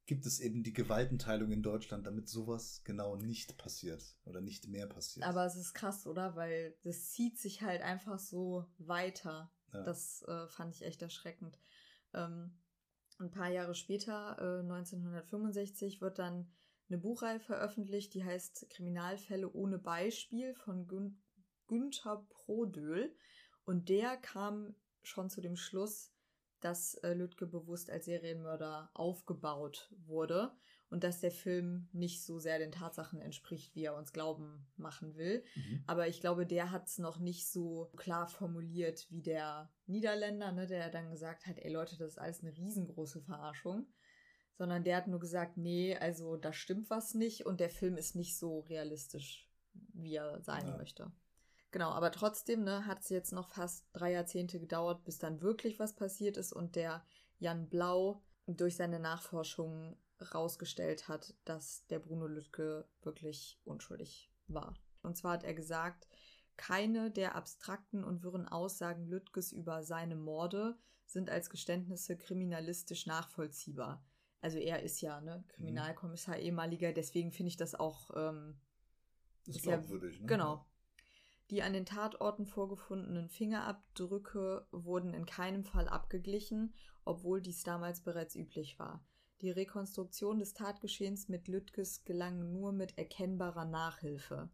[0.05, 4.87] Gibt es eben die Gewaltenteilung in Deutschland, damit sowas genau nicht passiert oder nicht mehr
[4.87, 5.25] passiert.
[5.25, 6.35] Aber es ist krass, oder?
[6.35, 9.51] Weil das zieht sich halt einfach so weiter.
[9.71, 9.83] Ja.
[9.83, 11.57] Das äh, fand ich echt erschreckend.
[12.13, 12.57] Ähm,
[13.19, 16.51] ein paar Jahre später, äh, 1965, wird dann
[16.89, 21.19] eine Buchreihe veröffentlicht, die heißt Kriminalfälle ohne Beispiel von Gün
[21.67, 23.15] Günther Prodöhl.
[23.63, 26.12] Und der kam schon zu dem Schluss,
[26.63, 30.51] dass äh, Lütke bewusst als Serienmörder aufgebaut wurde
[30.89, 35.15] und dass der Film nicht so sehr den Tatsachen entspricht, wie er uns glauben machen
[35.15, 35.43] will.
[35.55, 35.83] Mhm.
[35.87, 40.67] Aber ich glaube, der hat es noch nicht so klar formuliert wie der Niederländer, ne,
[40.67, 43.87] der dann gesagt hat, ey Leute, das ist alles eine riesengroße Verarschung.
[44.55, 48.15] Sondern der hat nur gesagt, nee, also da stimmt was nicht und der Film ist
[48.15, 49.49] nicht so realistisch,
[49.93, 50.77] wie er sein Ja.
[50.77, 51.11] möchte.
[51.73, 55.79] Genau, aber trotzdem ne, hat es jetzt noch fast drei Jahrzehnte gedauert, bis dann wirklich
[55.79, 57.03] was passiert ist und der
[57.39, 59.97] Jan Blau durch seine Nachforschungen
[60.35, 64.75] rausgestellt hat, dass der Bruno Lüttke wirklich unschuldig war.
[65.01, 66.07] Und zwar hat er gesagt,
[66.57, 74.05] keine der abstrakten und wirren Aussagen Lüttges über seine Morde sind als Geständnisse kriminalistisch nachvollziehbar.
[74.41, 78.61] Also er ist ja ne, Kriminalkommissar ehemaliger, deswegen finde ich das auch ähm,
[79.47, 80.27] Das ist ist ja- glaubwürdig, ne?
[80.27, 80.65] Genau.
[81.53, 86.73] Die an den Tatorten vorgefundenen Fingerabdrücke wurden in keinem Fall abgeglichen,
[87.05, 89.05] obwohl dies damals bereits üblich war.
[89.41, 94.49] Die Rekonstruktion des Tatgeschehens mit Lüttges gelang nur mit erkennbarer Nachhilfe.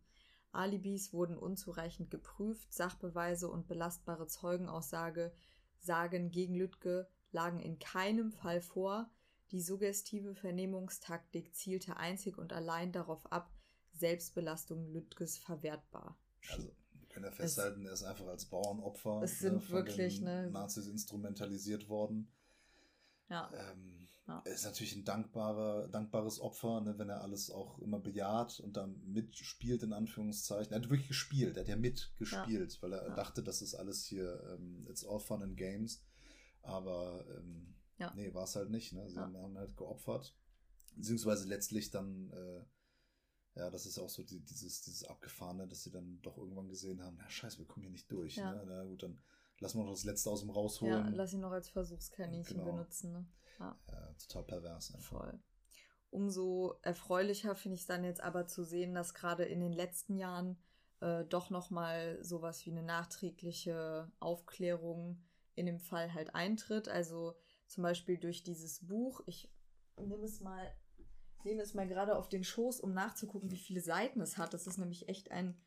[0.52, 5.32] Alibis wurden unzureichend geprüft, Sachbeweise und belastbare Zeugenaussage
[5.78, 9.10] sagen gegen Lüttke lagen in keinem Fall vor.
[9.52, 13.54] Die suggestive Vernehmungstaktik zielte einzig und allein darauf ab,
[13.94, 16.18] Selbstbelastung Lüttges verwertbar.
[16.52, 16.74] Also,
[17.10, 20.88] können ja festhalten, er ist einfach als Bauernopfer Es sind von wirklich, den ne- Nazis
[20.88, 22.32] instrumentalisiert worden.
[23.30, 24.44] Ja, Ähm, Ja.
[24.46, 28.78] Er ist natürlich ein dankbarer, dankbares Opfer, ne, wenn er alles auch immer bejaht und
[28.78, 30.72] dann mitspielt, in Anführungszeichen.
[30.72, 33.16] Er hat wirklich gespielt, er hat ja mitgespielt, weil er Ja.
[33.16, 36.04] dachte, das ist alles hier, ähm, it's all fun and games.
[36.62, 38.14] Aber ähm, Ja.
[38.16, 38.94] nee, war es halt nicht.
[38.94, 39.10] Ne?
[39.10, 39.24] Sie Ja.
[39.24, 40.36] haben, haben halt geopfert.
[40.96, 42.62] Beziehungsweise letztlich dann, äh,
[43.56, 47.04] ja, das ist auch so die, dieses, dieses Abgefahrene, dass sie dann doch irgendwann gesehen
[47.04, 48.38] haben, na scheiße, wir kommen hier nicht durch.
[48.38, 48.54] Ja.
[48.54, 48.64] Ne?
[48.68, 49.20] Na gut, dann
[49.60, 50.94] lass mal noch das Letzte aus dem rausholen.
[50.94, 52.72] Ja, lass ihn noch als Versuchskaninchen genau.
[52.72, 53.12] benutzen.
[53.12, 53.26] Ne?
[53.60, 53.80] Ja.
[53.88, 54.14] ja.
[54.28, 54.94] total pervers.
[54.94, 55.20] Einfach.
[55.20, 55.40] Voll.
[56.12, 60.18] Umso erfreulicher finde ich es dann jetzt aber zu sehen, dass gerade in den letzten
[60.18, 60.58] Jahren
[61.02, 65.24] äh, doch nochmal sowas wie eine nachträgliche Aufklärung
[65.56, 66.88] in dem Fall halt eintritt.
[66.88, 67.36] Also
[67.68, 69.22] zum Beispiel durch dieses Buch.
[69.28, 69.52] Ich
[69.98, 70.74] nehme es mal,
[71.46, 74.54] nehme es mal gerade auf den Schoß, um nachzugucken, wie viele Seiten es hat.
[74.54, 75.60] Das ist nämlich echt ein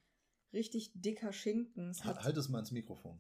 [0.53, 1.91] richtig dicker Schinken.
[1.91, 3.19] Es hat, halt es mal ins Mikrofon.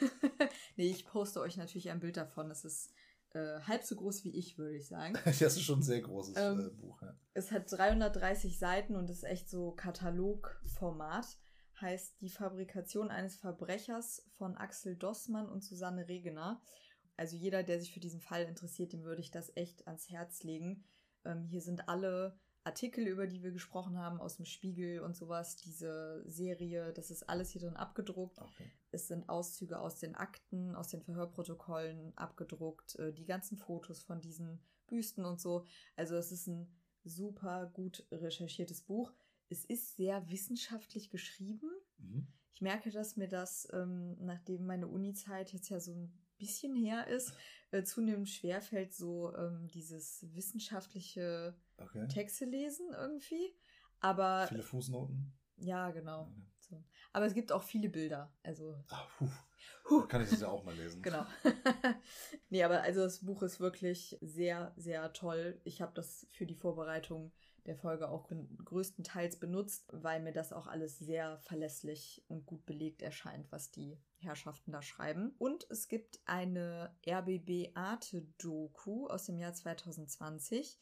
[0.76, 2.50] nee, ich poste euch natürlich ein Bild davon.
[2.50, 2.92] Es ist
[3.34, 5.14] äh, halb so groß wie ich, würde ich sagen.
[5.24, 7.02] das ist schon ein sehr großes ähm, äh, Buch.
[7.02, 7.14] Ja.
[7.34, 11.38] Es hat 330 Seiten und ist echt so Katalogformat.
[11.80, 16.62] Heißt Die Fabrikation eines Verbrechers von Axel Dossmann und Susanne Regener.
[17.16, 20.42] Also jeder, der sich für diesen Fall interessiert, dem würde ich das echt ans Herz
[20.42, 20.84] legen.
[21.24, 25.56] Ähm, hier sind alle Artikel, über die wir gesprochen haben, aus dem Spiegel und sowas,
[25.56, 28.40] diese Serie, das ist alles hier drin abgedruckt.
[28.40, 28.70] Okay.
[28.92, 34.20] Es sind Auszüge aus den Akten, aus den Verhörprotokollen abgedruckt, äh, die ganzen Fotos von
[34.20, 35.66] diesen Büsten und so.
[35.96, 36.68] Also es ist ein
[37.04, 39.12] super gut recherchiertes Buch.
[39.48, 41.70] Es ist sehr wissenschaftlich geschrieben.
[41.98, 42.28] Mhm.
[42.54, 46.12] Ich merke, dass mir das, ähm, nachdem meine Uni-Zeit jetzt ja so ein
[46.42, 47.32] bisschen her ist,
[47.70, 52.08] äh, zunehmend schwerfällt, so ähm, dieses wissenschaftliche okay.
[52.08, 53.54] Texte lesen irgendwie.
[54.00, 54.46] Aber.
[54.48, 55.32] Viele Fußnoten?
[55.56, 56.22] Ja, genau.
[56.22, 56.42] Okay.
[56.58, 56.84] So.
[57.12, 58.34] Aber es gibt auch viele Bilder.
[58.42, 58.74] Also.
[58.88, 59.28] Ach, puh.
[59.88, 60.06] Huh.
[60.06, 61.02] Kann ich das ja auch mal lesen.
[61.02, 61.24] genau.
[62.50, 65.60] nee, aber also das Buch ist wirklich sehr, sehr toll.
[65.64, 67.32] Ich habe das für die Vorbereitung
[67.66, 68.28] der Folge auch
[68.64, 74.00] größtenteils benutzt, weil mir das auch alles sehr verlässlich und gut belegt erscheint, was die
[74.18, 75.34] Herrschaften da schreiben.
[75.38, 80.78] Und es gibt eine RBB Arte Doku aus dem Jahr 2020,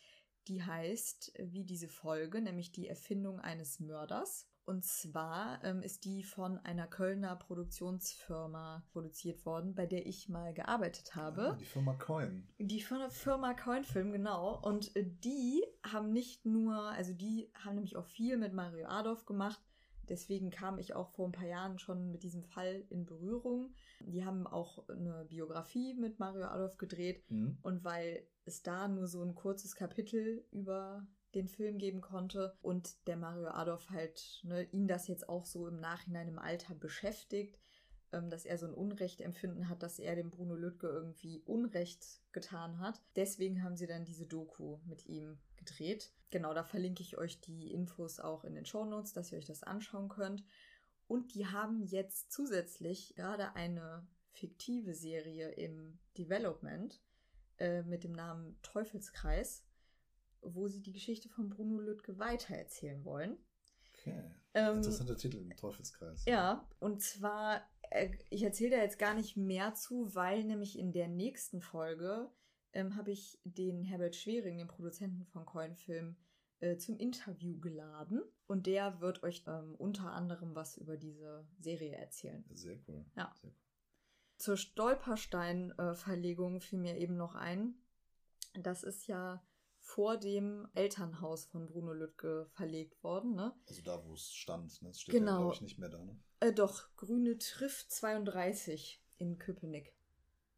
[0.51, 4.48] die heißt wie diese Folge, nämlich die Erfindung eines Mörders.
[4.64, 10.52] Und zwar ähm, ist die von einer Kölner Produktionsfirma produziert worden, bei der ich mal
[10.52, 11.52] gearbeitet habe.
[11.52, 12.47] Ah, die Firma Coin.
[12.59, 14.60] Die Firma Coin Film, genau.
[14.60, 19.24] Und äh, die haben nicht nur, also die haben nämlich auch viel mit Mario Adolf
[19.24, 19.60] gemacht.
[20.09, 23.72] Deswegen kam ich auch vor ein paar Jahren schon mit diesem Fall in Berührung.
[24.01, 27.31] Die haben auch eine Biografie mit Mario Adolf gedreht.
[27.31, 27.59] Mhm.
[27.62, 33.06] Und weil es da nur so ein kurzes Kapitel über den Film geben konnte und
[33.06, 37.59] der Mario Adolf halt ne, ihn das jetzt auch so im Nachhinein im Alter beschäftigt,
[38.12, 42.20] ähm, dass er so ein Unrecht empfinden hat, dass er dem Bruno Lüttke irgendwie Unrecht
[42.32, 43.01] getan hat.
[43.14, 46.12] Deswegen haben sie dann diese Doku mit ihm gedreht.
[46.31, 49.47] Genau, da verlinke ich euch die Infos auch in den Show Notes, dass ihr euch
[49.47, 50.44] das anschauen könnt.
[51.06, 57.01] Und die haben jetzt zusätzlich gerade eine fiktive Serie im Development
[57.61, 59.65] äh, mit dem Namen Teufelskreis
[60.43, 63.37] wo sie die Geschichte von Bruno Lüttke weitererzählen wollen.
[63.93, 64.23] Okay.
[64.55, 66.24] Ähm, Interessanter Titel im Teufelskreis.
[66.27, 70.93] Ja, und zwar, äh, ich erzähle da jetzt gar nicht mehr zu, weil nämlich in
[70.93, 72.31] der nächsten Folge
[72.73, 76.16] ähm, habe ich den Herbert Schwering, den Produzenten von Coinfilm,
[76.61, 78.23] äh, zum Interview geladen.
[78.47, 82.45] Und der wird euch ähm, unter anderem was über diese Serie erzählen.
[82.55, 83.05] Sehr cool.
[83.16, 83.32] Ja.
[83.41, 83.53] Sehr cool.
[84.41, 87.75] Zur Stolperstein-Verlegung fiel mir eben noch ein.
[88.55, 89.45] Das ist ja
[89.77, 93.35] vor dem Elternhaus von Bruno Lüttke verlegt worden.
[93.35, 93.55] Ne?
[93.69, 94.81] Also da, wo es stand.
[94.81, 94.89] Ne?
[94.89, 95.33] Es steht genau.
[95.33, 96.03] ja, glaube ich, nicht mehr da.
[96.03, 96.19] Ne?
[96.41, 99.95] Äh, doch, Grüne Trift 32 in Köpenick.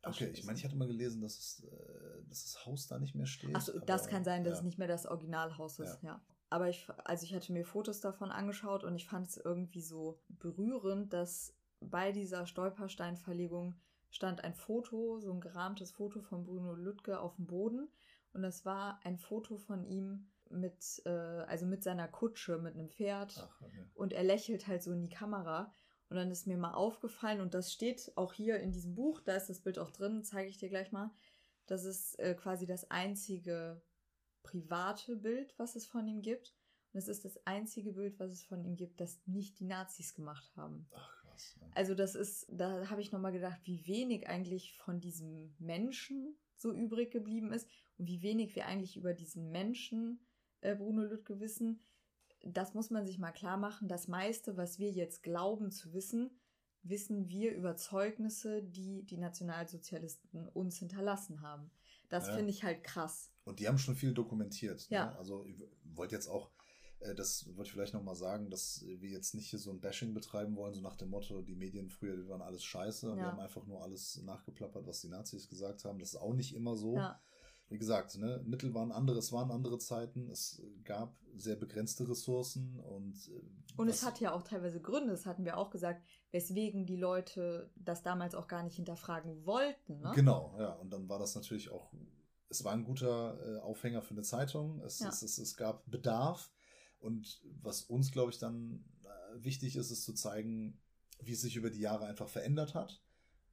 [0.04, 3.16] Okay, ich meine, ich hatte mal gelesen, dass, es, äh, dass das Haus da nicht
[3.16, 3.56] mehr steht.
[3.56, 4.58] Achso, das kann sein, dass ja.
[4.58, 6.10] es nicht mehr das Originalhaus ist, ja.
[6.10, 6.24] ja.
[6.50, 10.20] Aber ich, also ich hatte mir Fotos davon angeschaut und ich fand es irgendwie so
[10.28, 11.52] berührend, dass
[11.90, 13.80] bei dieser Stolpersteinverlegung
[14.10, 17.88] stand ein Foto, so ein gerahmtes Foto von Bruno Lüttke auf dem Boden
[18.32, 22.88] und das war ein Foto von ihm mit, äh, also mit seiner Kutsche, mit einem
[22.88, 23.34] Pferd.
[23.38, 23.84] Ach, okay.
[23.94, 25.72] Und er lächelt halt so in die Kamera.
[26.08, 29.34] Und dann ist mir mal aufgefallen, und das steht auch hier in diesem Buch, da
[29.34, 31.10] ist das Bild auch drin, zeige ich dir gleich mal.
[31.66, 33.80] Das ist äh, quasi das einzige
[34.42, 36.54] private Bild, was es von ihm gibt.
[36.92, 40.14] Und es ist das einzige Bild, was es von ihm gibt, das nicht die Nazis
[40.14, 40.86] gemacht haben.
[40.94, 41.21] Ach.
[41.74, 46.72] Also das ist, da habe ich nochmal gedacht, wie wenig eigentlich von diesem Menschen so
[46.72, 50.20] übrig geblieben ist und wie wenig wir eigentlich über diesen Menschen
[50.60, 51.82] äh, Bruno Lüttke wissen,
[52.44, 53.88] das muss man sich mal klar machen.
[53.88, 56.30] Das meiste, was wir jetzt glauben zu wissen,
[56.82, 61.70] wissen wir über Zeugnisse, die die Nationalsozialisten uns hinterlassen haben.
[62.08, 62.34] Das ja.
[62.34, 63.30] finde ich halt krass.
[63.44, 64.90] Und die haben schon viel dokumentiert.
[64.90, 64.96] Ne?
[64.96, 65.14] Ja.
[65.16, 66.50] Also ich wollte jetzt auch,
[67.16, 70.56] das wollte ich vielleicht nochmal sagen, dass wir jetzt nicht hier so ein Bashing betreiben
[70.56, 73.24] wollen, so nach dem Motto, die Medien früher, die waren alles scheiße und ja.
[73.24, 75.98] wir haben einfach nur alles nachgeplappert, was die Nazis gesagt haben.
[75.98, 76.96] Das ist auch nicht immer so.
[76.96, 77.20] Ja.
[77.68, 82.78] wie gesagt, ne, Mittel waren andere, es waren andere Zeiten, es gab sehr begrenzte Ressourcen
[82.80, 83.14] und.
[83.28, 86.96] Äh, und es hat ja auch teilweise Gründe, das hatten wir auch gesagt, weswegen die
[86.96, 90.00] Leute das damals auch gar nicht hinterfragen wollten.
[90.00, 90.12] Ne?
[90.14, 90.72] Genau, ja.
[90.74, 91.92] Und dann war das natürlich auch,
[92.50, 94.80] es war ein guter äh, Aufhänger für eine Zeitung.
[94.82, 95.08] Es, ja.
[95.08, 96.50] es, es, es gab Bedarf.
[97.02, 100.80] Und was uns, glaube ich, dann äh, wichtig ist, ist zu zeigen,
[101.20, 103.02] wie es sich über die Jahre einfach verändert hat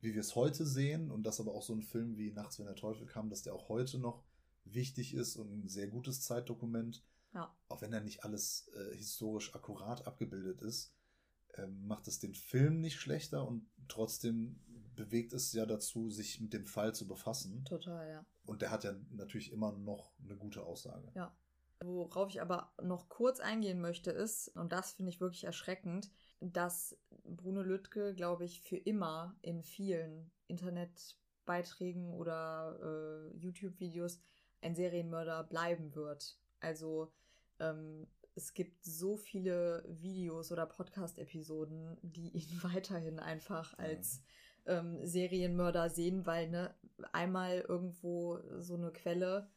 [0.02, 2.66] wie wir es heute sehen und dass aber auch so ein Film wie Nachts, wenn
[2.66, 4.24] der Teufel kam, dass der auch heute noch
[4.64, 7.04] wichtig ist und ein sehr gutes Zeitdokument.
[7.34, 7.54] Ja.
[7.68, 10.94] Auch wenn er nicht alles äh, historisch akkurat abgebildet ist,
[11.54, 14.60] äh, macht es den Film nicht schlechter und trotzdem
[14.96, 17.64] bewegt es ja dazu, sich mit dem Fall zu befassen.
[17.66, 18.26] Total, ja.
[18.46, 21.12] Und der hat ja natürlich immer noch eine gute Aussage.
[21.16, 21.36] Ja.
[21.84, 26.12] Worauf ich aber noch kurz eingehen möchte, ist, und das finde ich wirklich erschreckend,
[26.42, 32.78] dass Bruno Lüttke, glaube ich, für immer in vielen Internetbeiträgen oder
[33.32, 34.20] äh, YouTube-Videos
[34.62, 36.38] ein Serienmörder bleiben wird.
[36.60, 37.14] Also
[37.60, 44.22] ähm, es gibt so viele Videos oder Podcast-Episoden, die ihn weiterhin einfach als
[44.66, 46.74] ähm, Serienmörder sehen, weil ne,
[47.14, 49.50] einmal irgendwo so eine Quelle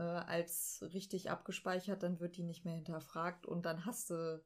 [0.00, 4.42] äh, als richtig abgespeichert, dann wird die nicht mehr hinterfragt und dann hast du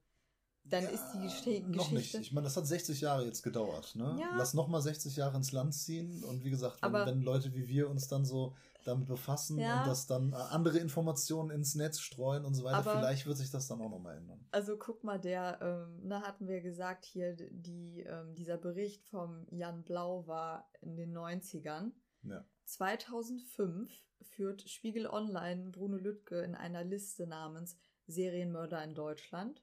[0.64, 1.70] dann ja, ist die Geschichte.
[1.70, 2.14] Noch nicht.
[2.14, 3.94] Ich meine, das hat 60 Jahre jetzt gedauert.
[3.96, 4.16] Ne?
[4.18, 4.34] Ja.
[4.36, 6.24] Lass nochmal 60 Jahre ins Land ziehen.
[6.24, 9.80] Und wie gesagt, wenn, wenn, Leute wie wir uns dann so damit befassen ja.
[9.80, 13.36] und das dann äh, andere Informationen ins Netz streuen und so weiter, aber, vielleicht wird
[13.36, 14.46] sich das dann auch nochmal ändern.
[14.52, 19.46] Also guck mal, der, ähm, da hatten wir gesagt, hier die, ähm, dieser Bericht vom
[19.50, 21.92] Jan Blau war in den 90ern.
[22.22, 22.42] Ja.
[22.64, 23.92] 2005
[24.22, 27.76] führt Spiegel Online Bruno Lüttke in einer Liste namens
[28.06, 29.62] Serienmörder in Deutschland.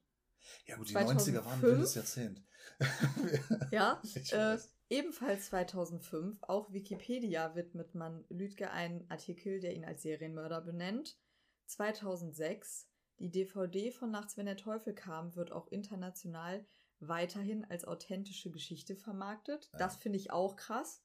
[0.66, 2.44] Ja, gut, die 2005, 90er waren ein wildes Jahrzehnt.
[3.72, 4.02] ja,
[4.32, 4.58] äh,
[4.90, 11.18] ebenfalls 2005, auch Wikipedia widmet man Lüdke einen Artikel, der ihn als Serienmörder benennt.
[11.68, 12.88] 2006,
[13.20, 16.66] die DVD von Nachts, wenn der Teufel kam, wird auch international
[17.00, 19.70] weiterhin als authentische Geschichte vermarktet.
[19.74, 19.80] Ja.
[19.80, 21.04] Das finde ich auch krass.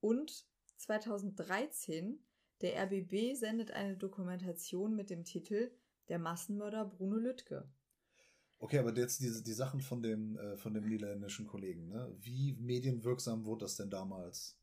[0.00, 0.46] Und
[0.76, 2.18] 2013,
[2.60, 5.70] der RBB sendet eine Dokumentation mit dem Titel
[6.08, 7.68] Der Massenmörder Bruno Lüttke.
[8.58, 12.14] Okay, aber jetzt diese, die Sachen von dem, äh, von dem niederländischen Kollegen, ne?
[12.20, 14.56] Wie medienwirksam wurde das denn damals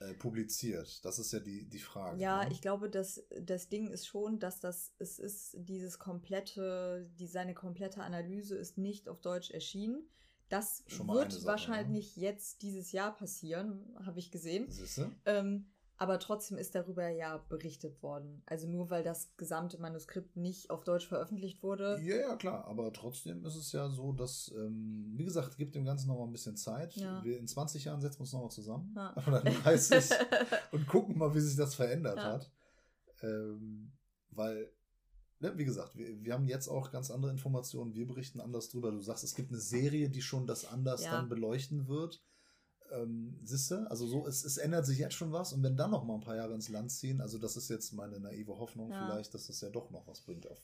[0.00, 1.02] äh, publiziert?
[1.04, 2.20] Das ist ja die, die Frage.
[2.20, 2.52] Ja, ne?
[2.52, 7.54] ich glaube, dass das Ding ist schon, dass das, es ist dieses komplette, die, seine
[7.54, 10.06] komplette Analyse ist nicht auf Deutsch erschienen.
[10.50, 12.24] Das wird wahrscheinlich ne?
[12.24, 14.68] jetzt dieses Jahr passieren, habe ich gesehen.
[15.24, 15.66] Ähm,
[15.96, 18.42] aber trotzdem ist darüber ja berichtet worden.
[18.46, 22.00] Also nur weil das gesamte Manuskript nicht auf Deutsch veröffentlicht wurde.
[22.02, 22.64] Ja, ja, klar.
[22.64, 26.24] Aber trotzdem ist es ja so, dass, ähm, wie gesagt, gibt dem Ganzen noch mal
[26.24, 26.96] ein bisschen Zeit.
[26.96, 27.22] Ja.
[27.22, 28.94] Wir in 20 Jahren setzen wir uns noch mal zusammen.
[28.96, 29.14] Ja.
[29.26, 30.10] Oder 30
[30.72, 32.24] und gucken mal, wie sich das verändert ja.
[32.24, 32.50] hat.
[33.20, 33.92] Ähm,
[34.30, 34.72] weil,
[35.40, 37.94] ne, wie gesagt, wir, wir haben jetzt auch ganz andere Informationen.
[37.94, 38.90] Wir berichten anders drüber.
[38.90, 42.22] Du sagst, es gibt eine Serie, die schon das anders dann beleuchten wird
[42.92, 46.04] ähm, siehste, also so, es, es ändert sich jetzt schon was und wenn dann noch
[46.04, 49.04] mal ein paar Jahre ins Land ziehen, also das ist jetzt meine naive Hoffnung ja.
[49.04, 50.58] vielleicht, dass das ja doch noch was bringt, auf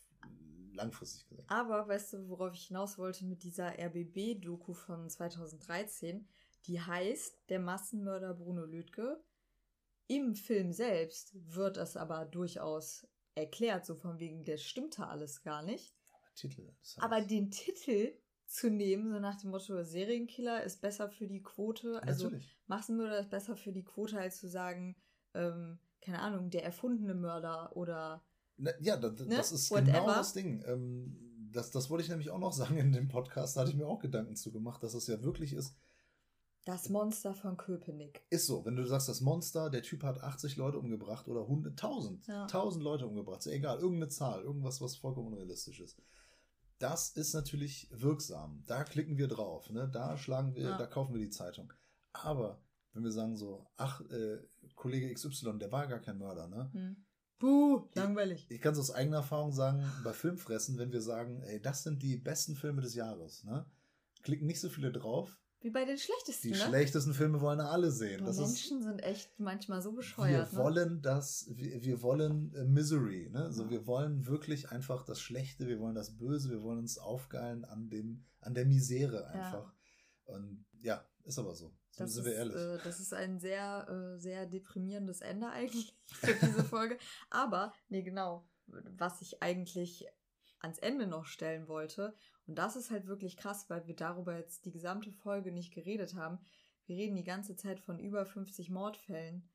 [0.72, 1.44] langfristig gesehen.
[1.48, 6.28] Aber weißt du, worauf ich hinaus wollte mit dieser RBB-Doku von 2013?
[6.66, 9.22] Die heißt Der Massenmörder Bruno Lüdke.
[10.06, 15.62] Im Film selbst wird es aber durchaus erklärt, so von wegen, der stimmte alles gar
[15.62, 15.94] nicht.
[16.12, 16.62] Aber Titel.
[16.80, 18.12] Das heißt aber den Titel
[18.46, 22.02] zu nehmen, so nach dem Motto, Serienkiller ist besser für die Quote.
[22.02, 22.32] Also.
[22.66, 24.96] Massenmörder ist besser für die Quote, als zu sagen,
[25.34, 28.24] ähm, keine Ahnung, der erfundene Mörder oder.
[28.56, 29.36] Na, ja, das, ne?
[29.36, 29.92] das ist Whatever.
[29.92, 30.62] genau das Ding.
[30.66, 33.76] Ähm, das, das wollte ich nämlich auch noch sagen in dem Podcast, da hatte ich
[33.76, 35.76] mir auch Gedanken zu gemacht, dass es ja wirklich ist.
[36.66, 38.26] Das Monster von Köpenick.
[38.28, 41.72] Ist so, wenn du sagst, das Monster, der Typ hat 80 Leute umgebracht oder 100,
[41.72, 42.42] 1000, ja.
[42.42, 45.96] 1000 Leute umgebracht, ist egal, irgendeine Zahl, irgendwas, was vollkommen unrealistisch ist
[46.78, 48.62] das ist natürlich wirksam.
[48.66, 49.88] Da klicken wir drauf, ne?
[49.88, 50.78] da schlagen wir, ja.
[50.78, 51.72] da kaufen wir die Zeitung.
[52.12, 52.62] Aber
[52.92, 54.38] wenn wir sagen so, ach, äh,
[54.74, 56.70] Kollege XY, der war gar kein Mörder, ne?
[56.72, 56.96] Hm.
[57.38, 58.46] Puh, langweilig.
[58.48, 61.82] Ich, ich kann es aus eigener Erfahrung sagen, bei Filmfressen, wenn wir sagen, ey, das
[61.82, 63.66] sind die besten Filme des Jahres, ne?
[64.22, 66.52] Klicken nicht so viele drauf, wie bei den schlechtesten.
[66.52, 66.64] Die ne?
[66.64, 68.24] schlechtesten Filme wollen alle sehen.
[68.24, 70.52] Das Menschen ist, sind echt manchmal so bescheuert.
[70.52, 70.64] Wir ne?
[70.64, 73.28] wollen das, wir, wir wollen äh, Misery.
[73.32, 73.44] Ne?
[73.44, 73.70] Also ja.
[73.70, 77.88] wir wollen wirklich einfach das Schlechte, wir wollen das Böse, wir wollen uns aufgeilen an
[77.90, 79.72] dem, an der Misere einfach.
[80.28, 80.34] Ja.
[80.36, 81.74] Und ja, ist aber so.
[81.90, 82.54] So das sind wir ehrlich.
[82.54, 86.96] Äh, das ist ein sehr, äh, sehr deprimierendes Ende eigentlich für diese Folge.
[87.28, 88.48] aber, nee, genau.
[88.68, 90.06] Was ich eigentlich
[90.66, 92.14] ans Ende noch stellen wollte.
[92.46, 96.14] Und das ist halt wirklich krass, weil wir darüber jetzt die gesamte Folge nicht geredet
[96.14, 96.38] haben.
[96.86, 99.48] Wir reden die ganze Zeit von über 50 Mordfällen,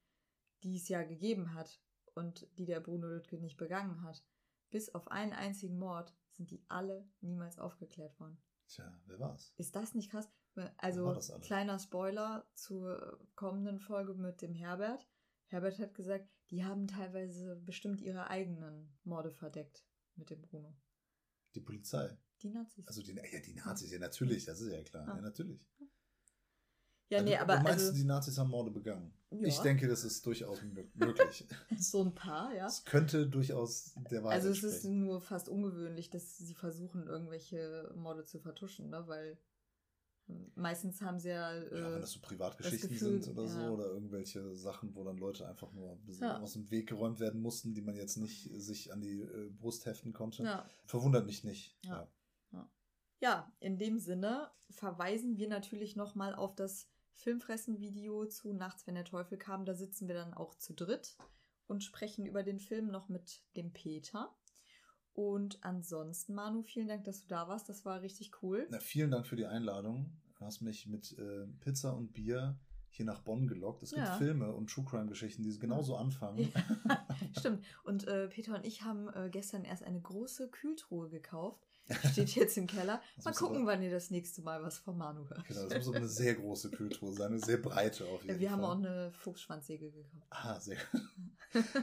[0.63, 1.79] die es ja gegeben hat.
[2.13, 4.21] und die der Bruno Lüttke nicht begangen hat.
[4.69, 8.37] Bis auf einen einzigen Mord sind die alle niemals aufgeklärt worden.
[8.67, 9.53] Tja, wer war's?
[9.57, 10.29] Ist das nicht krass?
[10.77, 15.07] Also, kleiner Spoiler zur kommenden Folge mit dem Herbert.
[15.47, 19.85] Herbert hat gesagt, die haben teilweise bestimmt ihre eigenen Morde verdeckt
[20.15, 20.75] mit dem Bruno.
[21.55, 22.17] Die Polizei.
[22.41, 22.87] Die Nazis.
[22.87, 25.07] Also die, ja, die Nazis, ja natürlich, das ist ja klar.
[25.07, 25.59] Ja, ja natürlich.
[27.09, 27.57] Ja, also, nee, aber.
[27.57, 29.13] Du meinst, also, die Nazis haben Morde begangen?
[29.31, 29.47] Ja.
[29.47, 30.61] Ich denke, das ist durchaus
[30.93, 31.45] möglich.
[31.77, 32.65] so ein paar, ja.
[32.65, 37.93] Es könnte durchaus der Wahrheit Also es ist nur fast ungewöhnlich, dass sie versuchen, irgendwelche
[37.95, 39.03] Morde zu vertuschen, ne?
[39.07, 39.37] Weil
[40.55, 41.53] meistens haben sie ja.
[41.53, 43.49] Äh, ja, wenn das so Privatgeschichten das Gefühl, sind oder ja.
[43.49, 46.39] so, oder irgendwelche Sachen, wo dann Leute einfach nur ja.
[46.39, 49.85] aus dem Weg geräumt werden mussten, die man jetzt nicht sich an die äh, Brust
[49.85, 50.43] heften konnte.
[50.43, 50.65] Ja.
[50.85, 51.77] Verwundert mich nicht.
[51.83, 52.07] Ja.
[53.19, 53.53] Ja.
[53.59, 59.37] in dem Sinne verweisen wir natürlich nochmal auf das Filmfressen-Video zu Nachts, wenn der Teufel
[59.37, 59.63] kam.
[59.63, 61.17] Da sitzen wir dann auch zu dritt
[61.67, 64.35] und sprechen über den Film noch mit dem Peter.
[65.13, 67.67] Und ansonsten, Manu, vielen Dank, dass du da warst.
[67.67, 68.67] Das war richtig cool.
[68.69, 70.11] Na, vielen Dank für die Einladung.
[70.35, 72.57] Du hast mich mit äh, Pizza und Bier
[72.89, 73.83] hier nach Bonn gelockt.
[73.83, 74.17] Es gibt ja.
[74.17, 76.51] Filme und True Crime Geschichten, die genauso anfangen.
[76.53, 77.07] Ja,
[77.39, 77.65] stimmt.
[77.83, 81.67] Und äh, Peter und ich haben äh, gestern erst eine große Kühltruhe gekauft.
[82.11, 83.01] Steht jetzt im Keller.
[83.23, 85.45] Mal gucken, aber, wann ihr das nächste Mal was von Manu hört.
[85.45, 88.49] Genau, das muss aber eine sehr große Kühltruhe sein, eine sehr breite auf jeden wir
[88.49, 88.57] Fall.
[88.57, 90.27] Haben auch eine Fuchsschwanzsäge gekauft.
[90.29, 90.77] Ah, sehr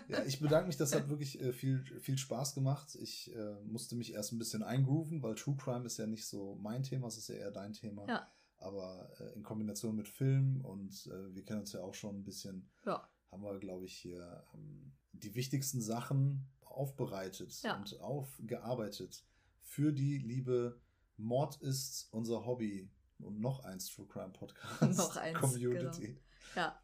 [0.08, 2.96] Ja, ich bedanke mich, das hat wirklich äh, viel, viel Spaß gemacht.
[3.00, 6.56] Ich äh, musste mich erst ein bisschen eingrooven, weil True Crime ist ja nicht so
[6.56, 8.06] mein Thema, es ist ja eher dein Thema.
[8.08, 8.30] Ja.
[8.58, 12.24] Aber äh, in Kombination mit Film und äh, wir kennen uns ja auch schon ein
[12.24, 13.08] bisschen, ja.
[13.30, 17.76] haben wir, glaube ich, hier ähm, die wichtigsten Sachen aufbereitet ja.
[17.76, 19.24] und aufgearbeitet
[19.68, 20.80] für die liebe
[21.16, 26.06] Mord ist unser Hobby und noch eins True Crime Podcast noch eins, Community.
[26.54, 26.66] Genau.
[26.66, 26.82] Ja.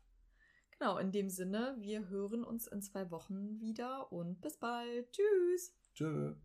[0.79, 5.11] Genau, in dem Sinne, wir hören uns in zwei Wochen wieder und bis bald.
[5.13, 5.75] Tschüss.
[5.95, 6.37] Tschüss.